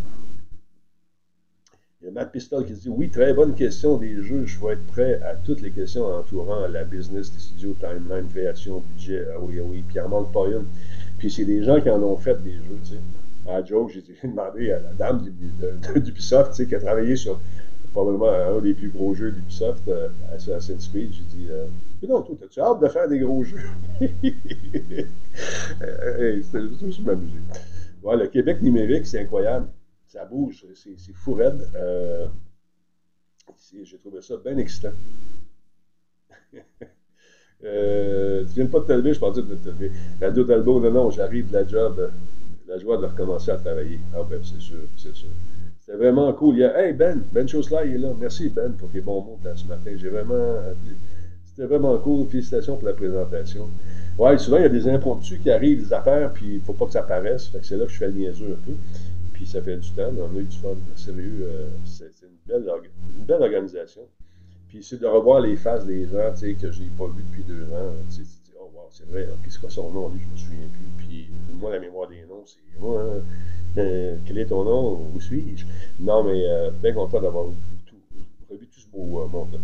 Il 2.02 2.06
y 2.06 2.08
a 2.10 2.12
Matt 2.12 2.32
Pistol 2.32 2.66
qui 2.66 2.74
dit 2.74 2.90
Oui, 2.90 3.10
très 3.10 3.34
bonne 3.34 3.56
question 3.56 3.98
des 3.98 4.22
jeux. 4.22 4.46
Je 4.46 4.60
vais 4.60 4.74
être 4.74 4.86
prêt 4.88 5.22
à 5.24 5.36
toutes 5.36 5.62
les 5.62 5.72
questions 5.72 6.06
entourant 6.06 6.68
la 6.68 6.84
business, 6.84 7.32
les 7.34 7.40
studios, 7.40 7.76
timeline, 7.80 8.28
création, 8.30 8.84
budget. 8.94 9.26
Ah 9.34 9.40
oui, 9.42 9.56
ah 9.60 9.64
oui. 9.66 9.84
Puis 9.88 9.96
il 9.96 10.02
en 10.02 10.10
manque 10.10 10.32
pas 10.32 10.48
une. 10.48 10.66
Puis 11.18 11.32
c'est 11.32 11.46
des 11.46 11.64
gens 11.64 11.80
qui 11.82 11.90
en 11.90 12.04
ont 12.04 12.18
fait 12.18 12.42
des 12.44 12.54
jeux, 12.54 12.80
tu 12.84 12.92
sais. 12.92 13.00
À 13.50 13.64
Joe, 13.64 13.92
j'ai 13.92 14.04
demandé 14.28 14.72
à 14.72 14.80
la 14.80 14.94
dame 14.94 15.26
d'Ubisoft, 15.96 16.52
tu 16.52 16.58
sais, 16.58 16.66
qui 16.68 16.76
a 16.76 16.80
travaillé 16.80 17.16
sur 17.16 17.40
probablement 17.94 18.30
un 18.30 18.62
des 18.62 18.74
plus 18.74 18.90
gros 18.90 19.16
jeux 19.16 19.32
d'Ubisoft, 19.32 19.88
euh, 19.88 20.10
Assassin's 20.36 20.90
Creed. 20.90 21.12
J'ai 21.14 21.38
dit 21.38 21.48
euh, 21.50 21.66
Mais 22.02 22.08
non, 22.08 22.22
toi, 22.22 22.36
as-tu 22.44 22.60
hâte 22.60 22.80
de 22.80 22.88
faire 22.88 23.08
des 23.08 23.20
gros 23.20 23.44
jeux? 23.44 23.62
C'était 24.00 25.08
juste 26.80 27.06
m'amuser. 27.06 27.40
Ouais, 28.04 28.16
le 28.16 28.28
Québec 28.28 28.62
numérique, 28.62 29.08
c'est 29.08 29.20
incroyable 29.20 29.68
ça 30.08 30.26
bouge, 30.26 30.66
c'est 30.74 31.14
fou 31.14 31.34
raide. 31.34 31.68
Euh, 31.76 32.28
J'ai 33.84 33.98
trouvé 33.98 34.22
ça 34.22 34.38
bien 34.38 34.58
excitant. 34.58 34.94
euh, 37.64 38.46
tu 38.46 38.54
viens 38.56 38.68
pas 38.68 38.80
de 38.80 38.86
te 38.86 38.94
lever, 38.94 39.14
je 39.14 39.20
pensais 39.20 39.42
de 39.42 39.56
te 39.56 39.70
lever. 39.70 39.92
Radio 40.22 40.46
Talbot, 40.46 40.80
non, 40.80 40.92
non, 40.92 41.12
j'arrive 41.12 41.50
de 41.50 41.54
la 41.54 41.68
job, 41.68 42.10
la 42.68 42.80
joie 42.80 42.98
de 42.98 43.06
recommencer 43.06 43.52
à 43.52 43.58
travailler. 43.58 44.00
Ah 44.16 44.24
ben, 44.28 44.42
c'est 44.44 44.62
sûr, 44.62 44.80
c'est 44.98 45.14
sûr. 45.14 45.30
C'était 45.80 45.98
vraiment 45.98 46.32
cool. 46.34 46.56
Il 46.56 46.60
y 46.60 46.64
a, 46.64 46.86
hey 46.86 46.94
Ben, 46.94 47.22
Ben 47.32 47.48
Chaussela, 47.48 47.86
il 47.86 47.96
est 47.96 48.00
là. 48.00 48.14
Merci 48.20 48.50
Ben 48.50 48.74
pour 48.74 48.90
tes 48.90 49.02
bons 49.02 49.22
mots 49.22 49.40
ce 49.56 49.66
matin. 49.66 49.92
J'ai 49.96 50.10
vraiment. 50.10 50.62
C'était 51.58 51.70
vraiment 51.70 51.98
cool. 51.98 52.28
Félicitations 52.28 52.78
pour 52.78 52.88
la 52.88 52.94
présentation. 52.94 53.68
Ouais, 54.20 54.38
souvent, 54.38 54.58
il 54.58 54.64
y 54.64 54.66
a 54.66 54.70
des 54.70 54.88
impromptus 54.88 55.40
qui 55.42 55.50
arrivent, 55.50 55.80
des 55.80 55.94
affaires, 55.94 56.32
puis 56.32 56.56
il 56.56 56.62
faut 56.62 56.74
pas 56.74 56.86
que 56.86 56.92
ça 56.92 57.02
paraisse. 57.02 57.48
Fait 57.48 57.58
que 57.58 57.66
c'est 57.66 57.78
là 57.78 57.86
que 57.86 57.92
je 57.92 57.98
fais 57.98 58.08
le 58.08 58.14
niaiseux 58.14 58.54
un 58.54 58.66
peu 58.66 58.74
puis 59.38 59.46
ça 59.46 59.62
fait 59.62 59.78
du 59.78 59.92
temps, 59.92 60.10
on 60.18 60.36
a 60.36 60.40
eu 60.40 60.46
du 60.46 60.58
fun, 60.58 60.76
sérieux, 60.96 61.48
euh, 61.48 61.68
c'est 61.86 62.12
une 62.24 62.38
belle, 62.48 63.40
organisation. 63.40 64.02
Puis 64.68 64.84
c'est 64.84 65.00
de 65.00 65.06
revoir 65.06 65.42
les 65.42 65.56
faces 65.56 65.86
des 65.86 66.08
gens, 66.08 66.32
tu 66.32 66.40
sais, 66.40 66.54
que 66.56 66.72
je 66.72 66.82
n'ai 66.82 66.90
pas 66.98 67.06
vu 67.06 67.22
depuis 67.22 67.44
deux 67.44 67.66
ans, 67.66 67.94
tu 68.10 68.16
sais, 68.16 68.30
oh 68.60 68.72
wow, 68.74 68.88
c'est 68.90 69.08
vrai, 69.08 69.30
qu'est-ce 69.44 69.60
que 69.60 69.70
son 69.70 69.92
nom, 69.92 70.10
lui, 70.10 70.20
je 70.22 70.34
me 70.34 70.38
souviens 70.38 70.68
plus, 70.74 71.06
puis 71.06 71.30
moi, 71.54 71.72
la 71.72 71.80
mémoire 71.80 72.10
des 72.10 72.26
noms, 72.28 72.44
c'est 72.48 72.80
moi, 72.80 73.22
euh, 73.78 74.16
quel 74.26 74.40
est 74.40 74.48
ton 74.48 74.64
nom, 74.64 75.08
où 75.14 75.22
suis-je? 75.22 75.66
Non, 76.00 76.24
mais 76.24 76.44
euh, 76.44 76.72
bien 76.72 76.94
content 76.94 77.22
d'avoir 77.22 77.46
tout, 77.86 77.96
revu 78.50 78.66
tout 78.66 78.80
ce 78.80 78.88
beau 78.88 79.28
monde-là. 79.28 79.60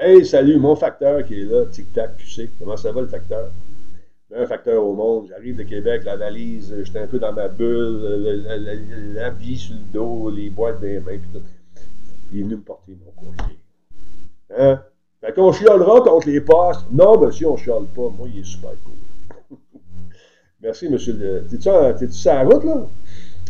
Hey, 0.00 0.24
salut, 0.24 0.58
mon 0.58 0.76
facteur 0.76 1.24
qui 1.24 1.40
est 1.40 1.44
là, 1.44 1.64
tic-tac, 1.66 2.18
tu 2.18 2.28
sais, 2.28 2.48
comment 2.56 2.76
ça 2.76 2.92
va 2.92 3.00
le 3.00 3.08
facteur? 3.08 3.50
un 4.32 4.46
facteur 4.46 4.84
au 4.84 4.94
monde. 4.94 5.26
J'arrive 5.28 5.56
de 5.56 5.64
Québec, 5.64 6.02
la 6.04 6.16
valise, 6.16 6.72
j'étais 6.84 7.00
un 7.00 7.08
peu 7.08 7.18
dans 7.18 7.32
ma 7.32 7.48
bulle, 7.48 7.98
la, 9.14 9.30
vie 9.30 9.56
sur 9.56 9.74
le 9.74 9.92
dos, 9.92 10.30
les 10.30 10.50
boîtes 10.50 10.80
des 10.80 11.00
mains, 11.00 11.18
puis 11.18 11.28
tout. 11.32 11.42
Il 12.32 12.38
est 12.38 12.42
venu 12.44 12.56
me 12.56 12.60
porter 12.60 12.96
mon 13.04 13.10
courrier. 13.10 13.58
Hein? 14.56 14.80
Fait 15.20 15.32
qu'on 15.32 15.50
chiolera 15.50 16.00
contre 16.02 16.28
les 16.28 16.42
postes. 16.42 16.86
Non, 16.92 17.18
monsieur, 17.18 17.48
on 17.48 17.56
chiole 17.56 17.86
pas. 17.86 18.08
Moi, 18.16 18.28
il 18.32 18.40
est 18.40 18.44
super 18.44 18.70
cool. 18.84 19.58
Merci, 20.62 20.88
monsieur. 20.88 21.44
T'es-tu 21.50 22.12
sur 22.12 22.34
la 22.34 22.44
route, 22.44 22.62
là? 22.62 22.86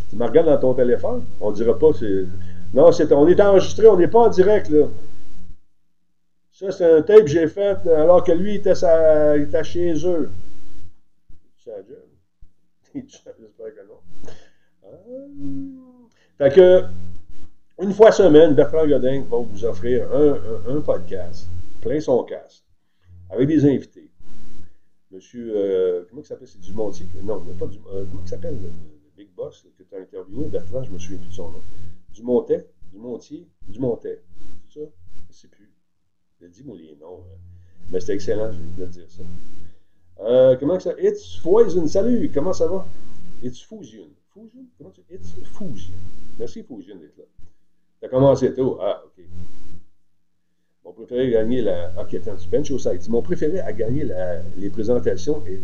Tu 0.09 0.17
me 0.17 0.25
regardes 0.25 0.47
dans 0.47 0.59
ton 0.59 0.73
téléphone? 0.73 1.25
On 1.43 1.51
dira 1.51 1.79
pas, 1.79 1.93
c'est. 1.93 2.25
Non, 2.73 2.91
c'est, 2.91 3.13
on 3.13 3.27
est 3.27 3.39
enregistré, 3.39 3.87
on 3.87 3.97
n'est 3.97 4.09
pas 4.09 4.21
en 4.21 4.29
direct, 4.29 4.71
là. 4.71 4.87
Ça, 6.59 6.73
c'est 6.73 6.93
un 6.93 7.03
tape 7.03 7.21
que 7.21 7.29
j'ai 7.29 7.47
fait 7.47 7.87
alors 7.87 8.25
que 8.25 8.33
lui, 8.33 8.55
il 8.55 8.57
était, 8.57 8.73
il 8.73 9.43
était 9.43 9.63
chez 9.63 9.95
eux. 10.05 10.29
J'espère 11.57 11.85
que 12.95 13.87
non. 13.87 14.01
Euh, 14.85 15.29
fait 16.37 16.53
que, 16.53 16.83
une 17.81 17.93
fois 17.93 18.11
semaine, 18.11 18.57
Bertrand 18.57 18.89
Godin 18.89 19.23
va 19.31 19.37
vous 19.37 19.65
offrir 19.65 20.09
un, 20.13 20.81
podcast, 20.81 21.47
plein 21.81 22.01
son 22.01 22.25
casque, 22.25 22.65
avec 23.31 23.47
des 23.47 23.65
invités. 23.65 24.11
Monsieur, 25.13 25.53
euh, 25.55 26.07
comment 26.11 26.23
il 26.23 26.27
s'appelle? 26.27 26.49
C'est 26.49 26.61
Dumontier 26.61 27.07
Non, 27.23 27.39
pas 27.57 27.69
du, 27.69 27.79
euh, 27.93 28.05
comment 28.11 28.23
il 28.25 28.29
s'appelle 28.29 28.57
le, 28.61 28.73
Big 29.17 29.29
Boss 29.33 29.65
que 29.79 29.85
tu 29.85 29.95
as 29.95 30.01
interviewé? 30.01 30.49
Bertrand, 30.49 30.83
je 30.83 30.91
me 30.91 30.99
souviens 30.99 31.19
plus 31.19 31.29
de 31.29 31.35
son 31.35 31.53
nom. 31.53 31.63
Dumontet 32.13 32.69
Dumontier 32.91 33.47
Dumontet. 33.69 34.25
C'est 34.69 34.81
ça 34.81 34.87
Je 35.15 35.29
ne 35.29 35.33
sais 35.33 35.47
plus. 35.47 35.69
Dis-moi 36.47 36.77
les 36.77 36.95
noms. 36.97 37.25
Hein. 37.25 37.88
Mais 37.99 38.03
c'était 38.03 38.15
excellent, 38.15 38.53
je 38.53 38.85
te 38.85 38.91
dire 38.91 39.07
ça. 39.09 39.23
Euh, 40.21 40.57
comment 40.61 40.79
ça? 40.79 40.93
It's 41.01 41.35
Fusion. 41.43 41.85
Salut, 41.89 42.31
comment 42.33 42.53
ça 42.53 42.69
va? 42.69 42.87
It's 43.43 43.61
Fusion. 43.61 44.07
Fusion? 44.33 44.67
Comment 44.79 44.91
tu 44.91 45.01
It's 45.13 45.35
Fusion. 45.59 45.97
Merci 46.39 46.63
Fusion 46.63 46.95
d'être 46.95 47.19
là. 47.19 47.25
T'as 48.01 48.07
commencé 48.07 48.55
tôt. 48.55 48.79
Ah, 48.81 49.03
OK. 49.05 49.25
Mon 50.85 50.93
préféré 50.93 51.35
a 51.35 51.41
gagné 51.41 51.61
la. 51.61 51.91
Ok, 52.01 52.15
attends, 52.15 52.37
tu 52.37 52.49
bench 52.49 52.71
au 52.71 52.79
site. 52.79 53.09
Mon 53.09 53.21
préféré 53.21 53.59
a 53.59 53.73
gagné 53.73 54.05
la... 54.05 54.43
les 54.57 54.71
présentations. 54.71 55.45
Et... 55.49 55.61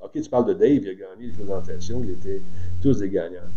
Ok, 0.00 0.12
tu 0.22 0.30
parles 0.30 0.46
de 0.46 0.54
Dave, 0.54 0.84
il 0.84 0.88
a 0.88 0.94
gagné 0.94 1.26
les 1.26 1.32
présentations. 1.32 2.00
Ils 2.04 2.12
étaient 2.12 2.42
tous 2.80 3.00
des 3.00 3.10
gagnants. 3.10 3.50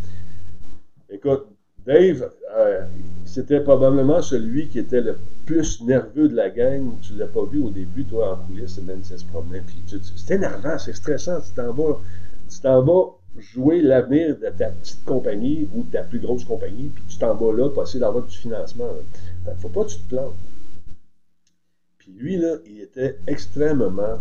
Écoute, 1.11 1.45
Dave, 1.85 2.31
euh, 2.57 2.87
c'était 3.25 3.61
probablement 3.61 4.23
celui 4.23 4.67
qui 4.67 4.79
était 4.79 5.01
le 5.01 5.15
plus 5.49 5.81
nerveux 5.81 6.29
de 6.29 6.35
la 6.35 6.51
gang. 6.51 6.93
Tu 7.01 7.15
l'as 7.15 7.25
pas 7.25 7.43
vu 7.43 7.59
au 7.59 7.71
début, 7.71 8.03
toi, 8.05 8.33
en 8.33 8.45
coulisses, 8.45 8.79
même 8.83 9.03
ça 9.03 9.17
se 9.17 9.25
promenait. 9.25 9.63
C'était 9.87 10.35
énervant, 10.35 10.77
c'est 10.77 10.93
stressant. 10.93 11.41
Tu 11.41 11.53
t'en 11.53 11.73
vas, 11.73 11.99
tu 12.47 12.59
t'en 12.59 12.83
vas 12.83 13.15
jouer 13.39 13.81
l'avenir 13.81 14.37
de 14.37 14.47
ta 14.49 14.69
petite 14.69 15.03
compagnie 15.05 15.67
ou 15.73 15.81
de 15.81 15.91
ta 15.91 16.03
plus 16.03 16.19
grosse 16.19 16.45
compagnie, 16.45 16.89
puis 16.89 17.03
tu 17.07 17.17
t'en 17.17 17.33
vas 17.33 17.51
là 17.51 17.69
pour 17.69 17.81
essayer 17.81 17.99
d'avoir 17.99 18.25
du 18.25 18.37
financement. 18.37 18.89
Ne 19.47 19.53
faut 19.55 19.69
pas 19.69 19.85
que 19.85 19.89
tu 19.89 19.97
te 19.97 20.09
plantes. 20.09 20.35
Puis 21.97 22.11
lui, 22.11 22.37
là, 22.37 22.57
il 22.67 22.81
était 22.81 23.17
extrêmement 23.25 24.19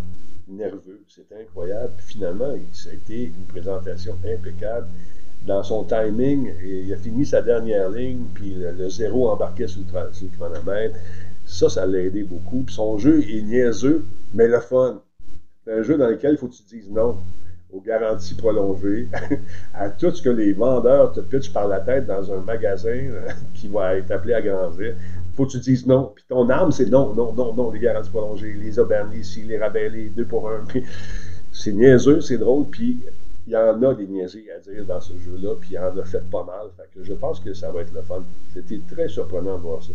nerveux. 0.48 1.02
C'était 1.08 1.42
incroyable. 1.42 1.92
Puis 1.98 2.06
finalement, 2.14 2.54
ça 2.72 2.88
a 2.88 2.94
été 2.94 3.24
une 3.24 3.44
présentation 3.48 4.16
impeccable 4.24 4.88
dans 5.46 5.62
son 5.62 5.84
timing, 5.84 6.52
il 6.62 6.92
a 6.92 6.96
fini 6.96 7.24
sa 7.24 7.42
dernière 7.42 7.90
ligne, 7.90 8.24
puis 8.34 8.54
le, 8.54 8.88
zéro 8.90 9.30
embarquait 9.30 9.68
sur 9.68 9.80
le, 9.80 10.28
chronomètre. 10.36 10.96
Ça, 11.46 11.68
ça 11.68 11.86
l'a 11.86 12.00
aidé 12.00 12.22
beaucoup. 12.22 12.62
Puis 12.66 12.74
son 12.74 12.98
jeu 12.98 13.22
est 13.22 13.42
niaiseux, 13.42 14.04
mais 14.34 14.48
le 14.48 14.60
fun. 14.60 15.00
C'est 15.64 15.72
un 15.72 15.82
jeu 15.82 15.96
dans 15.96 16.08
lequel 16.08 16.32
il 16.32 16.38
faut 16.38 16.48
que 16.48 16.54
tu 16.54 16.62
dises 16.62 16.90
non 16.90 17.16
aux 17.72 17.80
garanties 17.80 18.34
prolongées, 18.34 19.08
à 19.74 19.90
tout 19.90 20.10
ce 20.10 20.22
que 20.22 20.30
les 20.30 20.54
vendeurs 20.54 21.12
te 21.12 21.20
pitchent 21.20 21.52
par 21.52 21.68
la 21.68 21.80
tête 21.80 22.06
dans 22.06 22.32
un 22.32 22.40
magasin 22.40 22.98
qui 23.54 23.68
va 23.68 23.96
être 23.96 24.10
appelé 24.10 24.34
à 24.34 24.40
grandir. 24.40 24.94
faut 25.36 25.44
que 25.44 25.52
tu 25.52 25.58
dises 25.58 25.86
non. 25.86 26.12
Puis 26.14 26.24
ton 26.28 26.48
arme, 26.48 26.72
c'est 26.72 26.86
non, 26.86 27.14
non, 27.14 27.32
non, 27.32 27.52
non, 27.54 27.70
les 27.70 27.78
garanties 27.78 28.10
prolongées, 28.10 28.54
les 28.54 28.78
Aubernis, 28.78 29.44
les 29.46 29.58
rabais, 29.58 29.88
les 29.90 30.08
deux 30.08 30.24
pour 30.24 30.48
un. 30.48 30.64
C'est 31.50 31.72
niaiseux, 31.72 32.20
c'est 32.20 32.38
drôle, 32.38 32.66
puis 32.70 32.98
il 33.48 33.52
y 33.52 33.56
en 33.56 33.82
a 33.82 33.94
des 33.94 34.06
niaiseries 34.06 34.50
à 34.50 34.58
dire 34.58 34.84
dans 34.84 35.00
ce 35.00 35.14
jeu-là, 35.14 35.54
puis 35.58 35.70
il 35.72 35.78
en 35.78 35.96
a 35.96 36.04
fait 36.04 36.22
pas 36.30 36.44
mal. 36.44 36.66
Que 36.94 37.02
je 37.02 37.14
pense 37.14 37.40
que 37.40 37.54
ça 37.54 37.70
va 37.72 37.80
être 37.80 37.94
le 37.94 38.02
fun. 38.02 38.22
C'était 38.52 38.78
très 38.94 39.08
surprenant 39.08 39.56
de 39.56 39.62
voir 39.62 39.82
ça. 39.82 39.92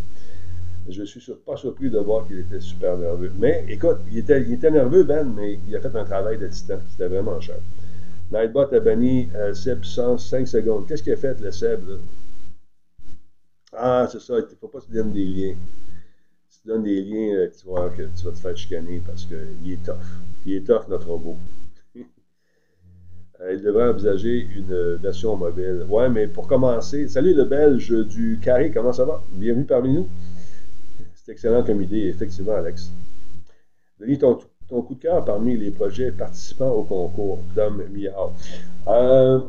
Je 0.89 1.03
suis 1.03 1.21
pas 1.45 1.55
surpris 1.55 1.91
de 1.91 1.99
voir 1.99 2.25
qu'il 2.25 2.39
était 2.39 2.59
super 2.59 2.97
nerveux. 2.97 3.31
Mais 3.37 3.63
écoute, 3.69 3.97
il 4.11 4.17
était, 4.17 4.41
il 4.41 4.53
était 4.53 4.71
nerveux, 4.71 5.03
Ben, 5.03 5.31
mais 5.35 5.59
il 5.67 5.75
a 5.75 5.79
fait 5.79 5.95
un 5.95 6.03
travail 6.03 6.39
de 6.39 6.47
titan. 6.47 6.79
C'était 6.89 7.07
vraiment 7.07 7.39
cher. 7.39 7.57
Nightbot 8.31 8.73
a 8.73 8.79
banni 8.79 9.29
euh, 9.35 9.53
Seb 9.53 9.83
105 9.83 10.47
secondes. 10.47 10.87
Qu'est-ce 10.87 11.03
qu'il 11.03 11.13
a 11.13 11.17
fait, 11.17 11.39
le 11.39 11.51
Seb? 11.51 11.87
Là? 11.87 11.95
Ah, 13.73 14.07
c'est 14.11 14.19
ça, 14.19 14.33
il 14.39 14.41
ne 14.41 14.55
faut 14.59 14.67
pas 14.67 14.81
se 14.81 14.91
donner 14.91 15.13
des 15.13 15.25
liens. 15.25 15.55
Si 16.49 16.61
tu 16.61 16.67
donnes 16.69 16.83
des 16.83 17.01
liens, 17.01 17.35
euh, 17.35 17.49
tu 17.55 17.67
vois 17.67 17.91
que 17.91 18.01
tu 18.01 18.25
vas 18.25 18.31
te 18.31 18.37
faire 18.37 18.57
chicaner 18.57 18.99
parce 19.05 19.25
qu'il 19.25 19.71
est 19.71 19.85
tough. 19.85 19.95
Il 20.47 20.53
est 20.53 20.65
tough, 20.65 20.87
notre 20.89 21.07
robot. 21.07 21.37
Euh, 23.43 23.53
il 23.53 23.61
devrait 23.61 23.89
envisager 23.89 24.47
une 24.55 24.95
version 24.95 25.35
mobile. 25.35 25.85
Ouais, 25.89 26.09
mais 26.09 26.27
pour 26.27 26.47
commencer, 26.47 27.07
salut 27.07 27.33
le 27.33 27.43
Belge 27.43 27.91
du 28.07 28.39
Carré, 28.41 28.71
comment 28.71 28.93
ça 28.93 29.05
va? 29.05 29.21
Bienvenue 29.31 29.65
parmi 29.65 29.93
nous. 29.93 30.07
C'est 31.15 31.33
excellent 31.33 31.63
comme 31.63 31.81
idée, 31.81 32.07
effectivement, 32.07 32.53
Alex. 32.53 32.91
Denis, 33.99 34.17
ton, 34.17 34.39
coup 34.69 34.95
de 34.95 34.99
cœur 35.01 35.23
parmi 35.23 35.55
les 35.57 35.71
projets 35.71 36.11
participants 36.11 36.71
au 36.71 36.83
concours 36.83 37.39
d'Homme 37.55 37.83
Miao. 37.91 38.31
Euh, 38.87 39.39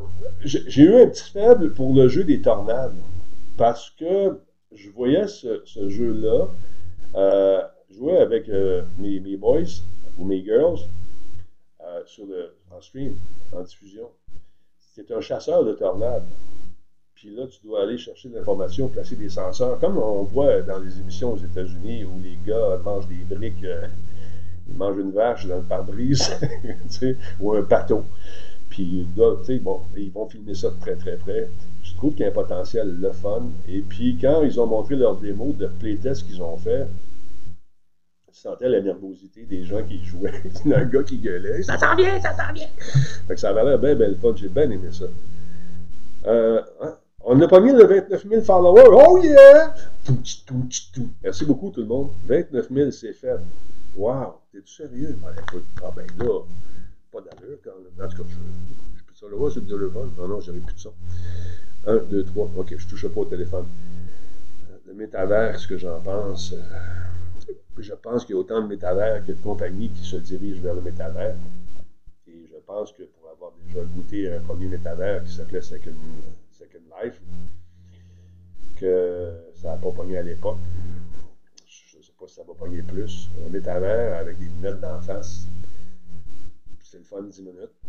J'ai 0.44 0.82
eu 0.82 0.94
un 0.96 1.06
petit 1.06 1.30
faible 1.30 1.72
pour 1.72 1.94
le 1.94 2.08
jeu 2.08 2.24
des 2.24 2.42
tornades 2.42 2.96
parce 3.56 3.90
que 3.90 4.38
je 4.72 4.90
voyais 4.90 5.26
ce, 5.28 5.62
jeu-là 5.88 6.48
euh, 7.14 7.62
jouer 7.90 8.18
avec 8.18 8.48
mes, 8.98 9.20
mes, 9.20 9.36
boys 9.36 9.80
ou 10.18 10.26
mes 10.26 10.42
girls 10.42 10.80
sur 12.06 12.26
le, 12.26 12.50
en 12.76 12.80
stream, 12.80 13.14
en 13.52 13.62
diffusion. 13.62 14.08
C'est 14.94 15.10
un 15.12 15.20
chasseur 15.20 15.64
de 15.64 15.72
tornades. 15.72 16.24
Puis 17.14 17.30
là, 17.30 17.46
tu 17.46 17.58
dois 17.64 17.82
aller 17.82 17.98
chercher 17.98 18.28
de 18.28 18.36
l'information, 18.36 18.88
placer 18.88 19.16
des 19.16 19.28
senseurs, 19.28 19.78
comme 19.78 19.96
on 19.98 20.24
voit 20.24 20.60
dans 20.62 20.78
les 20.78 20.98
émissions 20.98 21.32
aux 21.32 21.38
États-Unis 21.38 22.04
où 22.04 22.20
les 22.22 22.36
gars 22.46 22.78
mangent 22.84 23.08
des 23.08 23.34
briques, 23.34 23.64
euh, 23.64 23.86
ils 24.68 24.76
mangent 24.76 24.98
une 24.98 25.12
vache 25.12 25.46
dans 25.46 25.58
le 25.58 25.62
pare-brise, 25.62 26.30
ou 27.40 27.52
un 27.52 27.62
bateau. 27.62 28.04
Puis, 28.70 29.06
tu 29.14 29.22
sais, 29.44 29.58
bon, 29.58 29.82
ils 29.96 30.10
vont 30.10 30.28
filmer 30.28 30.54
ça 30.54 30.70
de 30.70 30.80
très, 30.80 30.96
très 30.96 31.16
près. 31.16 31.48
Je 31.84 31.94
trouve 31.94 32.12
qu'il 32.12 32.22
y 32.22 32.24
a 32.24 32.30
un 32.30 32.34
potentiel 32.34 32.88
le 32.88 33.12
fun. 33.12 33.42
Et 33.68 33.80
puis, 33.80 34.18
quand 34.20 34.42
ils 34.42 34.58
ont 34.58 34.66
montré 34.66 34.96
leur 34.96 35.16
démo 35.16 35.52
de 35.52 35.66
playtest 35.66 36.26
qu'ils 36.26 36.42
ont 36.42 36.56
fait, 36.56 36.86
sentais 38.44 38.68
la 38.68 38.82
nervosité 38.82 39.46
des 39.46 39.64
gens 39.64 39.82
qui 39.82 40.04
jouaient. 40.04 40.42
un 40.74 40.84
gars 40.84 41.02
qui 41.02 41.16
gueulait. 41.16 41.62
Ça 41.62 41.78
s'en 41.78 41.96
vient, 41.96 42.20
ça 42.20 42.36
s'en 42.36 42.52
vient. 42.52 42.68
Fait 43.26 43.34
que 43.34 43.40
ça 43.40 43.50
avait 43.50 43.64
l'air 43.64 43.78
bien, 43.78 43.94
bien 43.94 44.08
le 44.08 44.16
fun. 44.16 44.34
J'ai 44.36 44.48
bien 44.48 44.70
aimé 44.70 44.88
ça. 44.92 45.06
Euh, 46.26 46.60
hein? 46.82 46.94
On 47.22 47.40
a 47.40 47.48
pas 47.48 47.60
mis 47.60 47.72
le 47.72 47.86
29 47.86 48.28
000 48.28 48.42
followers. 48.42 48.90
Oh 48.90 49.18
yeah! 49.22 49.74
Merci 51.22 51.46
beaucoup 51.46 51.70
tout 51.70 51.80
le 51.80 51.86
monde. 51.86 52.10
29 52.26 52.68
000, 52.70 52.90
c'est 52.90 53.14
fait. 53.14 53.38
Wow! 53.96 54.34
T'es-tu 54.52 54.74
sérieux? 54.74 55.16
Ben, 55.22 55.30
ah 55.82 55.90
ben 55.96 56.06
là, 56.18 56.40
pas 57.10 57.20
d'allure 57.22 57.58
quand. 57.64 57.70
En 57.70 58.08
tout 58.08 58.16
cas, 58.18 58.28
je, 58.28 59.02
peux 59.04 59.14
ça 59.14 59.26
le 59.30 59.36
voir 59.36 59.50
sur 59.52 59.62
le 59.62 59.66
téléphone. 59.68 60.10
Non, 60.18 60.28
non, 60.28 60.40
j'avais 60.40 60.58
plus 60.58 60.74
de 60.74 60.80
ça. 60.80 60.90
1, 61.86 61.96
2, 62.10 62.24
3. 62.24 62.50
OK, 62.58 62.74
je 62.76 62.86
touche 62.86 63.08
pas 63.08 63.20
au 63.22 63.24
téléphone. 63.24 63.64
Le 64.86 64.92
métavers, 64.92 65.58
ce 65.58 65.66
que 65.66 65.78
j'en 65.78 65.98
pense. 66.00 66.52
Euh, 66.52 66.56
je 67.78 67.94
pense 67.94 68.24
qu'il 68.24 68.34
y 68.34 68.38
a 68.38 68.40
autant 68.40 68.62
de 68.62 68.68
métavers 68.68 69.24
que 69.24 69.32
de 69.32 69.42
compagnies 69.42 69.90
qui 69.90 70.04
se 70.04 70.16
dirigent 70.16 70.62
vers 70.62 70.74
le 70.74 70.80
métavers. 70.80 71.36
Et 72.26 72.46
je 72.50 72.56
pense 72.66 72.92
que 72.92 73.02
pour 73.02 73.28
avoir 73.30 73.52
déjà 73.66 73.84
goûté 73.84 74.32
un 74.32 74.40
premier 74.40 74.66
métavers 74.66 75.24
qui 75.24 75.34
s'appelait 75.34 75.60
Second, 75.60 75.94
Second 76.50 76.82
Life, 77.02 77.20
que 78.76 79.32
ça 79.54 79.72
n'a 79.72 79.76
pas 79.76 79.90
pogné 79.90 80.18
à 80.18 80.22
l'époque. 80.22 80.58
Je 81.66 81.98
ne 81.98 82.02
sais 82.02 82.12
pas 82.18 82.26
si 82.26 82.34
ça 82.34 82.42
va 82.42 82.54
pogner 82.54 82.82
plus. 82.82 83.28
Un 83.46 83.50
métavers 83.50 84.18
avec 84.18 84.38
des 84.38 84.46
lunettes 84.46 84.80
d'en 84.80 85.00
face. 85.00 85.46
C'est 86.80 86.98
le 86.98 87.04
fun 87.04 87.22
10 87.22 87.42
minutes 87.42 87.83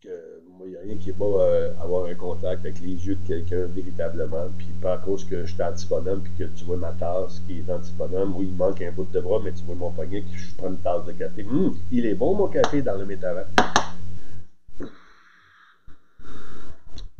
que 0.00 0.42
moi, 0.46 0.66
il 0.66 0.70
n'y 0.70 0.76
a 0.76 0.80
rien 0.80 0.96
qui 0.96 1.10
est 1.10 1.12
pas 1.12 1.24
euh, 1.24 1.72
avoir 1.80 2.06
un 2.06 2.14
contact 2.14 2.60
avec 2.64 2.80
les 2.80 3.06
yeux 3.06 3.16
de 3.16 3.26
quelqu'un 3.26 3.66
véritablement, 3.66 4.48
puis 4.56 4.68
pas 4.80 4.94
à 4.94 4.98
cause 4.98 5.24
que 5.24 5.44
je 5.44 5.52
suis 5.52 5.62
anti-bonhomme, 5.62 6.22
puis 6.22 6.32
que 6.38 6.44
tu 6.44 6.64
vois 6.64 6.76
ma 6.76 6.92
tasse 6.92 7.40
qui 7.46 7.58
est 7.58 7.70
anti-bonhomme, 7.70 8.36
où 8.36 8.42
il 8.42 8.52
manque 8.52 8.80
un 8.82 8.92
bout 8.92 9.10
de 9.10 9.20
bras, 9.20 9.40
mais 9.42 9.52
tu 9.52 9.64
vois 9.64 9.74
mon 9.74 9.90
poignet, 9.90 10.22
que 10.22 10.36
je 10.36 10.54
prends 10.56 10.68
une 10.68 10.78
tasse 10.78 11.04
de 11.04 11.12
café. 11.12 11.44
Hum, 11.44 11.76
il 11.90 12.06
est 12.06 12.14
bon 12.14 12.34
mon 12.34 12.48
café 12.48 12.82
dans 12.82 12.96
le 12.96 13.06
métavers. 13.06 13.48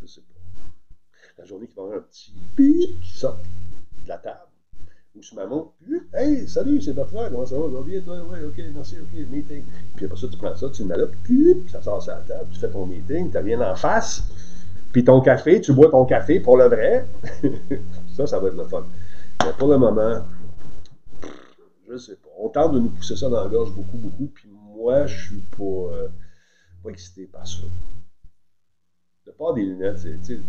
Je 0.01 0.07
sais 0.07 0.21
pas. 0.21 0.35
La 1.39 1.45
journée 1.45 1.67
qui 1.67 1.75
va 1.75 1.83
avoir 1.83 1.99
un 1.99 2.03
petit 2.03 2.33
bip 2.57 3.01
qui 3.01 3.19
sort 3.19 3.39
de 4.05 4.09
la 4.09 4.19
table 4.19 4.48
ou 5.19 5.23
sur 5.23 5.37
ma 5.37 5.47
montre. 5.47 5.73
Hey, 6.15 6.49
salut, 6.49 6.81
c'est 6.81 6.93
Bertrand, 6.93 7.29
comment 7.31 7.45
ça 7.45 7.57
va? 7.59 7.83
bien, 7.83 8.01
toi? 8.01 8.23
Oui, 8.31 8.39
ok, 8.47 8.65
merci, 8.73 8.97
ok, 9.01 9.29
meeting. 9.31 9.65
Puis 9.97 10.07
après 10.07 10.19
ça, 10.19 10.29
tu 10.29 10.39
prends 10.39 10.55
ça, 10.55 10.71
tu 10.71 10.83
le 10.83 10.89
mets 10.89 10.97
là, 10.97 11.07
puis 11.25 11.65
ça 11.71 11.83
sort 11.83 12.03
sur 12.03 12.13
la 12.13 12.21
table, 12.21 12.49
tu 12.53 12.59
fais 12.59 12.71
ton 12.71 12.87
meeting, 12.87 13.31
tu 13.31 13.39
rien 13.39 13.61
en 13.61 13.75
face. 13.75 14.23
Puis 14.93 15.05
ton 15.05 15.21
café, 15.21 15.61
tu 15.61 15.73
bois 15.73 15.91
ton 15.91 16.05
café 16.07 16.41
pour 16.41 16.57
le 16.57 16.67
vrai. 16.67 17.05
ça, 18.17 18.27
ça 18.27 18.39
va 18.39 18.49
être 18.49 18.57
le 18.57 18.65
fun. 18.65 18.87
Mais 19.45 19.53
pour 19.59 19.69
le 19.69 19.79
moment, 19.79 20.25
je 21.89 21.97
sais 21.97 22.17
pas. 22.17 22.29
On 22.39 22.49
tente 22.49 22.75
de 22.75 22.81
nous 22.81 22.91
pousser 22.91 23.17
ça 23.17 23.29
dans 23.29 23.43
la 23.43 23.51
gorge 23.51 23.73
beaucoup, 23.73 23.97
beaucoup. 23.97 24.29
Puis 24.29 24.49
moi, 24.49 25.07
je 25.07 25.27
suis 25.27 25.43
pas, 25.57 25.65
euh, 25.65 26.09
pas 26.83 26.91
excité 26.91 27.27
par 27.27 27.47
ça. 27.47 27.65
De 29.27 29.33
part 29.33 29.53
des 29.53 29.63
lunettes, 29.63 29.99
c'est, 29.99 30.17
sais, 30.23 30.41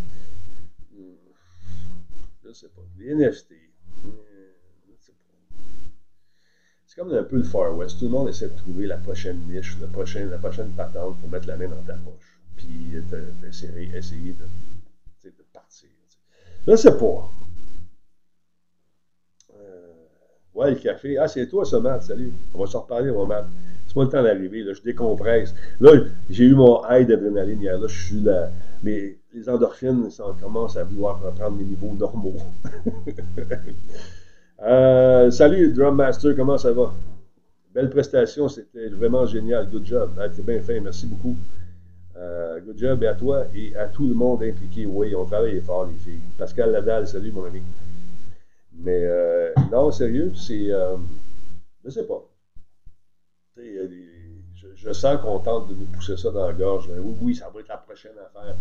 je 2.46 2.54
sais 2.54 2.70
pas, 2.70 2.82
les 2.98 3.14
NFT, 3.14 3.54
c'est 6.89 6.89
comme 7.00 7.14
un 7.14 7.24
peu 7.24 7.38
le 7.38 7.44
Far 7.44 7.76
West. 7.78 7.98
Tout 8.00 8.06
le 8.06 8.12
monde 8.12 8.28
essaie 8.28 8.50
de 8.50 8.58
trouver 8.58 8.86
la 8.86 8.98
prochaine 8.98 9.40
niche, 9.48 9.78
la 9.80 9.88
prochaine, 9.88 10.30
la 10.30 10.38
prochaine 10.38 10.70
patente 10.72 11.18
pour 11.20 11.30
mettre 11.30 11.48
la 11.48 11.56
main 11.56 11.70
dans 11.70 11.82
ta 11.88 11.94
poche. 11.94 12.40
Puis 12.58 12.92
essayer, 13.48 13.90
essayer 13.96 14.34
de, 14.34 15.32
partir. 15.54 15.90
Ne 16.68 16.76
sais 16.76 16.98
pas. 16.98 17.32
Euh, 19.56 19.88
ouais, 20.54 20.72
le 20.72 20.76
café. 20.76 21.18
Ah, 21.18 21.30
c'est 21.30 21.48
toi, 21.48 21.64
ça, 21.64 21.80
Matt. 21.80 22.04
Salut. 22.04 22.34
On 22.54 22.60
va 22.60 22.68
s'en 22.68 22.82
reparler, 22.82 23.12
mon 23.12 23.26
Matt. 23.26 23.46
C'est 23.88 23.94
pas 23.94 24.04
le 24.04 24.10
temps 24.10 24.22
d'arriver. 24.22 24.64
Là, 24.64 24.74
je 24.74 24.82
décompresse. 24.82 25.56
Là, 25.80 25.92
j'ai 26.30 26.44
eu 26.44 26.54
mon 26.54 26.82
high 26.90 27.08
d'adrénaline 27.08 27.62
hier. 27.62 27.80
Là, 27.80 27.88
je 27.88 28.08
suis 28.08 28.22
là. 28.22 28.52
Mais 28.84 29.18
les 29.34 29.48
endorphines, 29.48 30.12
ça 30.12 30.26
commence 30.42 30.76
à 30.76 30.84
vouloir 30.84 31.22
reprendre 31.22 31.58
les 31.58 31.66
niveaux 31.66 31.94
normaux. 31.94 32.36
Euh, 34.62 35.32
salut 35.32 35.72
Drum 35.72 35.96
Master, 35.96 36.36
comment 36.36 36.58
ça 36.58 36.74
va? 36.74 36.94
Belle 37.74 37.90
prestation, 37.90 38.50
c'était 38.50 38.90
vraiment 38.90 39.26
génial. 39.26 39.70
Good 39.70 39.86
job. 39.86 40.12
Ah, 40.20 40.28
bien 40.28 40.60
fait, 40.62 40.82
merci 40.82 41.06
beaucoup. 41.06 41.36
Euh, 42.18 42.60
good 42.60 42.78
job 42.78 43.04
à 43.06 43.14
toi 43.14 43.46
et 43.56 43.74
à 43.78 43.88
tout 43.88 44.08
le 44.08 44.14
monde 44.14 44.44
impliqué. 44.44 44.86
Oui, 44.86 45.16
on 45.16 45.26
travaille 45.26 45.62
fort, 45.62 45.86
les 45.86 45.98
filles. 45.98 46.20
Pascal 46.38 46.72
Ladal, 46.72 47.08
salut 47.08 47.32
mon 47.32 47.46
ami. 47.46 47.62
Mais 48.74 49.06
euh, 49.06 49.54
non, 49.72 49.92
sérieux, 49.92 50.34
c'est. 50.36 50.72
Je 51.86 51.90
sais 51.90 52.06
pas. 52.06 52.22
Je, 53.56 53.62
je, 54.84 54.94
sens 54.94 55.22
qu'on 55.22 55.40
tente 55.40 55.70
de 55.70 55.76
nous 55.76 55.86
pousser 55.86 56.18
ça 56.18 56.32
dans 56.32 56.48
la 56.48 56.54
gorge. 56.54 56.90
Oui, 56.90 57.16
oui, 57.22 57.36
ça 57.36 57.50
va 57.50 57.60
être 57.60 57.68
la 57.68 57.78
prochaine 57.78 58.12
affaire. 58.12 58.56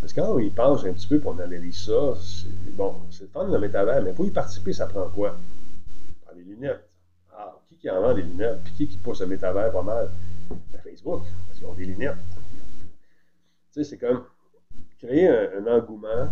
Parce 0.00 0.12
que 0.12 0.20
quand 0.20 0.34
on 0.34 0.38
y 0.38 0.50
pense 0.50 0.84
un 0.84 0.92
petit 0.92 1.06
peu, 1.06 1.18
pour 1.18 1.32
on 1.32 1.38
analyse 1.38 1.76
ça, 1.86 2.14
c'est 2.20 2.74
bon, 2.76 2.94
c'est 3.10 3.22
le 3.22 3.28
fun 3.28 3.46
de 3.46 3.52
le 3.52 3.58
métavers, 3.58 4.02
mais 4.02 4.12
pour 4.12 4.26
y 4.26 4.30
participer, 4.30 4.72
ça 4.72 4.86
prend 4.86 5.08
quoi? 5.08 5.30
Ça 5.30 6.26
prend 6.26 6.36
des 6.36 6.44
lunettes. 6.44 6.88
Ah, 7.32 7.56
qui 7.68 7.76
qui 7.76 7.90
en 7.90 8.00
vend 8.00 8.14
des 8.14 8.22
lunettes? 8.22 8.60
Puis 8.64 8.72
qui 8.74 8.88
qui 8.88 8.98
pousse 8.98 9.20
le 9.20 9.26
métavers 9.26 9.72
pas 9.72 9.82
mal? 9.82 10.10
Ben, 10.48 10.80
Facebook, 10.82 11.22
parce 11.46 11.58
qu'ils 11.58 11.66
ont 11.66 11.74
des 11.74 11.86
lunettes. 11.86 12.16
Tu 13.72 13.82
sais, 13.82 13.84
c'est 13.84 13.98
comme 13.98 14.24
créer 14.98 15.28
un, 15.28 15.48
un, 15.58 15.78
engouement 15.78 16.28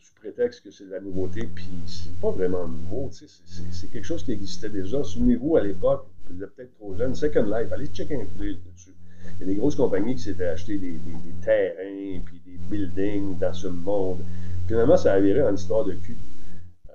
sous 0.00 0.14
prétexte 0.14 0.62
que 0.62 0.70
c'est 0.70 0.84
de 0.84 0.90
la 0.90 1.00
nouveauté, 1.00 1.42
puis 1.42 1.68
c'est 1.86 2.14
pas 2.20 2.30
vraiment 2.30 2.68
nouveau, 2.68 3.10
c'est 3.12 3.90
quelque 3.90 4.04
chose 4.04 4.22
qui 4.22 4.32
existait 4.32 4.68
déjà. 4.68 5.02
Souvenez-vous, 5.02 5.56
à 5.56 5.62
l'époque, 5.62 6.06
vous 6.30 6.42
êtes 6.42 6.54
peut-être 6.54 6.74
trop 6.74 6.94
jeune, 6.94 7.14
Second 7.14 7.44
Life, 7.44 7.72
allez 7.72 7.86
checker 7.86 8.16
un 8.16 8.26
peu 8.38 8.46
dessus. 8.46 8.94
Il 9.38 9.40
y 9.40 9.42
a 9.44 9.46
des 9.46 9.54
grosses 9.56 9.76
compagnies 9.76 10.14
qui 10.14 10.22
s'étaient 10.22 10.46
achetées 10.46 10.78
des, 10.78 10.92
des, 10.92 11.34
terrains, 11.42 12.20
puis 12.24 12.40
des 12.46 12.58
buildings 12.70 13.38
dans 13.38 13.52
ce 13.52 13.68
monde. 13.68 14.20
Finalement, 14.66 14.96
ça 14.96 15.14
a 15.14 15.20
viré 15.20 15.42
en 15.42 15.54
histoire 15.54 15.84
de 15.84 15.92
cul, 15.94 16.16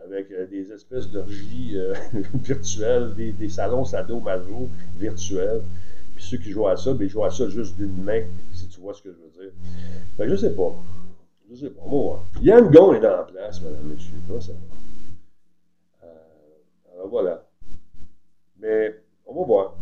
avec 0.05 0.31
euh, 0.31 0.45
des 0.47 0.71
espèces 0.71 1.09
d'orgies 1.09 1.73
euh, 1.75 1.93
virtuelles, 2.35 3.13
des, 3.15 3.31
des 3.31 3.49
salons 3.49 3.85
sadomaso 3.85 4.69
virtuels. 4.97 5.61
Puis 6.15 6.23
ceux 6.23 6.37
qui 6.37 6.51
jouent 6.51 6.67
à 6.67 6.77
ça, 6.77 6.93
ben, 6.93 7.05
ils 7.05 7.09
jouent 7.09 7.25
à 7.25 7.31
ça 7.31 7.47
juste 7.49 7.75
d'une 7.77 8.03
main, 8.03 8.23
si 8.53 8.67
tu 8.67 8.79
vois 8.79 8.93
ce 8.93 9.01
que 9.01 9.09
je 9.09 9.15
veux 9.15 9.43
dire. 9.43 9.53
Fait 10.17 10.23
que 10.23 10.29
je 10.29 10.35
sais 10.35 10.55
pas. 10.55 10.75
Je 11.49 11.55
sais 11.55 11.69
pas. 11.69 11.81
Bon, 11.87 12.17
Yann 12.41 12.69
Gon 12.69 12.93
est 12.93 12.99
dans 12.99 13.09
la 13.09 13.23
place, 13.23 13.61
madame, 13.61 13.85
monsieur. 13.85 14.13
Ça 14.39 14.51
va? 14.51 14.59
voilà. 17.09 17.43
Mais 18.59 19.01
on 19.29 19.39
va 19.39 19.45
voir. 19.45 19.75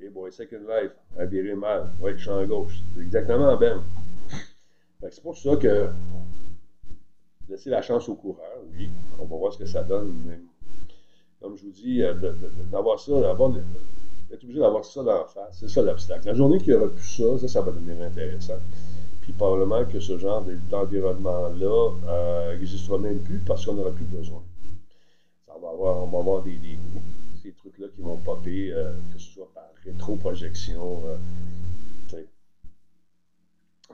Et 0.00 0.08
bon, 0.08 0.30
Second 0.30 0.60
Life 0.60 0.92
a 1.18 1.24
viré 1.24 1.54
mal. 1.54 1.88
Oui, 2.00 2.18
champ 2.18 2.44
gauche. 2.46 2.80
C'est 2.94 3.02
exactement 3.02 3.56
Ben. 3.56 3.80
C'est 5.10 5.22
pour 5.22 5.36
ça 5.36 5.56
que 5.56 5.88
laisser 7.48 7.70
la 7.70 7.82
chance 7.82 8.08
au 8.08 8.14
coureur, 8.14 8.58
oui. 8.76 8.90
On 9.20 9.24
va 9.24 9.36
voir 9.36 9.52
ce 9.52 9.58
que 9.58 9.66
ça 9.66 9.82
donne. 9.82 10.12
Mais, 10.26 10.38
comme 11.40 11.56
je 11.56 11.64
vous 11.64 11.70
dis, 11.70 12.02
euh, 12.02 12.14
d'avoir 12.70 12.98
ça, 12.98 13.20
d'avoir 13.20 13.50
d'être 13.50 14.42
obligé 14.42 14.60
d'avoir 14.60 14.84
ça 14.84 15.02
dans 15.02 15.18
la 15.18 15.24
face, 15.24 15.58
c'est 15.60 15.68
ça 15.68 15.82
l'obstacle. 15.82 16.26
La 16.26 16.34
journée 16.34 16.58
qu'il 16.58 16.74
n'y 16.74 16.74
aura 16.74 16.88
plus 16.88 17.08
ça, 17.08 17.38
ça, 17.38 17.48
ça 17.48 17.60
va 17.60 17.70
devenir 17.70 18.04
intéressant. 18.04 18.58
Puis 19.22 19.32
probablement 19.32 19.84
que 19.84 20.00
ce 20.00 20.18
genre 20.18 20.44
d'environnement-là 20.70 22.52
n'existera 22.52 22.96
euh, 22.96 23.00
même 23.00 23.20
plus 23.20 23.38
parce 23.38 23.64
qu'on 23.64 23.74
n'aura 23.74 23.92
plus 23.92 24.04
besoin. 24.04 24.42
Ça 25.46 25.52
va 25.62 25.70
avoir, 25.70 26.02
on 26.02 26.06
va 26.08 26.18
avoir 26.18 26.42
des, 26.42 26.56
des 26.56 26.78
trucs-là 27.78 27.88
qui 27.94 28.02
vont 28.02 28.16
popper, 28.18 28.72
euh, 28.72 28.92
que 29.12 29.18
ce 29.18 29.32
soit 29.32 29.50
par 29.54 29.70
rétro-projection. 29.84 31.02
Euh, 31.06 31.16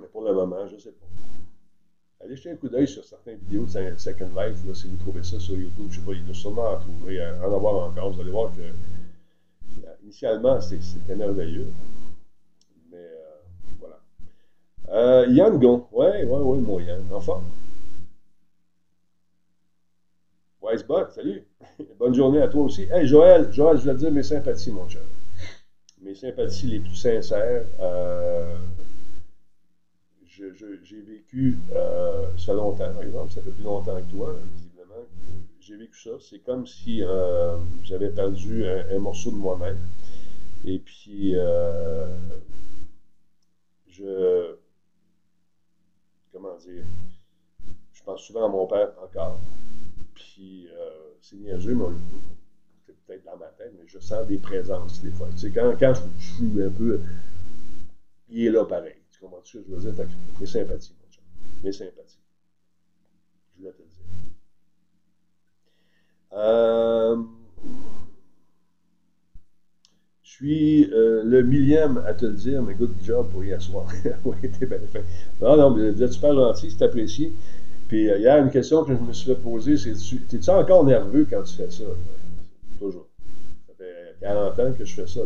Mais 0.00 0.08
pour 0.08 0.22
le 0.22 0.34
moment, 0.34 0.66
je 0.66 0.74
ne 0.74 0.80
sais 0.80 0.90
pas. 0.90 1.06
Allez 2.20 2.34
jeter 2.34 2.50
un 2.50 2.56
coup 2.56 2.68
d'œil 2.68 2.88
sur 2.88 3.04
certaines 3.04 3.38
vidéos 3.38 3.64
de 3.66 3.96
Second 3.96 4.30
Life, 4.36 4.56
si 4.74 4.88
vous 4.88 4.96
trouvez 4.96 5.22
ça 5.22 5.38
sur 5.38 5.56
YouTube. 5.56 5.86
Je 5.90 6.00
sais 6.00 6.04
pas, 6.04 6.12
il 6.12 6.24
doit 6.24 6.34
sûrement 6.34 6.70
en 6.70 6.80
trouver, 6.80 7.24
en 7.24 7.54
avoir 7.54 7.88
encore. 7.88 8.10
Vous 8.10 8.20
allez 8.20 8.30
voir 8.30 8.50
que 8.56 8.62
initialement, 10.02 10.60
c'était 10.60 11.14
merveilleux. 11.14 11.68
Euh, 14.88 15.26
Yann 15.28 15.58
Gon. 15.58 15.86
Ouais, 15.92 16.24
ouais, 16.24 16.40
ouais, 16.40 16.58
moi, 16.58 16.82
Yann. 16.82 17.02
En 17.12 17.20
forme. 17.20 17.44
Wisebot, 20.62 21.10
salut. 21.10 21.46
Bonne 21.98 22.14
journée 22.14 22.40
à 22.40 22.48
toi 22.48 22.62
aussi. 22.62 22.86
Hey, 22.90 23.06
Joël, 23.06 23.52
Joël, 23.52 23.78
je 23.78 23.84
veux 23.84 23.94
te 23.94 23.98
dire 23.98 24.12
mes 24.12 24.22
sympathies, 24.22 24.72
mon 24.72 24.88
cher. 24.88 25.02
Mes 26.00 26.14
sympathies 26.14 26.66
les 26.66 26.80
plus 26.80 26.94
sincères. 26.94 27.64
Euh, 27.80 28.56
j'ai 30.26 31.00
vécu, 31.00 31.58
euh, 31.72 32.26
ça 32.36 32.52
longtemps, 32.52 32.92
par 32.92 33.02
exemple, 33.02 33.32
ça 33.32 33.40
fait 33.40 33.50
plus 33.50 33.62
longtemps 33.62 33.96
que 33.96 34.10
toi, 34.10 34.34
visiblement. 34.54 35.06
J'ai 35.60 35.76
vécu 35.76 35.98
ça. 35.98 36.10
C'est 36.20 36.40
comme 36.40 36.66
si 36.66 37.02
euh, 37.02 37.56
j'avais 37.84 38.10
perdu 38.10 38.66
un, 38.66 38.98
morceau 38.98 39.30
de 39.30 39.36
moi-même. 39.36 39.78
Et 40.66 40.78
puis, 40.78 41.34
je 43.86 44.56
comment 46.32 46.56
dire, 46.56 46.84
je 47.92 48.02
pense 48.02 48.22
souvent 48.22 48.46
à 48.46 48.48
mon 48.48 48.66
père 48.66 48.90
encore. 49.02 49.38
Puis, 50.14 50.68
euh, 50.68 51.14
c'est 51.20 51.36
niaiseux, 51.36 51.74
mais 51.74 51.84
c'est 52.86 52.96
peut-être 53.06 53.24
dans 53.24 53.36
ma 53.36 53.46
tête, 53.46 53.72
mais 53.76 53.84
je 53.86 53.98
sens 53.98 54.26
des 54.26 54.38
présences 54.38 55.02
des 55.02 55.10
fois. 55.10 55.28
Tu 55.32 55.38
sais, 55.38 55.50
quand, 55.50 55.74
quand 55.78 55.94
je, 55.94 56.24
suis 56.24 56.62
un 56.62 56.70
peu. 56.70 57.00
Il 58.28 58.46
est 58.46 58.50
là 58.50 58.64
pareil. 58.64 58.96
Tu 59.10 59.20
comprends 59.20 59.40
ce 59.42 59.58
que 59.58 59.64
je 59.66 59.74
veux 59.74 59.80
dire? 59.80 59.94
Fait 59.94 60.04
que 60.04 60.40
mes 60.40 60.46
sympathies, 60.46 60.94
mon 61.00 61.10
chum. 61.10 61.24
Mes 61.62 61.72
sympathies. 61.72 62.18
Je 63.54 63.60
voulais 63.60 63.72
te 63.72 63.82
le 63.82 63.88
dire. 63.88 64.04
Euh, 66.32 67.22
je 70.22 70.30
suis 70.30 70.90
euh, 70.92 71.22
le 71.22 71.42
millième 71.42 71.98
à 71.98 72.12
te 72.12 72.26
le 72.26 72.32
dire, 72.32 72.62
mais 72.62 72.74
good 72.74 72.92
job 73.04 73.30
pour 73.30 73.44
hier 73.44 73.62
soir. 73.62 73.86
oui, 74.24 74.36
t'es. 74.58 74.66
Non, 75.40 75.56
non, 75.56 75.70
mais 75.70 75.90
vous 75.90 76.02
êtes 76.02 76.12
super 76.12 76.34
gentil, 76.34 76.70
c'est 76.70 76.84
apprécié. 76.84 77.32
Puis 77.94 78.10
euh, 78.10 78.18
hier, 78.18 78.38
une 78.38 78.50
question 78.50 78.82
que 78.82 78.92
je 78.92 79.00
me 79.00 79.12
suis 79.12 79.26
fait 79.26 79.40
poser, 79.40 79.76
c'est 79.76 79.92
T'es-tu 80.28 80.50
encore 80.50 80.84
nerveux 80.84 81.28
quand 81.30 81.44
tu 81.44 81.54
fais 81.54 81.70
ça? 81.70 81.84
Toujours. 82.76 83.06
Ça 83.68 83.74
fait 83.78 84.16
40 84.20 84.58
ans 84.58 84.72
que 84.72 84.84
je 84.84 84.94
fais 84.94 85.06
ça. 85.06 85.20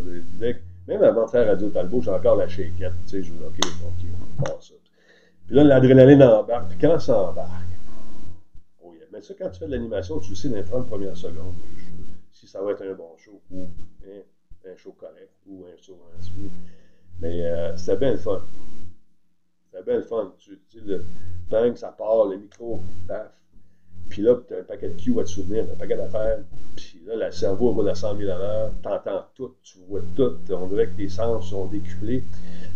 Même 0.87 1.03
avant 1.03 1.25
de 1.25 1.31
faire 1.31 1.47
Radio 1.47 1.71
Talbot, 1.71 2.03
j'ai 2.03 2.11
encore 2.11 2.37
la 2.37 2.47
shakeette. 2.47 2.93
Tu 3.07 3.09
sais, 3.09 3.23
je 3.23 3.33
me 3.33 3.39
dis, 3.39 3.45
OK, 3.47 3.59
OK, 3.87 4.11
on 4.39 4.43
passe 4.43 4.69
ça. 4.69 4.75
Puis 5.47 5.57
là, 5.57 5.65
l'adrénaline 5.65 6.23
embarque. 6.23 6.69
Puis 6.69 6.79
quand 6.79 6.99
ça 6.99 7.31
embarque, 7.31 7.49
oh 8.85 8.93
mais 9.11 9.23
ça, 9.23 9.33
quand 9.39 9.49
tu 9.49 9.61
fais 9.61 9.67
de 9.67 9.71
l'animation, 9.71 10.19
tu 10.19 10.37
sais 10.37 10.51
dans 10.51 10.57
les 10.57 10.65
30 10.65 10.89
premières 10.89 11.17
secondes 11.17 11.55
si 12.31 12.47
ça 12.47 12.61
va 12.61 12.73
être 12.73 12.83
un 12.83 12.93
bon 12.93 13.17
show 13.17 13.41
ou. 13.51 13.63
Hein, 14.05 14.21
un 14.71 14.77
show 14.77 14.95
correct 14.99 15.31
ou 15.47 15.65
un 15.65 15.77
show 15.83 15.99
dessous. 16.19 16.51
Mais 17.19 17.47
euh, 17.47 17.75
c'était 17.79 17.97
bien 17.97 18.11
le 18.11 18.19
fun. 18.19 18.43
C'était 19.79 19.91
bien 19.91 20.01
le 20.01 20.07
fun. 20.07 20.33
Tu, 20.39 20.59
sais, 20.73 20.81
le 20.85 21.05
bang, 21.49 21.77
ça 21.77 21.95
part, 21.97 22.27
le 22.27 22.39
micro, 22.39 22.81
paf. 23.07 23.29
Puis 24.09 24.23
là, 24.23 24.35
tu 24.47 24.55
as 24.55 24.59
un 24.59 24.63
paquet 24.63 24.89
de 24.89 25.01
cues 25.01 25.19
à 25.21 25.23
te 25.23 25.29
souvenir, 25.29 25.65
un 25.71 25.77
paquet 25.77 25.97
d'affaires. 25.97 26.39
Puis 26.77 27.01
là, 27.07 27.27
le 27.27 27.33
cerveau 27.33 27.73
va 27.75 27.91
à 27.91 27.95
100 27.95 28.17
000 28.17 28.31
à 28.31 28.39
l'heure. 28.39 28.73
Tu 28.83 28.89
entends 28.89 29.25
tout, 29.35 29.55
tu 29.63 29.79
vois 29.89 30.01
tout. 30.17 30.37
On 30.51 30.67
dirait 30.67 30.87
que 30.89 30.97
tes 30.97 31.09
sens 31.09 31.51
sont 31.51 31.67
décuplés. 31.67 32.25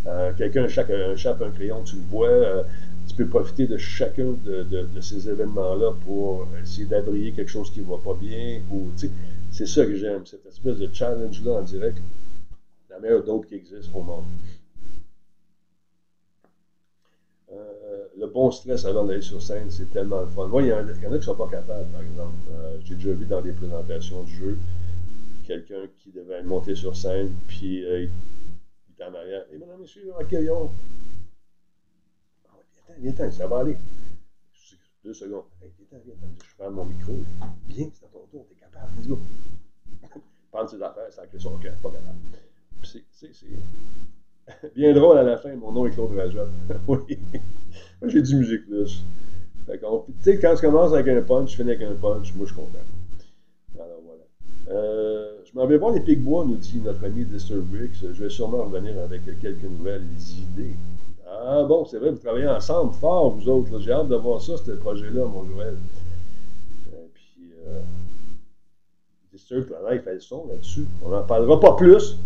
Euh, 0.06 0.32
quelqu'un 0.36 0.64
un 0.64 1.16
chape 1.16 1.42
un 1.42 1.50
crayon, 1.50 1.82
tu 1.82 1.96
le 1.96 2.02
vois. 2.02 2.28
Euh, 2.28 2.62
tu 3.08 3.16
peux 3.16 3.26
profiter 3.26 3.66
de 3.66 3.78
chacun 3.78 4.34
de, 4.44 5.00
ces 5.00 5.28
événements-là 5.28 5.94
pour 6.04 6.46
essayer 6.62 6.86
d'abrier 6.86 7.32
quelque 7.32 7.50
chose 7.50 7.70
qui 7.72 7.80
ne 7.80 7.86
va 7.86 7.98
pas 7.98 8.14
bien. 8.14 8.60
C'est 9.50 9.66
ça 9.66 9.84
que 9.84 9.96
j'aime, 9.96 10.24
cette 10.24 10.46
espèce 10.46 10.78
de 10.78 10.88
challenge-là 10.92 11.52
en 11.52 11.62
direct. 11.62 11.98
La 12.88 13.00
meilleure 13.00 13.24
dope 13.24 13.46
qui 13.46 13.56
existe 13.56 13.90
au 13.94 14.02
monde. 14.02 14.24
Euh, 17.52 18.06
le 18.16 18.26
bon 18.28 18.50
stress 18.50 18.84
avant 18.86 19.04
d'aller 19.04 19.20
sur 19.20 19.42
scène, 19.42 19.70
c'est 19.70 19.90
tellement 19.90 20.20
le 20.20 20.26
fun. 20.26 20.46
Moi, 20.46 20.62
il 20.62 20.68
y, 20.68 20.72
en 20.72 20.86
a, 20.88 20.92
qui 20.92 21.06
ne 21.06 21.20
sont 21.20 21.34
pas 21.34 21.48
capables, 21.48 21.86
par 21.90 22.02
exemple. 22.02 22.34
Euh, 22.50 22.78
j'ai 22.84 22.94
déjà 22.94 23.12
vu 23.12 23.26
dans 23.26 23.42
des 23.42 23.52
présentations 23.52 24.22
de 24.22 24.28
jeux 24.28 24.58
quelqu'un 25.44 25.86
qui 25.98 26.12
devait 26.12 26.42
monter 26.42 26.74
sur 26.74 26.96
scène, 26.96 27.30
puis 27.48 27.84
euh, 27.84 28.04
il, 28.04 28.10
est 28.98 29.04
en 29.04 29.14
arrière. 29.14 29.44
Et 29.52 29.58
mesdames, 29.58 29.80
messieurs, 29.80 30.12
accueillons. 30.18 30.70
Ah, 32.48 32.54
viens, 32.98 33.12
viens, 33.12 33.30
ça 33.30 33.46
va 33.46 33.58
aller. 33.58 33.76
Deux 35.04 35.14
secondes. 35.14 35.44
Hey, 35.60 35.72
viens, 35.90 35.98
viens, 36.04 36.14
je 36.42 36.54
ferme 36.56 36.74
mon 36.74 36.84
micro. 36.84 37.12
Viens, 37.68 37.90
c'est 37.92 38.06
à 38.06 38.08
ton 38.08 38.24
tour, 38.30 38.46
t'es 38.48 38.54
capable. 38.54 38.92
Let's 38.96 39.08
go. 39.08 39.18
Prendre 40.52 40.70
ses 40.70 40.80
affaires, 40.80 41.12
ça 41.12 41.26
crée 41.26 41.40
son 41.40 41.58
cœur, 41.58 41.74
pas 41.82 41.90
capable. 41.90 42.18
C'est 42.82 43.02
bien 44.76 44.92
drôle 44.92 45.18
à 45.18 45.22
la 45.22 45.36
fin, 45.36 45.54
mon 45.56 45.72
nom 45.72 45.86
est 45.86 45.90
Claude 45.90 46.16
Rajot. 46.16 46.40
oui. 46.88 47.18
Moi, 48.00 48.10
j'ai 48.10 48.22
du 48.22 48.36
musique 48.36 48.66
plus. 48.66 49.04
Fait 49.66 49.78
tu 49.78 49.86
sais, 50.20 50.38
quand 50.38 50.54
tu 50.54 50.60
commences 50.62 50.92
avec 50.92 51.08
un 51.08 51.22
punch, 51.22 51.50
tu 51.50 51.56
finis 51.56 51.70
avec 51.70 51.82
un 51.82 51.94
punch, 51.94 52.34
moi, 52.34 52.46
je 52.46 52.52
suis 52.52 52.60
content. 52.60 52.78
Alors, 53.76 54.00
voilà. 54.04 54.76
Euh, 54.76 55.36
je 55.44 55.56
m'en 55.56 55.66
vais 55.66 55.78
voir 55.78 55.92
les 55.92 56.00
Pigbois, 56.00 56.44
nous 56.44 56.56
dit 56.56 56.80
notre 56.84 57.04
ami 57.04 57.24
Briggs. 57.24 57.94
Je 58.00 58.22
vais 58.22 58.30
sûrement 58.30 58.64
revenir 58.64 58.98
avec 59.00 59.22
quelques 59.40 59.62
nouvelles 59.62 60.02
idées. 60.38 60.74
Ah 61.28 61.64
bon, 61.64 61.84
c'est 61.84 61.98
vrai, 61.98 62.10
vous 62.10 62.18
travaillez 62.18 62.48
ensemble 62.48 62.92
fort, 62.94 63.30
vous 63.30 63.48
autres. 63.48 63.78
J'ai 63.80 63.92
hâte 63.92 64.08
de 64.08 64.16
voir 64.16 64.40
ça, 64.40 64.56
ce 64.56 64.72
projet-là, 64.72 65.24
mon 65.26 65.44
Joël. 65.44 65.76
Euh, 66.92 66.96
puis, 67.14 67.52
euh, 67.66 67.80
Disturb 69.32 69.66
travaille, 69.66 70.00
fait 70.00 70.14
le 70.14 70.20
son 70.20 70.46
là-dessus. 70.48 70.86
On 71.04 71.10
n'en 71.10 71.22
parlera 71.22 71.58
pas 71.58 71.74
plus. 71.74 72.16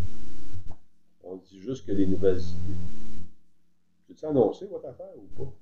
On 1.29 1.37
dit 1.37 1.61
juste 1.61 1.85
que 1.85 1.93
les 1.93 2.07
nouvelles 2.07 2.39
idées. 2.39 2.79
Peux-tu 4.07 4.25
annoncer 4.27 4.67
votre 4.67 4.87
affaire 4.87 5.11
ou 5.17 5.43
pas? 5.43 5.53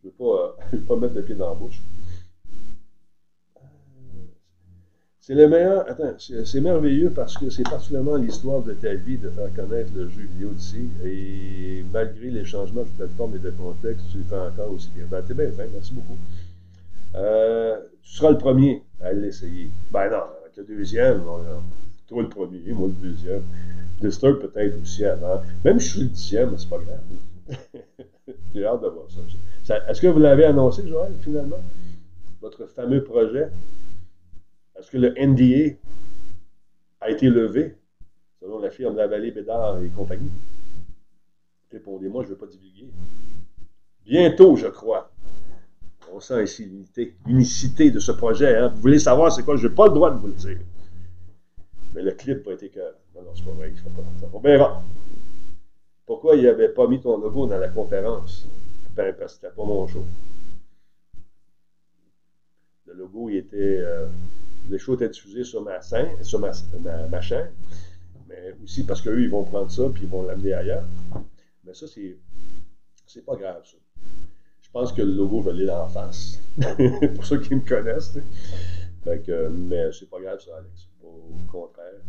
Je 0.00 0.08
ne 0.08 0.12
veux, 0.12 0.16
pas, 0.16 0.24
euh, 0.24 0.52
veux 0.72 0.84
pas 0.84 0.96
mettre 0.96 1.14
le 1.14 1.24
pied 1.24 1.34
dans 1.34 1.48
la 1.48 1.54
bouche. 1.54 1.80
C'est 5.20 5.34
le 5.34 5.48
meilleur. 5.48 5.88
Attends, 5.90 6.14
c'est 6.18 6.60
merveilleux 6.60 7.10
parce 7.10 7.36
que 7.36 7.48
c'est 7.50 7.62
particulièrement 7.62 8.16
l'histoire 8.16 8.62
de 8.62 8.74
ta 8.74 8.94
vie 8.94 9.16
de 9.16 9.30
faire 9.30 9.52
connaître 9.54 9.90
le 9.94 10.08
jeu 10.08 10.22
vidéo 10.22 10.50
d'ici. 10.50 10.88
Et 11.02 11.82
malgré 11.92 12.30
les 12.30 12.44
changements 12.44 12.82
de 12.82 12.90
plateforme 12.90 13.34
et 13.36 13.38
de 13.38 13.50
contexte, 13.50 14.04
tu 14.12 14.18
le 14.18 14.24
fais 14.24 14.38
encore 14.38 14.70
aussi 14.70 14.90
bien. 14.94 15.06
Ben, 15.10 15.22
t'es 15.22 15.34
bien 15.34 15.50
fait, 15.50 15.66
merci 15.72 15.94
beaucoup. 15.94 16.18
Euh, 17.14 17.80
tu 18.02 18.12
seras 18.12 18.30
le 18.30 18.38
premier 18.38 18.82
à 19.00 19.12
l'essayer. 19.12 19.70
Ben 19.90 20.10
non, 20.10 20.24
le 20.56 20.64
deuxième, 20.64 21.22
toi 22.06 22.22
le 22.22 22.28
premier, 22.28 22.72
moi 22.72 22.88
le 22.88 23.08
deuxième. 23.08 23.42
Disturb 24.04 24.40
peut-être 24.40 24.80
aussi 24.80 25.04
avant. 25.04 25.42
Même 25.64 25.80
si 25.80 25.88
je 25.88 25.92
suis 25.92 26.02
le 26.02 26.08
dixième, 26.08 26.58
c'est 26.58 26.68
pas 26.68 26.78
grave. 26.78 27.00
J'ai 28.54 28.64
hâte 28.64 28.82
de 28.82 28.88
voir 28.88 29.06
ça. 29.64 29.78
Est-ce 29.88 30.00
que 30.00 30.06
vous 30.06 30.20
l'avez 30.20 30.44
annoncé, 30.44 30.86
Joël, 30.86 31.12
finalement? 31.20 31.60
Votre 32.40 32.66
fameux 32.66 33.02
projet? 33.02 33.50
Est-ce 34.78 34.90
que 34.90 34.98
le 34.98 35.14
NDA 35.16 35.76
a 37.00 37.10
été 37.10 37.28
levé, 37.28 37.76
selon 38.40 38.58
la 38.58 38.70
firme 38.70 38.96
Lavallée, 38.96 39.30
Bédard 39.30 39.82
et 39.82 39.88
compagnie? 39.88 40.30
Répondez-moi, 41.72 42.22
je 42.22 42.28
ne 42.28 42.34
veux 42.34 42.38
pas 42.38 42.46
divulguer. 42.46 42.90
Bientôt, 44.04 44.56
je 44.56 44.66
crois. 44.66 45.10
On 46.12 46.20
sent 46.20 46.44
ici 46.44 46.70
l'unicité 47.26 47.90
de 47.90 47.98
ce 47.98 48.12
projet. 48.12 48.56
Hein. 48.56 48.68
Vous 48.68 48.80
voulez 48.80 48.98
savoir 48.98 49.32
c'est 49.32 49.42
quoi? 49.42 49.56
Je 49.56 49.66
n'ai 49.66 49.74
pas 49.74 49.86
le 49.86 49.94
droit 49.94 50.10
de 50.10 50.18
vous 50.18 50.28
le 50.28 50.34
dire. 50.34 50.58
Mais 51.94 52.02
le 52.02 52.12
clip 52.12 52.46
n'a 52.46 52.52
été 52.52 52.68
que. 52.68 52.80
Non, 53.14 53.34
c'est 53.34 53.44
pas 53.44 53.52
vrai. 53.52 53.70
Pas... 53.70 54.28
On 54.32 54.40
verra. 54.40 54.82
Pourquoi 56.06 56.36
il 56.36 56.44
n'avait 56.44 56.68
pas 56.68 56.86
mis 56.86 57.00
ton 57.00 57.16
logo 57.18 57.46
dans 57.46 57.58
la 57.58 57.68
conférence? 57.68 58.46
Ben, 58.94 59.14
parce 59.18 59.34
que 59.34 59.40
c'était 59.40 59.54
pas 59.54 59.64
mon 59.64 59.86
show. 59.86 60.04
Le 62.86 62.94
logo, 62.94 63.28
il 63.30 63.36
était. 63.36 63.78
Euh, 63.78 64.06
les 64.68 64.78
shows 64.78 64.94
étaient 64.94 65.08
diffusés 65.08 65.44
sur 65.44 65.62
ma 65.62 65.80
scène, 65.80 66.22
sur 66.22 66.40
ma, 66.40 67.20
chaîne, 67.20 67.50
mais 68.28 68.54
aussi 68.62 68.84
parce 68.84 69.00
qu'eux, 69.00 69.22
ils 69.22 69.30
vont 69.30 69.44
prendre 69.44 69.70
ça 69.70 69.88
puis 69.92 70.04
ils 70.04 70.08
vont 70.08 70.22
l'amener 70.22 70.52
ailleurs. 70.54 70.84
Mais 71.64 71.74
ça, 71.74 71.86
c'est, 71.86 72.16
c'est 73.06 73.24
pas 73.24 73.36
grave, 73.36 73.62
ça. 73.64 73.76
Je 74.60 74.70
pense 74.70 74.92
que 74.92 75.02
le 75.02 75.12
logo, 75.12 75.42
je 75.42 75.50
l'ai 75.50 75.66
dans 75.66 75.82
la 75.82 75.88
face. 75.88 76.40
Pour 77.14 77.24
ceux 77.24 77.40
qui 77.40 77.54
me 77.54 77.60
connaissent. 77.60 78.18
Fait 79.04 79.20
que, 79.20 79.48
mais 79.48 79.92
c'est 79.92 80.08
pas 80.08 80.20
grave, 80.20 80.40
ça, 80.40 80.56
Alex. 80.56 80.88
Au 81.02 81.36
contraire. 81.50 82.00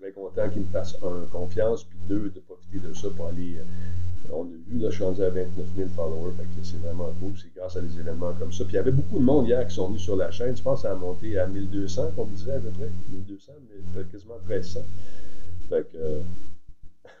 Très 0.00 0.10
content 0.10 0.48
qu'ils 0.50 0.62
me 0.62 0.66
fassent, 0.66 0.96
un, 1.02 1.26
confiance, 1.30 1.84
puis 1.84 1.98
deux, 2.08 2.30
de 2.30 2.40
profiter 2.40 2.78
de 2.78 2.92
ça 2.92 3.08
pour 3.10 3.26
aller. 3.26 3.58
Euh, 3.58 4.32
on 4.32 4.44
a 4.44 4.48
vu, 4.66 4.78
là, 4.78 4.90
je 4.90 4.96
suis 4.96 5.04
rendu 5.04 5.22
à 5.22 5.30
29 5.30 5.66
000 5.76 5.88
followers, 5.90 6.32
fait 6.36 6.42
que 6.42 6.66
c'est 6.66 6.76
vraiment 6.78 7.12
cool. 7.20 7.32
C'est 7.40 7.54
grâce 7.54 7.76
à 7.76 7.80
des 7.80 7.98
événements 7.98 8.32
comme 8.38 8.52
ça. 8.52 8.64
Puis 8.64 8.74
il 8.74 8.76
y 8.76 8.80
avait 8.80 8.90
beaucoup 8.90 9.18
de 9.18 9.24
monde 9.24 9.46
hier 9.46 9.66
qui 9.66 9.74
sont 9.74 9.88
venus 9.88 10.02
sur 10.02 10.16
la 10.16 10.30
chaîne. 10.30 10.56
Je 10.56 10.62
pense 10.62 10.82
que 10.82 10.88
ça 10.88 10.92
a 10.92 10.96
monté 10.96 11.38
à 11.38 11.46
1200, 11.46 12.12
comme 12.16 12.24
on 12.24 12.24
disait 12.26 12.52
à 12.52 12.58
peu 12.58 12.70
près. 12.70 12.90
1200, 13.10 13.52
mais 13.94 14.04
quasiment 14.04 14.34
1300. 14.48 14.80
Fait 15.68 15.90
que, 15.90 15.96
euh, 15.96 16.20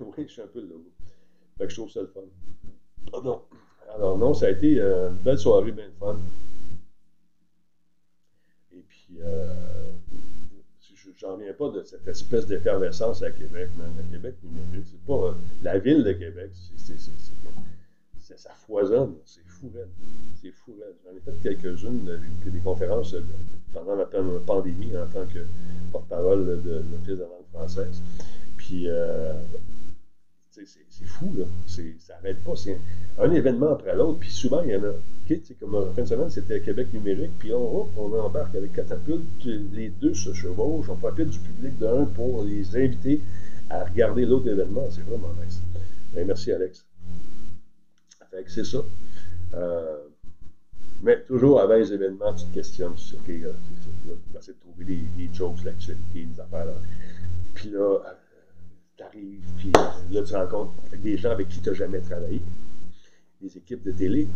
oui, 0.00 0.24
je 0.26 0.32
suis 0.32 0.42
un 0.42 0.46
peu 0.46 0.60
le 0.60 0.66
logo. 0.66 0.90
Fait 1.58 1.64
que 1.64 1.70
je 1.70 1.76
trouve 1.76 1.90
ça 1.90 2.00
le 2.00 2.08
fun. 2.08 2.20
Non. 3.22 3.42
Alors, 3.94 4.18
non, 4.18 4.34
ça 4.34 4.46
a 4.46 4.50
été 4.50 4.80
euh, 4.80 5.10
une 5.10 5.16
belle 5.16 5.38
soirée, 5.38 5.72
bien 5.72 5.88
fun. 5.98 6.16
Et 8.72 8.82
puis, 8.86 9.18
j'en 11.18 11.34
reviens 11.34 11.52
pas 11.52 11.70
de 11.70 11.82
cette 11.82 12.06
espèce 12.06 12.46
d'effervescence 12.46 13.22
à 13.22 13.30
Québec, 13.30 13.68
man. 13.76 13.90
À 13.98 14.12
Québec, 14.12 14.34
c'est 14.42 15.06
pas 15.06 15.28
euh, 15.28 15.32
la 15.62 15.78
ville 15.78 16.04
de 16.04 16.12
Québec, 16.12 16.50
c'est, 16.76 16.98
ça 18.36 18.50
foisonne, 18.66 19.14
c'est 19.24 19.44
fou, 19.46 19.70
C'est 20.40 20.52
fou, 20.52 20.74
J'en 21.04 21.16
ai 21.16 21.20
fait 21.20 21.42
quelques-unes, 21.42 22.08
des 22.44 22.60
conférences 22.60 23.16
pendant 23.72 23.96
la 23.96 24.06
pandémie 24.46 24.96
en 24.96 25.06
tant 25.06 25.26
que 25.26 25.40
porte-parole 25.90 26.62
de 26.62 26.82
l'Office 26.92 27.18
de 27.18 27.22
langue 27.22 27.48
française. 27.52 28.00
Puis, 28.56 28.86
c'est 30.50 31.06
fou, 31.06 31.34
là. 31.36 31.44
Ça 31.66 32.14
n'arrête 32.14 32.42
pas. 32.44 32.56
C'est 32.56 32.78
un, 33.18 33.30
événement 33.32 33.72
après 33.72 33.94
l'autre. 33.94 34.18
Puis 34.20 34.30
souvent, 34.30 34.62
il 34.62 34.70
y 34.70 34.76
en 34.76 34.84
a. 34.84 34.92
Okay, 35.30 35.42
comme 35.60 35.74
la 35.74 35.92
fin 35.92 36.02
de 36.02 36.06
semaine, 36.06 36.30
c'était 36.30 36.58
Québec 36.62 36.88
numérique. 36.94 37.32
Puis 37.38 37.52
on, 37.52 37.86
on 37.98 38.18
embarque 38.18 38.54
avec 38.54 38.72
Catapulte. 38.72 39.44
Les 39.44 39.90
deux 39.90 40.14
se 40.14 40.32
chevauchent. 40.32 40.88
On 40.88 40.96
profite 40.96 41.28
du 41.28 41.38
public 41.38 41.78
d'un 41.78 42.06
pour 42.06 42.42
les 42.44 42.74
inviter 42.74 43.20
à 43.68 43.84
regarder 43.84 44.24
l'autre 44.24 44.48
événement. 44.48 44.88
C'est 44.90 45.02
vraiment 45.02 45.34
nice. 45.44 45.60
Ben, 46.14 46.26
merci, 46.26 46.50
Alex. 46.50 46.86
Fait 48.30 48.44
c'est 48.48 48.64
ça. 48.64 48.78
Euh, 49.52 49.98
mais 51.02 51.22
toujours 51.24 51.60
avant 51.60 51.76
les 51.76 51.92
événements, 51.92 52.32
tu 52.32 52.46
te 52.46 52.54
questionnes 52.54 52.96
sur 52.96 53.18
OK, 53.18 53.26
tu 53.26 54.38
essaies 54.38 54.52
de 54.52 54.58
trouver 54.60 54.84
des, 54.84 55.04
des 55.16 55.28
jokes, 55.34 55.62
l'actualité, 55.62 56.24
des 56.24 56.40
affaires. 56.40 56.66
Puis 57.52 57.68
là, 57.68 57.98
tu 58.96 59.02
arrives, 59.02 59.42
puis 59.58 59.72
là, 60.10 60.22
tu 60.22 60.34
rencontres 60.34 60.72
des 60.96 61.18
gens 61.18 61.32
avec 61.32 61.48
qui 61.48 61.60
tu 61.60 61.68
n'as 61.68 61.74
jamais 61.74 62.00
travaillé, 62.00 62.40
des 63.42 63.58
équipes 63.58 63.84
de 63.84 63.92
télé. 63.92 64.26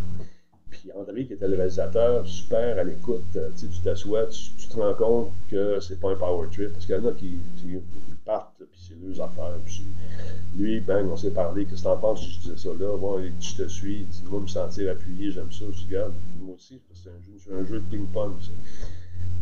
Puis 0.73 0.91
André, 0.93 1.27
qui 1.27 1.35
était 1.35 1.47
le 1.47 1.57
réalisateur, 1.57 2.27
super 2.27 2.79
à 2.79 2.83
l'écoute, 2.83 3.23
euh, 3.37 3.51
tu 3.57 3.69
t'assois, 3.85 4.27
tu, 4.27 4.51
tu, 4.59 4.67
te 4.69 4.77
rends 4.81 4.95
compte 4.95 5.33
que 5.49 5.79
c'est 5.79 6.01
pas 6.01 6.11
un 6.11 6.17
power 6.17 6.49
trip, 6.51 6.73
parce 6.73 6.87
qu'il 6.87 6.97
y 6.97 6.99
en 6.99 7.07
a 7.07 7.13
qui, 7.13 7.39
partent, 8.25 8.55
puis 8.59 8.81
c'est 8.89 9.07
leurs 9.07 9.21
affaires. 9.25 9.59
Puis 9.65 9.85
lui, 10.57 10.81
ben, 10.81 11.07
on 11.09 11.17
s'est 11.17 11.31
parlé, 11.31 11.67
qu'est-ce 11.67 11.83
que 11.83 11.89
t'en 11.89 11.99
penses 11.99 12.27
je 12.27 12.39
disais 12.41 12.57
ça 12.57 12.71
là? 12.79 12.97
Moi, 12.97 13.21
je 13.41 13.63
te 13.63 13.69
suis, 13.69 14.05
dis-moi 14.05 14.41
me 14.41 14.47
sentir 14.49 14.91
appuyé, 14.93 15.31
j'aime 15.31 15.53
ça, 15.53 15.65
je 15.71 15.87
regarde, 15.87 16.13
moi 16.41 16.57
aussi, 16.57 16.81
c'est 16.95 17.11
un, 17.53 17.59
un, 17.59 17.65
jeu 17.67 17.81
de 17.81 17.85
ping-pong. 17.85 18.33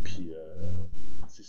Puis, 0.03 0.33
euh, 0.35 0.71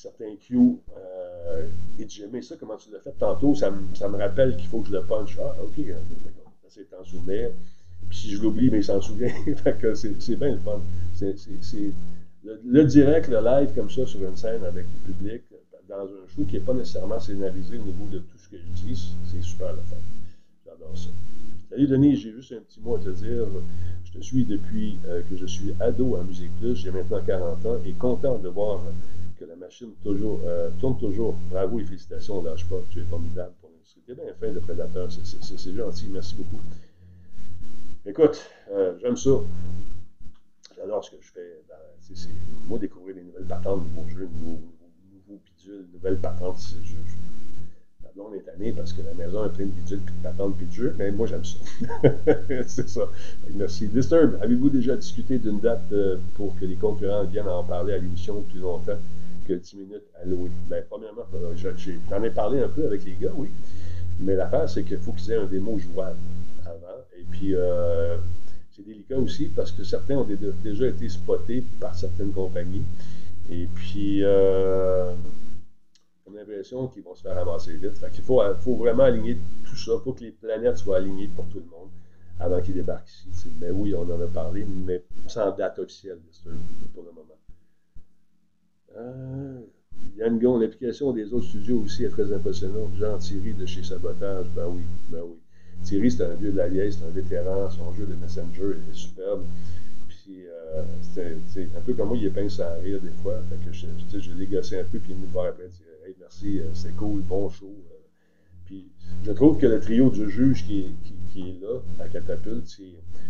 certains 0.01 0.35
cues. 0.35 0.79
Euh, 0.97 1.67
et 1.99 2.07
j'aimais 2.07 2.41
ça, 2.41 2.55
comment 2.59 2.77
tu 2.77 2.91
l'as 2.91 2.99
fait 2.99 3.13
tantôt, 3.17 3.55
ça, 3.55 3.69
me 3.69 4.17
rappelle 4.17 4.57
qu'il 4.57 4.67
faut 4.67 4.79
que 4.79 4.87
je 4.87 4.93
le 4.93 5.03
punch. 5.03 5.37
Ah, 5.39 5.55
ok, 5.63 5.85
c'est 6.67 6.89
t'en 6.89 7.03
souvenir. 7.03 7.51
Si 8.11 8.31
je 8.31 8.41
l'oublie, 8.41 8.69
mais 8.69 8.79
il 8.79 8.83
s'en 8.83 9.01
souvient. 9.01 9.29
c'est 9.93 10.35
bien 10.35 10.51
le 10.51 10.57
fun. 10.57 10.81
C'est 11.13 11.35
le, 12.43 12.59
le, 12.65 12.85
direct, 12.85 13.29
le 13.29 13.43
live 13.43 13.73
comme 13.75 13.89
ça 13.89 14.05
sur 14.05 14.23
une 14.23 14.35
scène 14.35 14.63
avec 14.63 14.85
le 14.85 15.13
public, 15.13 15.43
dans 15.91 16.05
un 16.05 16.27
show 16.33 16.43
qui 16.45 16.53
n'est 16.53 16.61
pas 16.61 16.73
nécessairement 16.73 17.19
scénarisé 17.19 17.77
au 17.77 17.83
niveau 17.83 18.07
de 18.11 18.19
tout 18.19 18.37
ce 18.37 18.49
que 18.49 18.57
je 18.57 18.83
dis, 18.83 19.13
c'est 19.25 19.41
super 19.41 19.73
le 19.73 19.81
fun. 19.81 19.97
J'adore 20.65 20.97
ça. 20.97 21.09
Salut 21.69 21.87
Denis, 21.87 22.15
j'ai 22.15 22.31
juste 22.31 22.53
un 22.53 22.61
petit 22.61 22.79
mot 22.79 22.95
à 22.95 22.99
te 22.99 23.09
dire. 23.09 23.45
Je 24.05 24.11
te 24.11 24.23
suis 24.23 24.45
depuis 24.45 24.97
euh, 25.07 25.21
que 25.29 25.35
je 25.35 25.45
suis 25.45 25.73
ado 25.79 26.15
à 26.15 26.23
Musique 26.23 26.51
Plus. 26.59 26.75
J'ai 26.75 26.91
maintenant 26.91 27.21
40 27.25 27.65
ans 27.65 27.77
et 27.85 27.91
content 27.93 28.37
de 28.37 28.49
voir 28.49 28.81
que 29.39 29.45
la 29.45 29.55
machine 29.55 29.89
toujours, 30.03 30.39
euh, 30.45 30.69
tourne 30.79 30.97
toujours. 30.97 31.35
Bravo 31.49 31.79
et 31.79 31.83
félicitations, 31.83 32.41
lâche 32.41 32.65
pas, 32.67 32.81
tu 32.89 32.99
es 32.99 33.03
formidable 33.03 33.51
pour 33.59 33.69
l'industrie. 33.69 34.01
T'es 34.05 34.15
bien 34.15 34.33
fin, 34.39 34.53
de 34.53 34.59
prédateur, 34.59 35.09
c'est 35.11 35.75
gentil, 35.75 36.07
merci 36.11 36.35
beaucoup. 36.35 36.61
Écoute, 38.03 38.41
euh, 38.71 38.93
j'aime 38.99 39.15
ça. 39.15 39.29
J'adore 40.75 41.05
ce 41.05 41.11
que 41.11 41.17
je 41.21 41.31
fais. 41.31 41.61
Ben, 41.69 41.75
c'est 42.01 42.29
moi 42.67 42.79
découvrir 42.79 43.13
des 43.13 43.21
nouvelles 43.21 43.45
patentes, 43.45 43.83
nouveaux 43.93 44.09
jeux, 44.09 44.27
nouveaux, 44.39 44.59
nouveaux 45.13 45.39
bidules, 45.45 45.85
nouvelles 45.93 46.17
patentes. 46.17 46.57
Je, 46.83 46.95
la 48.03 48.09
blonde 48.15 48.33
est 48.33 48.41
tannée 48.41 48.73
parce 48.73 48.91
que 48.91 49.03
la 49.03 49.13
maison 49.13 49.45
est 49.45 49.53
pleine 49.53 49.69
de 49.69 49.75
bidules, 49.75 49.99
puis 49.99 50.15
de 50.15 50.23
patentes, 50.23 50.57
puis 50.57 50.65
de 50.65 50.71
jeux, 50.71 50.95
mais 50.97 51.11
moi 51.11 51.27
j'aime 51.27 51.45
ça. 51.45 51.59
c'est 52.65 52.89
ça. 52.89 53.07
Merci. 53.53 53.87
Disturb, 53.87 54.39
avez-vous 54.41 54.71
déjà 54.71 54.97
discuté 54.97 55.37
d'une 55.37 55.59
date 55.59 55.83
euh, 55.91 56.17
pour 56.35 56.59
que 56.59 56.65
les 56.65 56.77
concurrents 56.77 57.25
viennent 57.25 57.49
en 57.49 57.63
parler 57.63 57.93
à 57.93 57.97
l'émission 57.99 58.41
plus 58.41 58.59
longtemps? 58.59 58.97
que 59.47 59.53
10 59.53 59.75
minutes? 59.75 60.03
À 60.19 60.25
louer. 60.25 60.49
Bien, 60.67 60.81
premièrement, 60.89 61.21
euh, 61.35 61.53
j'en 61.55 62.23
ai 62.23 62.29
parlé 62.31 62.61
un 62.61 62.67
peu 62.67 62.85
avec 62.85 63.05
les 63.05 63.13
gars, 63.13 63.31
oui. 63.35 63.49
Mais 64.19 64.35
l'affaire, 64.35 64.67
c'est 64.67 64.83
qu'il 64.83 64.97
faut 64.97 65.11
qu'ils 65.13 65.33
aient 65.33 65.37
un 65.37 65.45
démo 65.45 65.77
jouable 65.77 66.17
puis, 67.31 67.55
euh, 67.55 68.17
c'est 68.71 68.85
délicat 68.85 69.17
aussi 69.17 69.45
parce 69.47 69.71
que 69.71 69.83
certains 69.83 70.17
ont 70.17 70.27
déjà 70.63 70.87
été 70.87 71.09
spotés 71.09 71.63
par 71.79 71.95
certaines 71.95 72.31
compagnies. 72.31 72.83
Et 73.49 73.67
puis, 73.67 74.23
euh, 74.23 75.13
on 76.25 76.33
a 76.33 76.37
l'impression 76.37 76.87
qu'ils 76.87 77.03
vont 77.03 77.15
se 77.15 77.21
faire 77.21 77.37
avancer 77.37 77.73
vite. 77.75 77.99
il 78.15 78.23
faut, 78.23 78.75
vraiment 78.75 79.03
aligner 79.03 79.37
tout 79.65 79.75
ça. 79.75 79.93
Il 79.95 80.03
faut 80.03 80.13
que 80.13 80.23
les 80.23 80.31
planètes 80.31 80.77
soient 80.77 80.97
alignées 80.97 81.29
pour 81.35 81.45
tout 81.47 81.59
le 81.59 81.65
monde 81.65 81.89
avant 82.39 82.61
qu'ils 82.61 82.75
débarquent 82.75 83.09
ici. 83.31 83.49
Mais 83.59 83.71
oui, 83.71 83.93
on 83.93 84.03
en 84.03 84.21
a 84.21 84.27
parlé, 84.27 84.65
mais 84.65 85.03
sans 85.27 85.51
date 85.51 85.79
officielle 85.79 86.19
pour 86.93 87.03
le 87.03 87.11
moment. 87.11 87.37
Euh, 88.97 89.61
Yann 90.17 90.39
Gon, 90.39 90.57
l'application 90.59 91.11
des 91.11 91.33
autres 91.33 91.47
studios 91.47 91.81
aussi 91.81 92.03
est 92.03 92.09
très 92.09 92.31
impressionnante. 92.33 92.91
Jean 92.97 93.17
Thierry 93.17 93.53
de 93.53 93.65
chez 93.65 93.83
Sabotage, 93.83 94.47
ben 94.55 94.67
oui, 94.67 94.83
ben 95.09 95.21
oui. 95.23 95.37
Thierry, 95.83 96.11
c'est 96.11 96.23
un 96.23 96.35
vieux 96.35 96.51
de 96.51 96.57
la 96.57 96.67
vieille, 96.67 96.91
c'est 96.91 97.05
un 97.05 97.09
vétéran, 97.09 97.69
son 97.69 97.93
jeu 97.93 98.05
de 98.05 98.13
Messenger 98.15 98.77
est 98.89 98.93
superbe. 98.93 99.43
Puis, 100.07 100.45
euh, 100.47 100.83
c'est 101.47 101.69
un 101.75 101.81
peu 101.81 101.93
comme 101.93 102.09
moi, 102.09 102.17
il 102.17 102.25
est 102.25 102.29
pince 102.29 102.59
à 102.59 102.75
rire 102.75 102.99
des 103.01 103.11
fois. 103.21 103.41
Fait 103.49 103.57
que 103.65 104.19
je, 104.19 104.31
l'ai 104.33 104.45
gossé 104.45 104.79
un 104.79 104.83
peu, 104.83 104.99
puis 104.99 105.13
il 105.13 105.17
me 105.17 105.31
voir 105.31 105.47
après, 105.47 105.69
Hey, 106.05 106.15
merci, 106.19 106.59
euh, 106.59 106.65
c'est 106.73 106.95
cool, 106.95 107.21
bon 107.21 107.49
show. 107.49 107.65
Euh. 107.65 108.01
Puis, 108.65 108.87
je 109.23 109.31
trouve 109.31 109.57
que 109.57 109.67
le 109.67 109.79
trio 109.79 110.09
du 110.09 110.29
juge 110.29 110.65
qui, 110.65 110.95
est 111.35 111.61
là, 111.61 111.79
à 111.99 112.07
Catapulte, 112.07 112.67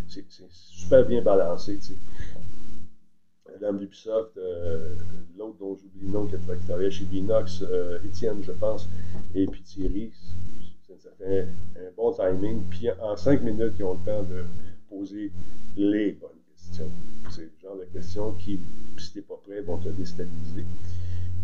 c'est 0.08 0.24
super 0.49 1.06
bien 1.06 1.22
balancé. 1.22 1.80
Madame 3.62 3.78
d'Ubisoft, 3.78 4.38
euh, 4.38 4.95
l'autre 5.38 5.58
dont 5.60 5.76
j'oublie 5.76 6.08
le 6.08 6.14
nom 6.14 6.26
qui 6.26 6.36
travaillait 6.66 6.89
chez 6.89 7.06
Binox, 7.06 7.62
euh, 7.62 7.99
Étienne, 8.04 8.41
je 8.41 8.52
pense, 8.54 8.88
et 9.36 9.45
puis 9.45 9.62
Thierry. 9.62 10.12
Un 11.24 11.91
bon 11.95 12.11
timing. 12.13 12.63
Puis 12.69 12.89
en 12.91 13.15
cinq 13.15 13.41
minutes, 13.43 13.74
ils 13.78 13.84
ont 13.84 13.93
le 13.93 13.99
temps 13.99 14.24
de 14.24 14.43
poser 14.89 15.32
les 15.78 16.13
bonnes 16.13 16.30
questions. 16.51 16.89
C'est 17.30 17.41
le 17.41 17.51
genre 17.61 17.78
de 17.78 17.86
questions 17.86 18.32
qui, 18.34 18.59
si 18.97 19.11
tu 19.11 19.17
n'es 19.19 19.24
pas 19.24 19.39
prêt, 19.45 19.61
vont 19.61 19.78
te 19.78 19.89
déstabiliser. 19.89 20.65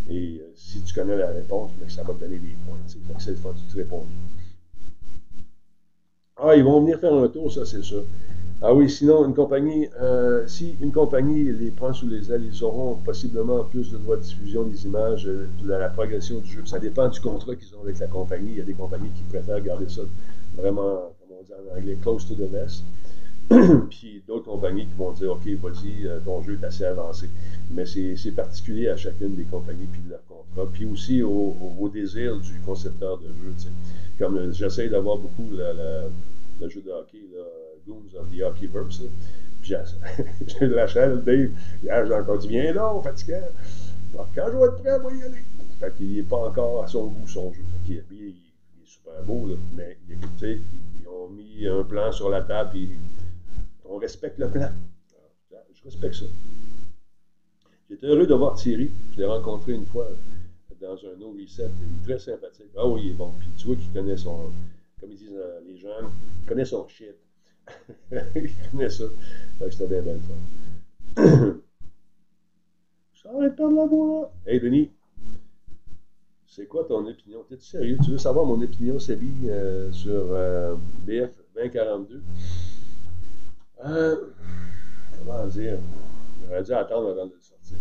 Et 0.09 0.39
euh, 0.41 0.51
si 0.55 0.81
tu 0.81 0.93
connais 0.93 1.17
la 1.17 1.29
réponse, 1.31 1.71
mais 1.81 1.89
ça 1.89 2.03
va 2.03 2.13
te 2.13 2.19
donner 2.19 2.39
des 2.39 2.55
points. 2.65 2.77
C'est 3.19 3.31
le 3.31 3.35
fun, 3.35 3.53
tu 3.53 3.73
te 3.73 3.77
réponds. 3.77 4.05
Ah, 6.37 6.55
ils 6.55 6.63
vont 6.63 6.79
venir 6.81 6.99
faire 6.99 7.13
un 7.13 7.27
tour, 7.27 7.51
ça, 7.51 7.65
c'est 7.65 7.83
ça. 7.83 7.97
Ah 8.59 8.73
oui, 8.73 8.89
sinon, 8.89 9.23
une 9.27 9.35
compagnie, 9.35 9.87
euh, 10.01 10.47
si 10.47 10.75
une 10.81 10.91
compagnie 10.91 11.43
les 11.43 11.69
prend 11.69 11.93
sous 11.93 12.07
les 12.07 12.31
ailes, 12.31 12.43
ils 12.43 12.63
auront 12.63 12.95
possiblement 12.95 13.63
plus 13.63 13.91
de 13.91 13.97
droits 13.97 14.17
de 14.17 14.23
diffusion 14.23 14.63
des 14.63 14.87
images, 14.87 15.27
euh, 15.27 15.47
de 15.61 15.69
la 15.69 15.89
progression 15.89 16.39
du 16.39 16.49
jeu. 16.49 16.65
Ça 16.65 16.79
dépend 16.79 17.07
du 17.07 17.19
contrat 17.21 17.55
qu'ils 17.55 17.75
ont 17.75 17.83
avec 17.83 17.99
la 17.99 18.07
compagnie. 18.07 18.53
Il 18.53 18.57
y 18.57 18.61
a 18.61 18.63
des 18.63 18.73
compagnies 18.73 19.11
qui 19.11 19.21
préfèrent 19.29 19.61
garder 19.61 19.87
ça 19.87 20.01
vraiment, 20.55 21.13
comme 21.19 21.37
on 21.39 21.43
dit 21.43 21.51
en 21.53 21.77
anglais, 21.77 21.97
close 22.01 22.27
to 22.27 22.33
the 22.33 22.49
vest. 22.49 22.83
puis 23.91 24.23
d'autres 24.27 24.45
compagnies 24.45 24.87
qui 24.87 24.95
vont 24.97 25.11
dire, 25.11 25.33
OK, 25.33 25.47
vas-y, 25.61 26.07
euh, 26.07 26.19
ton 26.25 26.41
jeu 26.41 26.57
est 26.59 26.65
assez 26.65 26.83
avancé. 26.83 27.29
Mais 27.69 27.85
c'est 27.85 28.31
particulier 28.31 28.89
à 28.89 28.97
chacune 28.97 29.35
des 29.35 29.43
compagnies 29.43 29.85
puis 29.85 30.01
de 30.01 30.09
leur 30.09 30.25
contrat. 30.27 30.67
Puis 30.73 30.87
aussi 30.87 31.21
au, 31.21 31.55
au, 31.79 31.89
désir 31.89 32.35
du 32.37 32.59
concepteur 32.65 33.19
de 33.19 33.27
jeu. 33.27 33.53
Comme 34.17 34.51
j'essaie 34.51 34.89
d'avoir 34.89 35.17
beaucoup 35.17 35.47
le 36.59 36.69
jeu 36.69 36.81
de 36.81 36.91
hockey, 36.91 37.21
là, 37.33 37.43
Goons 37.87 38.17
of 38.19 38.31
the 38.31 38.41
Hockeyverse. 38.41 39.01
Puis 39.61 39.73
j'ai 40.47 40.67
de 40.67 40.73
la 40.75 40.87
chaîne, 40.87 41.21
Dave, 41.21 41.49
j'ai 41.83 41.91
encore 41.91 42.37
dit, 42.37 42.47
viens 42.47 42.73
là, 42.73 42.99
fatiguant. 43.03 43.41
Alors, 44.13 44.27
quand 44.33 44.45
je 44.51 44.57
vais 44.57 44.65
être 44.65 44.81
prêt, 44.81 44.99
on 44.99 45.09
va 45.09 45.15
y 45.15 45.23
aller. 45.23 45.43
Fait 45.79 45.93
qu'il 45.95 46.15
n'est 46.15 46.23
pas 46.23 46.37
encore 46.37 46.83
à 46.83 46.87
son 46.87 47.07
goût, 47.07 47.27
son 47.27 47.53
jeu. 47.53 47.61
Il, 47.87 47.97
est 47.97 48.33
super 48.85 49.21
beau, 49.23 49.47
là, 49.47 49.55
mais 49.75 49.97
tu 50.09 50.17
sais, 50.39 50.59
ils 51.01 51.07
ont 51.07 51.29
mis 51.29 51.67
un 51.67 51.83
plan 51.83 52.11
sur 52.11 52.29
la 52.29 52.41
table, 52.41 52.71
puis 52.71 52.89
on 53.85 53.97
respecte 53.97 54.39
le 54.39 54.49
plan. 54.49 54.69
Je 55.51 55.83
respecte 55.83 56.15
ça. 56.15 56.25
J'étais 57.89 58.07
heureux 58.07 58.27
de 58.27 58.33
voir 58.33 58.55
Thierry. 58.55 58.91
Je 59.13 59.19
l'ai 59.19 59.25
rencontré 59.25 59.73
une 59.73 59.85
fois 59.85 60.05
euh, 60.05 60.75
dans 60.81 60.95
un 60.95 61.15
no 61.19 61.31
reset. 61.31 61.69
Il 61.81 62.11
est 62.11 62.17
très 62.17 62.19
sympathique. 62.19 62.71
Ah 62.75 62.85
oui, 62.87 63.03
il 63.05 63.09
est 63.11 63.13
bon. 63.13 63.31
Puis 63.39 63.47
tu 63.57 63.67
vois 63.67 63.75
qu'il 63.75 63.91
connaît 63.93 64.17
son, 64.17 64.51
comme 64.99 65.11
ils 65.11 65.17
disent 65.17 65.35
euh, 65.35 65.59
les 65.65 65.77
jeunes, 65.77 66.09
il 66.41 66.47
connaît 66.47 66.65
son 66.65 66.87
shit. 66.87 67.15
il 68.11 68.49
connaît 68.71 68.89
ça. 68.89 69.05
C'était 69.69 69.87
bien 69.87 70.01
belle. 70.01 70.19
J'arrête 73.13 73.51
de 73.51 73.55
perdre 73.55 73.75
la 73.75 73.85
voix. 73.85 74.31
Hey 74.45 74.59
Denis, 74.59 74.91
c'est 76.57 76.65
quoi 76.65 76.85
ton 76.85 77.05
opinion? 77.05 77.43
T'es 77.47 77.57
sérieux? 77.59 77.97
Tu 78.03 78.11
veux 78.11 78.17
savoir 78.17 78.45
mon 78.45 78.59
opinion, 78.59 78.97
Sébi, 78.97 79.31
euh, 79.47 79.91
sur 79.91 80.11
euh, 80.31 80.75
BF 81.05 81.29
2042? 81.53 82.23
Euh, 83.85 84.15
comment 85.19 85.45
dire? 85.45 85.77
J'aurais 86.41 86.63
dû 86.63 86.71
attendre 86.71 87.09
avant 87.09 87.27
de 87.27 87.33
le 87.33 87.41
sortir. 87.41 87.77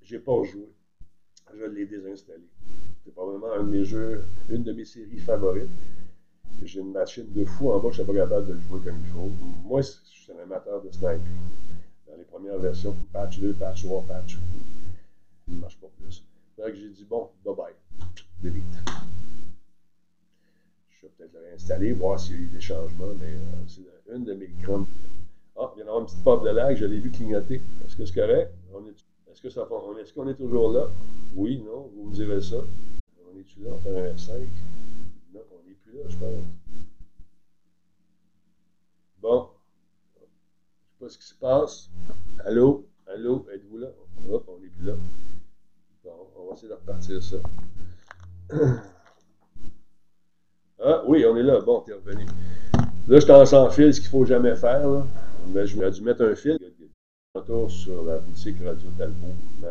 J'ai 0.00 0.18
pas 0.18 0.42
joué. 0.44 0.68
Je 1.54 1.64
l'ai 1.64 1.84
désinstallé. 1.84 2.44
C'est 3.04 3.12
probablement 3.12 3.52
un 3.52 3.62
de 3.64 3.68
mes 3.68 3.84
jeux, 3.84 4.24
une 4.48 4.62
de 4.62 4.72
mes 4.72 4.84
séries 4.84 5.18
favorites. 5.18 5.68
J'ai 6.62 6.80
une 6.80 6.92
machine 6.92 7.26
de 7.32 7.44
fou 7.44 7.70
en 7.70 7.78
bas, 7.78 7.90
je 7.90 7.96
suis 7.96 8.04
pas 8.04 8.14
capable 8.14 8.46
de 8.48 8.52
le 8.54 8.60
jouer 8.60 8.80
comme 8.84 8.98
il 8.98 9.12
faut. 9.12 9.30
Moi, 9.64 9.82
je 9.82 9.90
suis 10.10 10.32
un 10.32 10.42
amateur 10.42 10.82
de 10.82 10.90
sniping. 10.90 11.20
Dans 12.08 12.16
les 12.16 12.24
premières 12.24 12.58
versions, 12.58 12.96
patch 13.12 13.38
2, 13.38 13.52
patch 13.54 13.84
3, 13.84 14.02
patch. 14.08 14.38
Il 15.48 15.54
ne 15.54 15.60
marche 15.60 15.76
pas 15.78 15.88
plus. 16.00 16.24
Que 16.56 16.74
j'ai 16.74 16.88
dit, 16.88 17.04
bon, 17.04 17.28
bye 17.44 17.54
bye. 17.54 17.74
Delete. 18.42 18.62
Je 20.90 21.06
vais 21.06 21.12
peut-être 21.16 21.34
le 21.34 21.40
réinstaller, 21.50 21.92
voir 21.92 22.18
s'il 22.18 22.32
y 22.32 22.38
a 22.38 22.40
eu 22.42 22.46
des 22.46 22.60
changements, 22.60 23.14
mais 23.20 23.26
euh, 23.26 23.64
c'est 23.68 24.14
une 24.14 24.24
de 24.24 24.34
mes 24.34 24.48
grandes. 24.62 24.86
Ah, 25.56 25.72
il 25.76 25.80
y 25.80 25.82
en 25.88 25.94
a 25.94 26.00
une 26.00 26.06
petite 26.06 26.24
pop 26.24 26.42
de 26.44 26.50
lag, 26.50 26.76
je 26.76 26.86
l'ai 26.86 26.98
vu 26.98 27.10
clignoter. 27.10 27.60
Est-ce 27.84 27.96
que 27.96 28.06
c'est 28.06 28.14
correct? 28.14 28.52
Est-ce 29.30 29.42
que 29.42 29.50
ça 29.50 29.68
Est-ce 30.00 30.12
qu'on 30.14 30.28
est 30.28 30.34
toujours 30.34 30.72
là? 30.72 30.88
Oui, 31.34 31.62
non, 31.64 31.90
vous 31.94 32.08
me 32.08 32.14
direz 32.14 32.40
ça. 32.40 32.56
On 32.56 33.38
est-tu 33.38 33.60
là? 33.60 33.70
On 33.72 33.78
fait 33.78 33.90
un 33.90 34.14
F5? 34.14 34.46
Non, 35.36 35.42
on 35.52 35.68
n'est 35.68 35.74
plus 35.74 35.92
là, 35.92 36.00
je 36.08 36.16
pense. 36.16 36.44
Bon. 39.20 39.48
Je 40.14 40.20
sais 40.20 40.96
pas 40.98 41.08
ce 41.10 41.18
qui 41.18 41.26
se 41.26 41.34
passe. 41.34 41.90
Allô? 42.46 42.86
Allô? 43.06 43.46
Êtes-vous 43.52 43.78
là? 43.78 43.88
Oh, 44.30 44.42
on 44.48 44.58
n'est 44.60 44.68
plus 44.68 44.86
là. 44.86 44.94
Bon, 46.02 46.10
on 46.36 46.48
va 46.48 46.54
essayer 46.54 46.68
de 46.68 46.74
repartir 46.74 47.22
ça. 47.22 47.36
Ah 50.78 51.02
oui, 51.06 51.24
on 51.26 51.34
est 51.38 51.42
là. 51.42 51.58
Bon, 51.62 51.80
t'es 51.80 51.94
revenu. 51.94 52.26
Là, 53.08 53.18
je 53.18 53.26
t'en 53.26 53.46
sans 53.46 53.70
fil, 53.70 53.94
ce 53.94 54.00
qu'il 54.00 54.10
faut 54.10 54.26
jamais 54.26 54.54
faire. 54.54 54.86
Là. 54.86 55.06
Mais 55.48 55.66
je 55.66 55.80
m'ai 55.80 55.90
dû 55.90 56.02
mettre 56.02 56.22
un 56.22 56.34
fil. 56.34 56.58
Retour 57.34 57.70
sur 57.70 58.04
la 58.04 58.18
boutique 58.18 58.56
radiotalbot.com. 58.62 59.32
Vous 59.56 59.64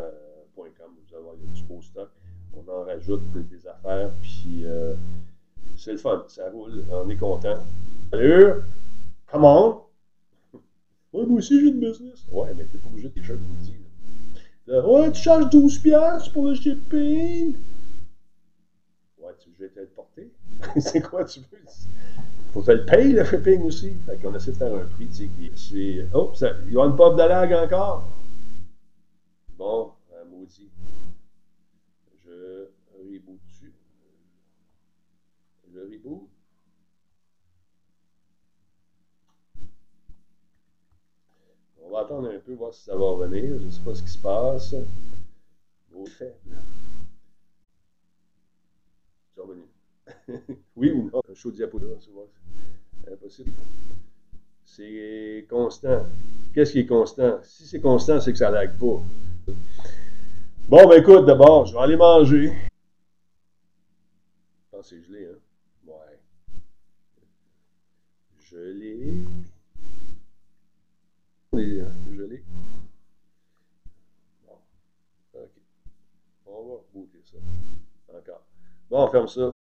allez 1.14 1.22
voir, 1.22 1.34
il 1.40 1.48
y 1.48 1.50
a 1.50 1.54
du 1.54 1.62
beau 1.62 1.80
stock. 1.80 2.10
On 2.54 2.68
en 2.68 2.84
rajoute 2.84 3.22
des 3.32 3.66
affaires. 3.68 4.10
Puis 4.20 4.62
euh, 4.64 4.94
c'est 5.76 5.92
le 5.92 5.98
fun. 5.98 6.24
Ça 6.28 6.50
roule. 6.50 6.84
On 6.90 7.08
est 7.08 7.16
content. 7.16 7.58
Salut! 8.10 8.62
Come 9.26 9.44
on! 9.44 9.82
Ouais, 11.12 11.24
moi 11.26 11.38
aussi 11.38 11.58
j'ai 11.60 11.68
une 11.68 11.80
business. 11.80 12.24
Ouais, 12.30 12.52
mais 12.54 12.64
t'es 12.64 12.78
pas 12.78 12.88
obligé 12.88 13.08
de 13.08 13.14
t-shirt 13.14 13.38
Woody. 13.38 13.74
Là. 14.66 14.76
Là, 14.76 14.88
Ouais, 14.88 15.12
tu 15.12 15.22
charges 15.22 15.46
12$ 15.46 15.80
piastres 15.82 16.32
pour 16.32 16.46
le 16.48 16.54
shipping. 16.54 17.54
Ouais, 19.18 19.32
tu 19.38 19.50
veux 19.58 19.66
être 19.66 19.94
porté? 19.94 20.30
c'est 20.80 21.00
quoi 21.00 21.24
tu 21.24 21.40
veux? 21.40 21.58
Faut 22.52 22.62
que 22.62 22.72
tu 22.72 22.78
le 22.78 22.84
payes 22.86 23.12
le 23.12 23.24
shipping 23.24 23.62
aussi. 23.62 23.94
Fait 24.06 24.16
qu'on 24.18 24.34
essaie 24.34 24.52
de 24.52 24.56
faire 24.56 24.74
un 24.74 24.84
prix, 24.86 25.06
tu 25.08 25.14
sais, 25.14 25.28
qui 25.28 25.50
c'est. 25.56 26.06
Oh, 26.14 26.32
ça, 26.34 26.52
il 26.66 26.72
y 26.72 26.78
a 26.78 26.84
une 26.84 26.96
pop 26.96 27.14
de 27.16 27.22
lag 27.22 27.52
encore. 27.52 28.08
Bon, 29.56 29.92
euh, 30.12 30.24
maudit. 30.30 30.68
Je 32.24 32.68
reboot 32.98 33.38
dessus. 33.48 33.72
Je 35.72 35.80
reboot. 35.80 36.28
On 41.82 41.85
va 41.96 42.02
attendre 42.02 42.28
un 42.28 42.38
peu, 42.38 42.52
voir 42.54 42.74
si 42.74 42.84
ça 42.84 42.94
va 42.94 43.04
revenir. 43.04 43.58
Je 43.58 43.64
ne 43.64 43.70
sais 43.70 43.80
pas 43.80 43.94
ce 43.94 44.02
qui 44.02 44.08
se 44.10 44.18
passe. 44.18 44.74
Au 45.94 46.04
faible. 46.04 46.34
C'est 49.34 49.40
revenu. 49.40 49.62
oui 50.76 50.90
ou 50.90 51.10
non? 51.10 51.22
Un 51.28 51.34
show 51.34 51.50
vois. 51.50 52.28
C'est 53.02 53.12
impossible. 53.12 53.50
C'est 54.64 55.46
constant. 55.48 56.04
Qu'est-ce 56.54 56.72
qui 56.72 56.80
est 56.80 56.86
constant? 56.86 57.38
Si 57.42 57.66
c'est 57.66 57.80
constant, 57.80 58.20
c'est 58.20 58.32
que 58.32 58.38
ça 58.38 58.50
lag 58.50 58.76
pas. 58.78 59.00
Bon, 60.68 60.88
ben 60.88 61.00
écoute, 61.00 61.24
d'abord, 61.24 61.64
je 61.66 61.72
vais 61.72 61.80
aller 61.80 61.96
manger. 61.96 62.52
Je 64.64 64.70
pense 64.70 64.90
que 64.90 64.96
c'est 64.96 65.02
gelé, 65.02 65.26
hein? 65.26 65.38
Ouais. 65.86 66.18
Gelé. 68.50 69.24
Et, 71.58 71.80
euh, 71.80 71.88
gelé. 72.14 72.44
Bon. 74.46 74.58
OK. 75.34 75.50
On 76.46 76.68
va 76.68 76.74
bouter 76.92 77.20
ça. 77.24 77.38
Encore. 78.14 78.42
Bon, 78.90 79.04
on 79.04 79.10
ferme 79.10 79.28
ça. 79.28 79.55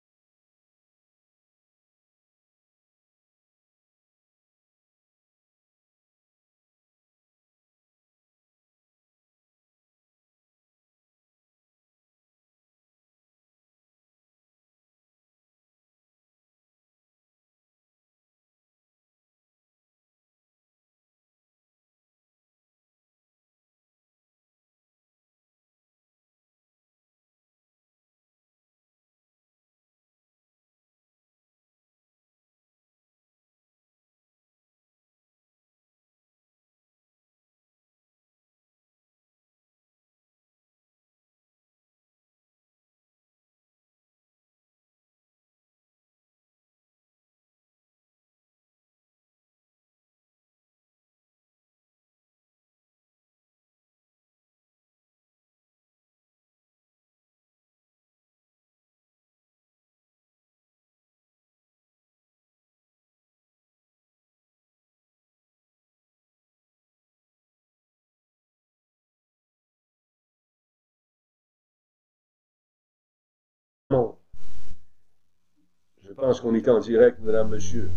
Je 76.12 76.16
pense 76.18 76.42
qu'on 76.42 76.54
est 76.56 76.68
en 76.68 76.80
direct, 76.80 77.22
madame, 77.22 77.52
monsieur. 77.52 77.90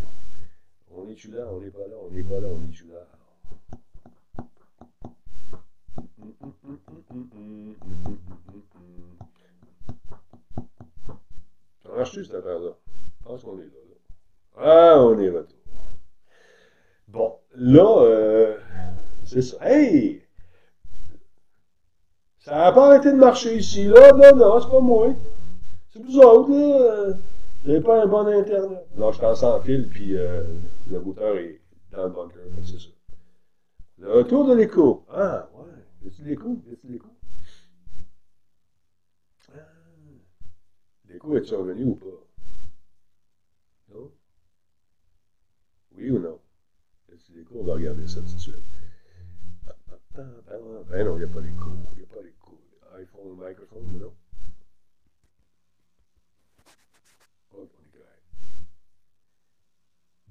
On 0.97 1.11
est-tu 1.11 1.33
là? 1.33 1.49
On 1.53 1.59
n'est 1.59 1.71
pas 1.71 1.81
là? 1.81 1.97
On 2.01 2.11
n'est 2.15 2.23
pas 2.23 2.39
là? 2.39 2.47
On 2.47 2.63
est-tu 2.69 2.85
là? 2.87 3.01
Ça 11.83 11.89
marche-tu, 11.97 12.25
cette 12.25 12.37
affaire-là? 12.37 12.71
Je 13.19 13.27
pense 13.27 13.43
qu'on 13.43 13.59
est 13.59 13.63
là, 13.63 13.83
là. 13.89 13.97
Ah, 14.59 15.01
on 15.01 15.19
est 15.19 15.31
retour. 15.31 15.59
Bon, 17.09 17.35
là, 17.57 18.03
euh, 18.05 18.59
c'est 19.25 19.43
ça. 19.43 19.57
Hey! 19.61 20.23
Ça 22.39 22.55
n'a 22.59 22.71
pas 22.71 22.87
arrêté 22.87 23.11
de 23.11 23.17
marcher 23.17 23.57
ici, 23.57 23.87
là. 23.87 24.13
Non, 24.13 24.37
non, 24.37 24.61
c'est 24.61 24.71
pas 24.71 24.81
moi. 24.81 25.09
C'est 25.93 26.01
vous 26.01 26.19
autres, 26.21 26.53
là. 26.53 27.17
J'ai 27.65 27.81
pas 27.81 28.03
un 28.03 28.07
bon 28.07 28.27
Internet. 28.27 28.87
Non, 28.95 29.11
je 29.11 29.21
t'en 29.21 29.35
sans 29.35 29.61
fil, 29.63 29.89
puis 29.89 30.17
euh, 30.17 30.45
le 30.91 30.99
routeur 30.99 31.37
est 31.39 31.63
dans 31.93 32.05
le 32.05 32.11
bunker, 32.11 32.43
c'est 32.63 32.79
ça. 32.79 32.89
Le 33.99 34.13
retour 34.13 34.47
de 34.47 34.55
l'écho. 34.55 35.07
Ah, 35.11 35.49
ouais. 35.55 35.73
Y'a-tu 36.03 36.25
l'écho? 36.25 36.59
Y'a-tu 36.69 36.89
l'écho? 36.89 37.09
Ah. 39.55 39.61
L'écho 41.09 41.37
est-tu 41.39 41.55
revenu 41.55 41.85
ou 41.85 41.95
pas? 41.95 42.07
Non? 43.95 44.11
Oui 45.97 46.11
ou 46.11 46.19
non? 46.19 46.39
Y'a-tu 47.09 47.33
l'écho? 47.33 47.55
On 47.61 47.65
va 47.65 47.75
regarder 47.75 48.07
ça 48.07 48.21
tout 48.21 48.35
de 48.35 48.41
suite. 48.41 48.57
Ben 50.15 51.05
non, 51.05 51.17
il 51.17 51.19
n'y 51.19 51.25
a 51.25 51.29
pas 51.29 51.41
d'écho. 51.41 51.71
Il 51.93 51.99
n'y 51.99 52.05
a 52.05 52.15
pas 52.15 52.23
d'écho. 52.23 52.61
iPhone, 52.99 53.39
microphone, 53.39 53.99
non? 53.99 54.13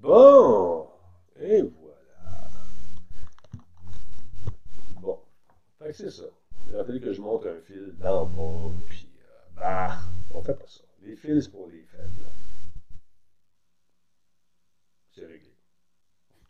Bon! 0.04 0.86
Et 1.40 1.62
voilà. 1.62 2.50
Bon. 5.00 5.18
Fait 5.78 5.86
que 5.86 5.92
c'est 5.94 6.10
ça. 6.10 6.24
Il 6.68 6.76
a 6.76 6.84
fallu 6.84 7.00
que 7.00 7.14
je 7.14 7.22
monte 7.22 7.46
un 7.46 7.58
fil 7.62 7.76
le 7.76 7.92
bas, 7.92 8.28
puis 8.86 9.08
bah, 9.56 9.96
on 10.34 10.42
fait 10.42 10.52
pas 10.52 10.66
ça. 10.66 10.82
Les 11.00 11.16
fils, 11.16 11.44
c'est 11.44 11.50
pour 11.50 11.68
les 11.68 11.82
faibles. 11.84 12.10
C'est 15.14 15.24
réglé. 15.24 15.54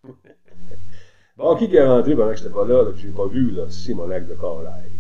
bon, 1.37 1.57
qui 1.57 1.77
est 1.77 1.87
rentré 1.87 2.17
pendant 2.17 2.31
que 2.31 2.37
je 2.37 2.43
n'étais 2.43 2.55
pas 2.55 2.67
là, 2.67 2.91
que 2.91 2.97
je 2.97 3.07
n'ai 3.07 3.15
pas 3.15 3.29
vu, 3.29 3.53
là, 3.53 3.67
c'est 3.71 3.95
mon 3.95 4.09
lac 4.09 4.27
de 4.27 4.35
corail. 4.35 4.91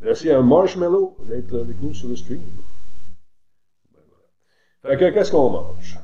Merci 0.00 0.30
à 0.30 0.42
Marshmallow 0.42 1.16
d'être 1.20 1.60
avec 1.60 1.80
nous 1.80 1.94
sur 1.94 2.08
le 2.08 2.16
stream. 2.16 2.42
Ben, 3.90 4.02
voilà. 4.06 4.98
Fait 4.98 5.02
que, 5.02 5.14
qu'est-ce 5.14 5.30
qu'on 5.30 5.48
mange? 5.48 5.98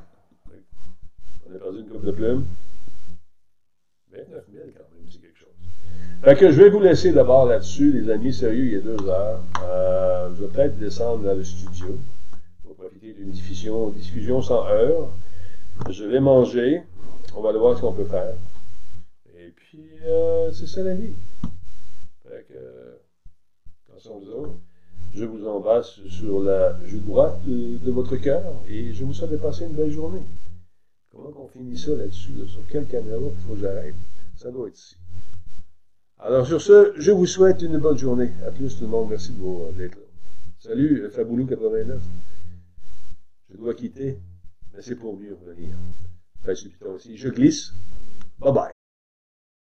On 1.52 1.56
a 1.56 1.58
perdu 1.58 1.80
une 1.80 1.88
coupe 1.88 2.04
de 2.04 2.12
plumes. 2.12 2.44
29 4.10 4.44
000 4.52 4.64
quand 4.74 4.96
même, 4.96 5.06
c'est 5.10 5.20
quelque 5.20 5.38
chose. 5.38 5.48
Fait 6.22 6.34
que 6.34 6.50
je 6.50 6.62
vais 6.62 6.70
vous 6.70 6.80
laisser 6.80 7.12
d'abord 7.12 7.46
là-dessus, 7.46 7.92
les 7.92 8.10
amis, 8.10 8.32
sérieux, 8.32 8.64
il 8.64 8.72
y 8.72 8.76
a 8.76 8.80
deux 8.80 9.08
heures. 9.08 9.40
Euh, 9.62 10.30
je 10.34 10.44
vais 10.44 10.48
peut-être 10.48 10.78
descendre 10.78 11.24
dans 11.24 11.34
le 11.34 11.44
studio 11.44 11.98
pour 12.64 12.74
profiter 12.76 13.12
d'une 13.12 13.30
diffusion, 13.30 13.90
diffusion 13.90 14.40
sans 14.40 14.66
heure. 14.66 15.08
Je 15.90 16.04
vais 16.04 16.20
manger. 16.20 16.82
On 17.36 17.42
va 17.42 17.50
aller 17.50 17.58
voir 17.58 17.76
ce 17.76 17.82
qu'on 17.82 17.92
peut 17.92 18.04
faire. 18.04 18.32
Et 19.38 19.52
puis, 19.54 19.90
euh, 20.06 20.50
c'est 20.52 20.66
ça 20.66 20.82
la 20.82 20.94
vie. 20.94 21.12
Fait 22.26 22.46
que, 22.48 23.90
attention 23.90 24.16
aux 24.16 24.28
autres. 24.40 24.54
Je 25.14 25.26
vous 25.26 25.46
embrasse 25.46 26.00
sur 26.08 26.42
la 26.42 26.78
joue 26.86 27.00
droite 27.00 27.38
de, 27.46 27.76
de 27.76 27.90
votre 27.90 28.16
cœur 28.16 28.54
et 28.70 28.94
je 28.94 29.04
vous 29.04 29.12
souhaite 29.12 29.32
de 29.32 29.36
passer 29.36 29.64
une 29.64 29.72
belle 29.72 29.90
journée. 29.90 30.22
Comment 31.22 31.44
on 31.44 31.48
finit 31.48 31.78
ça 31.78 31.94
là-dessus? 31.94 32.32
Sur 32.48 32.66
quelle 32.68 32.86
caméra 32.86 33.18
il 33.18 33.46
faut 33.46 33.54
que 33.54 33.60
j'arrête? 33.60 33.94
Ça 34.36 34.50
doit 34.50 34.68
être 34.68 34.76
ici. 34.76 34.96
Alors 36.18 36.46
sur 36.46 36.60
ce, 36.60 36.94
je 36.96 37.12
vous 37.12 37.26
souhaite 37.26 37.62
une 37.62 37.78
bonne 37.78 37.98
journée. 37.98 38.32
À 38.46 38.50
plus 38.50 38.76
tout 38.76 38.84
le 38.84 38.90
monde. 38.90 39.10
Merci 39.10 39.32
d'être 39.32 39.94
là. 39.94 40.02
Salut, 40.58 41.06
Faboulou89. 41.08 41.98
Je 43.50 43.56
dois 43.56 43.74
quitter, 43.74 44.18
mais 44.74 44.82
c'est 44.82 44.96
pour 44.96 45.16
mieux 45.16 45.36
revenir. 45.44 45.70
Enfin, 46.42 46.54
aussi. 46.94 47.16
Je 47.16 47.28
glisse. 47.28 47.72
Bye 48.40 48.52
bye. 48.52 48.71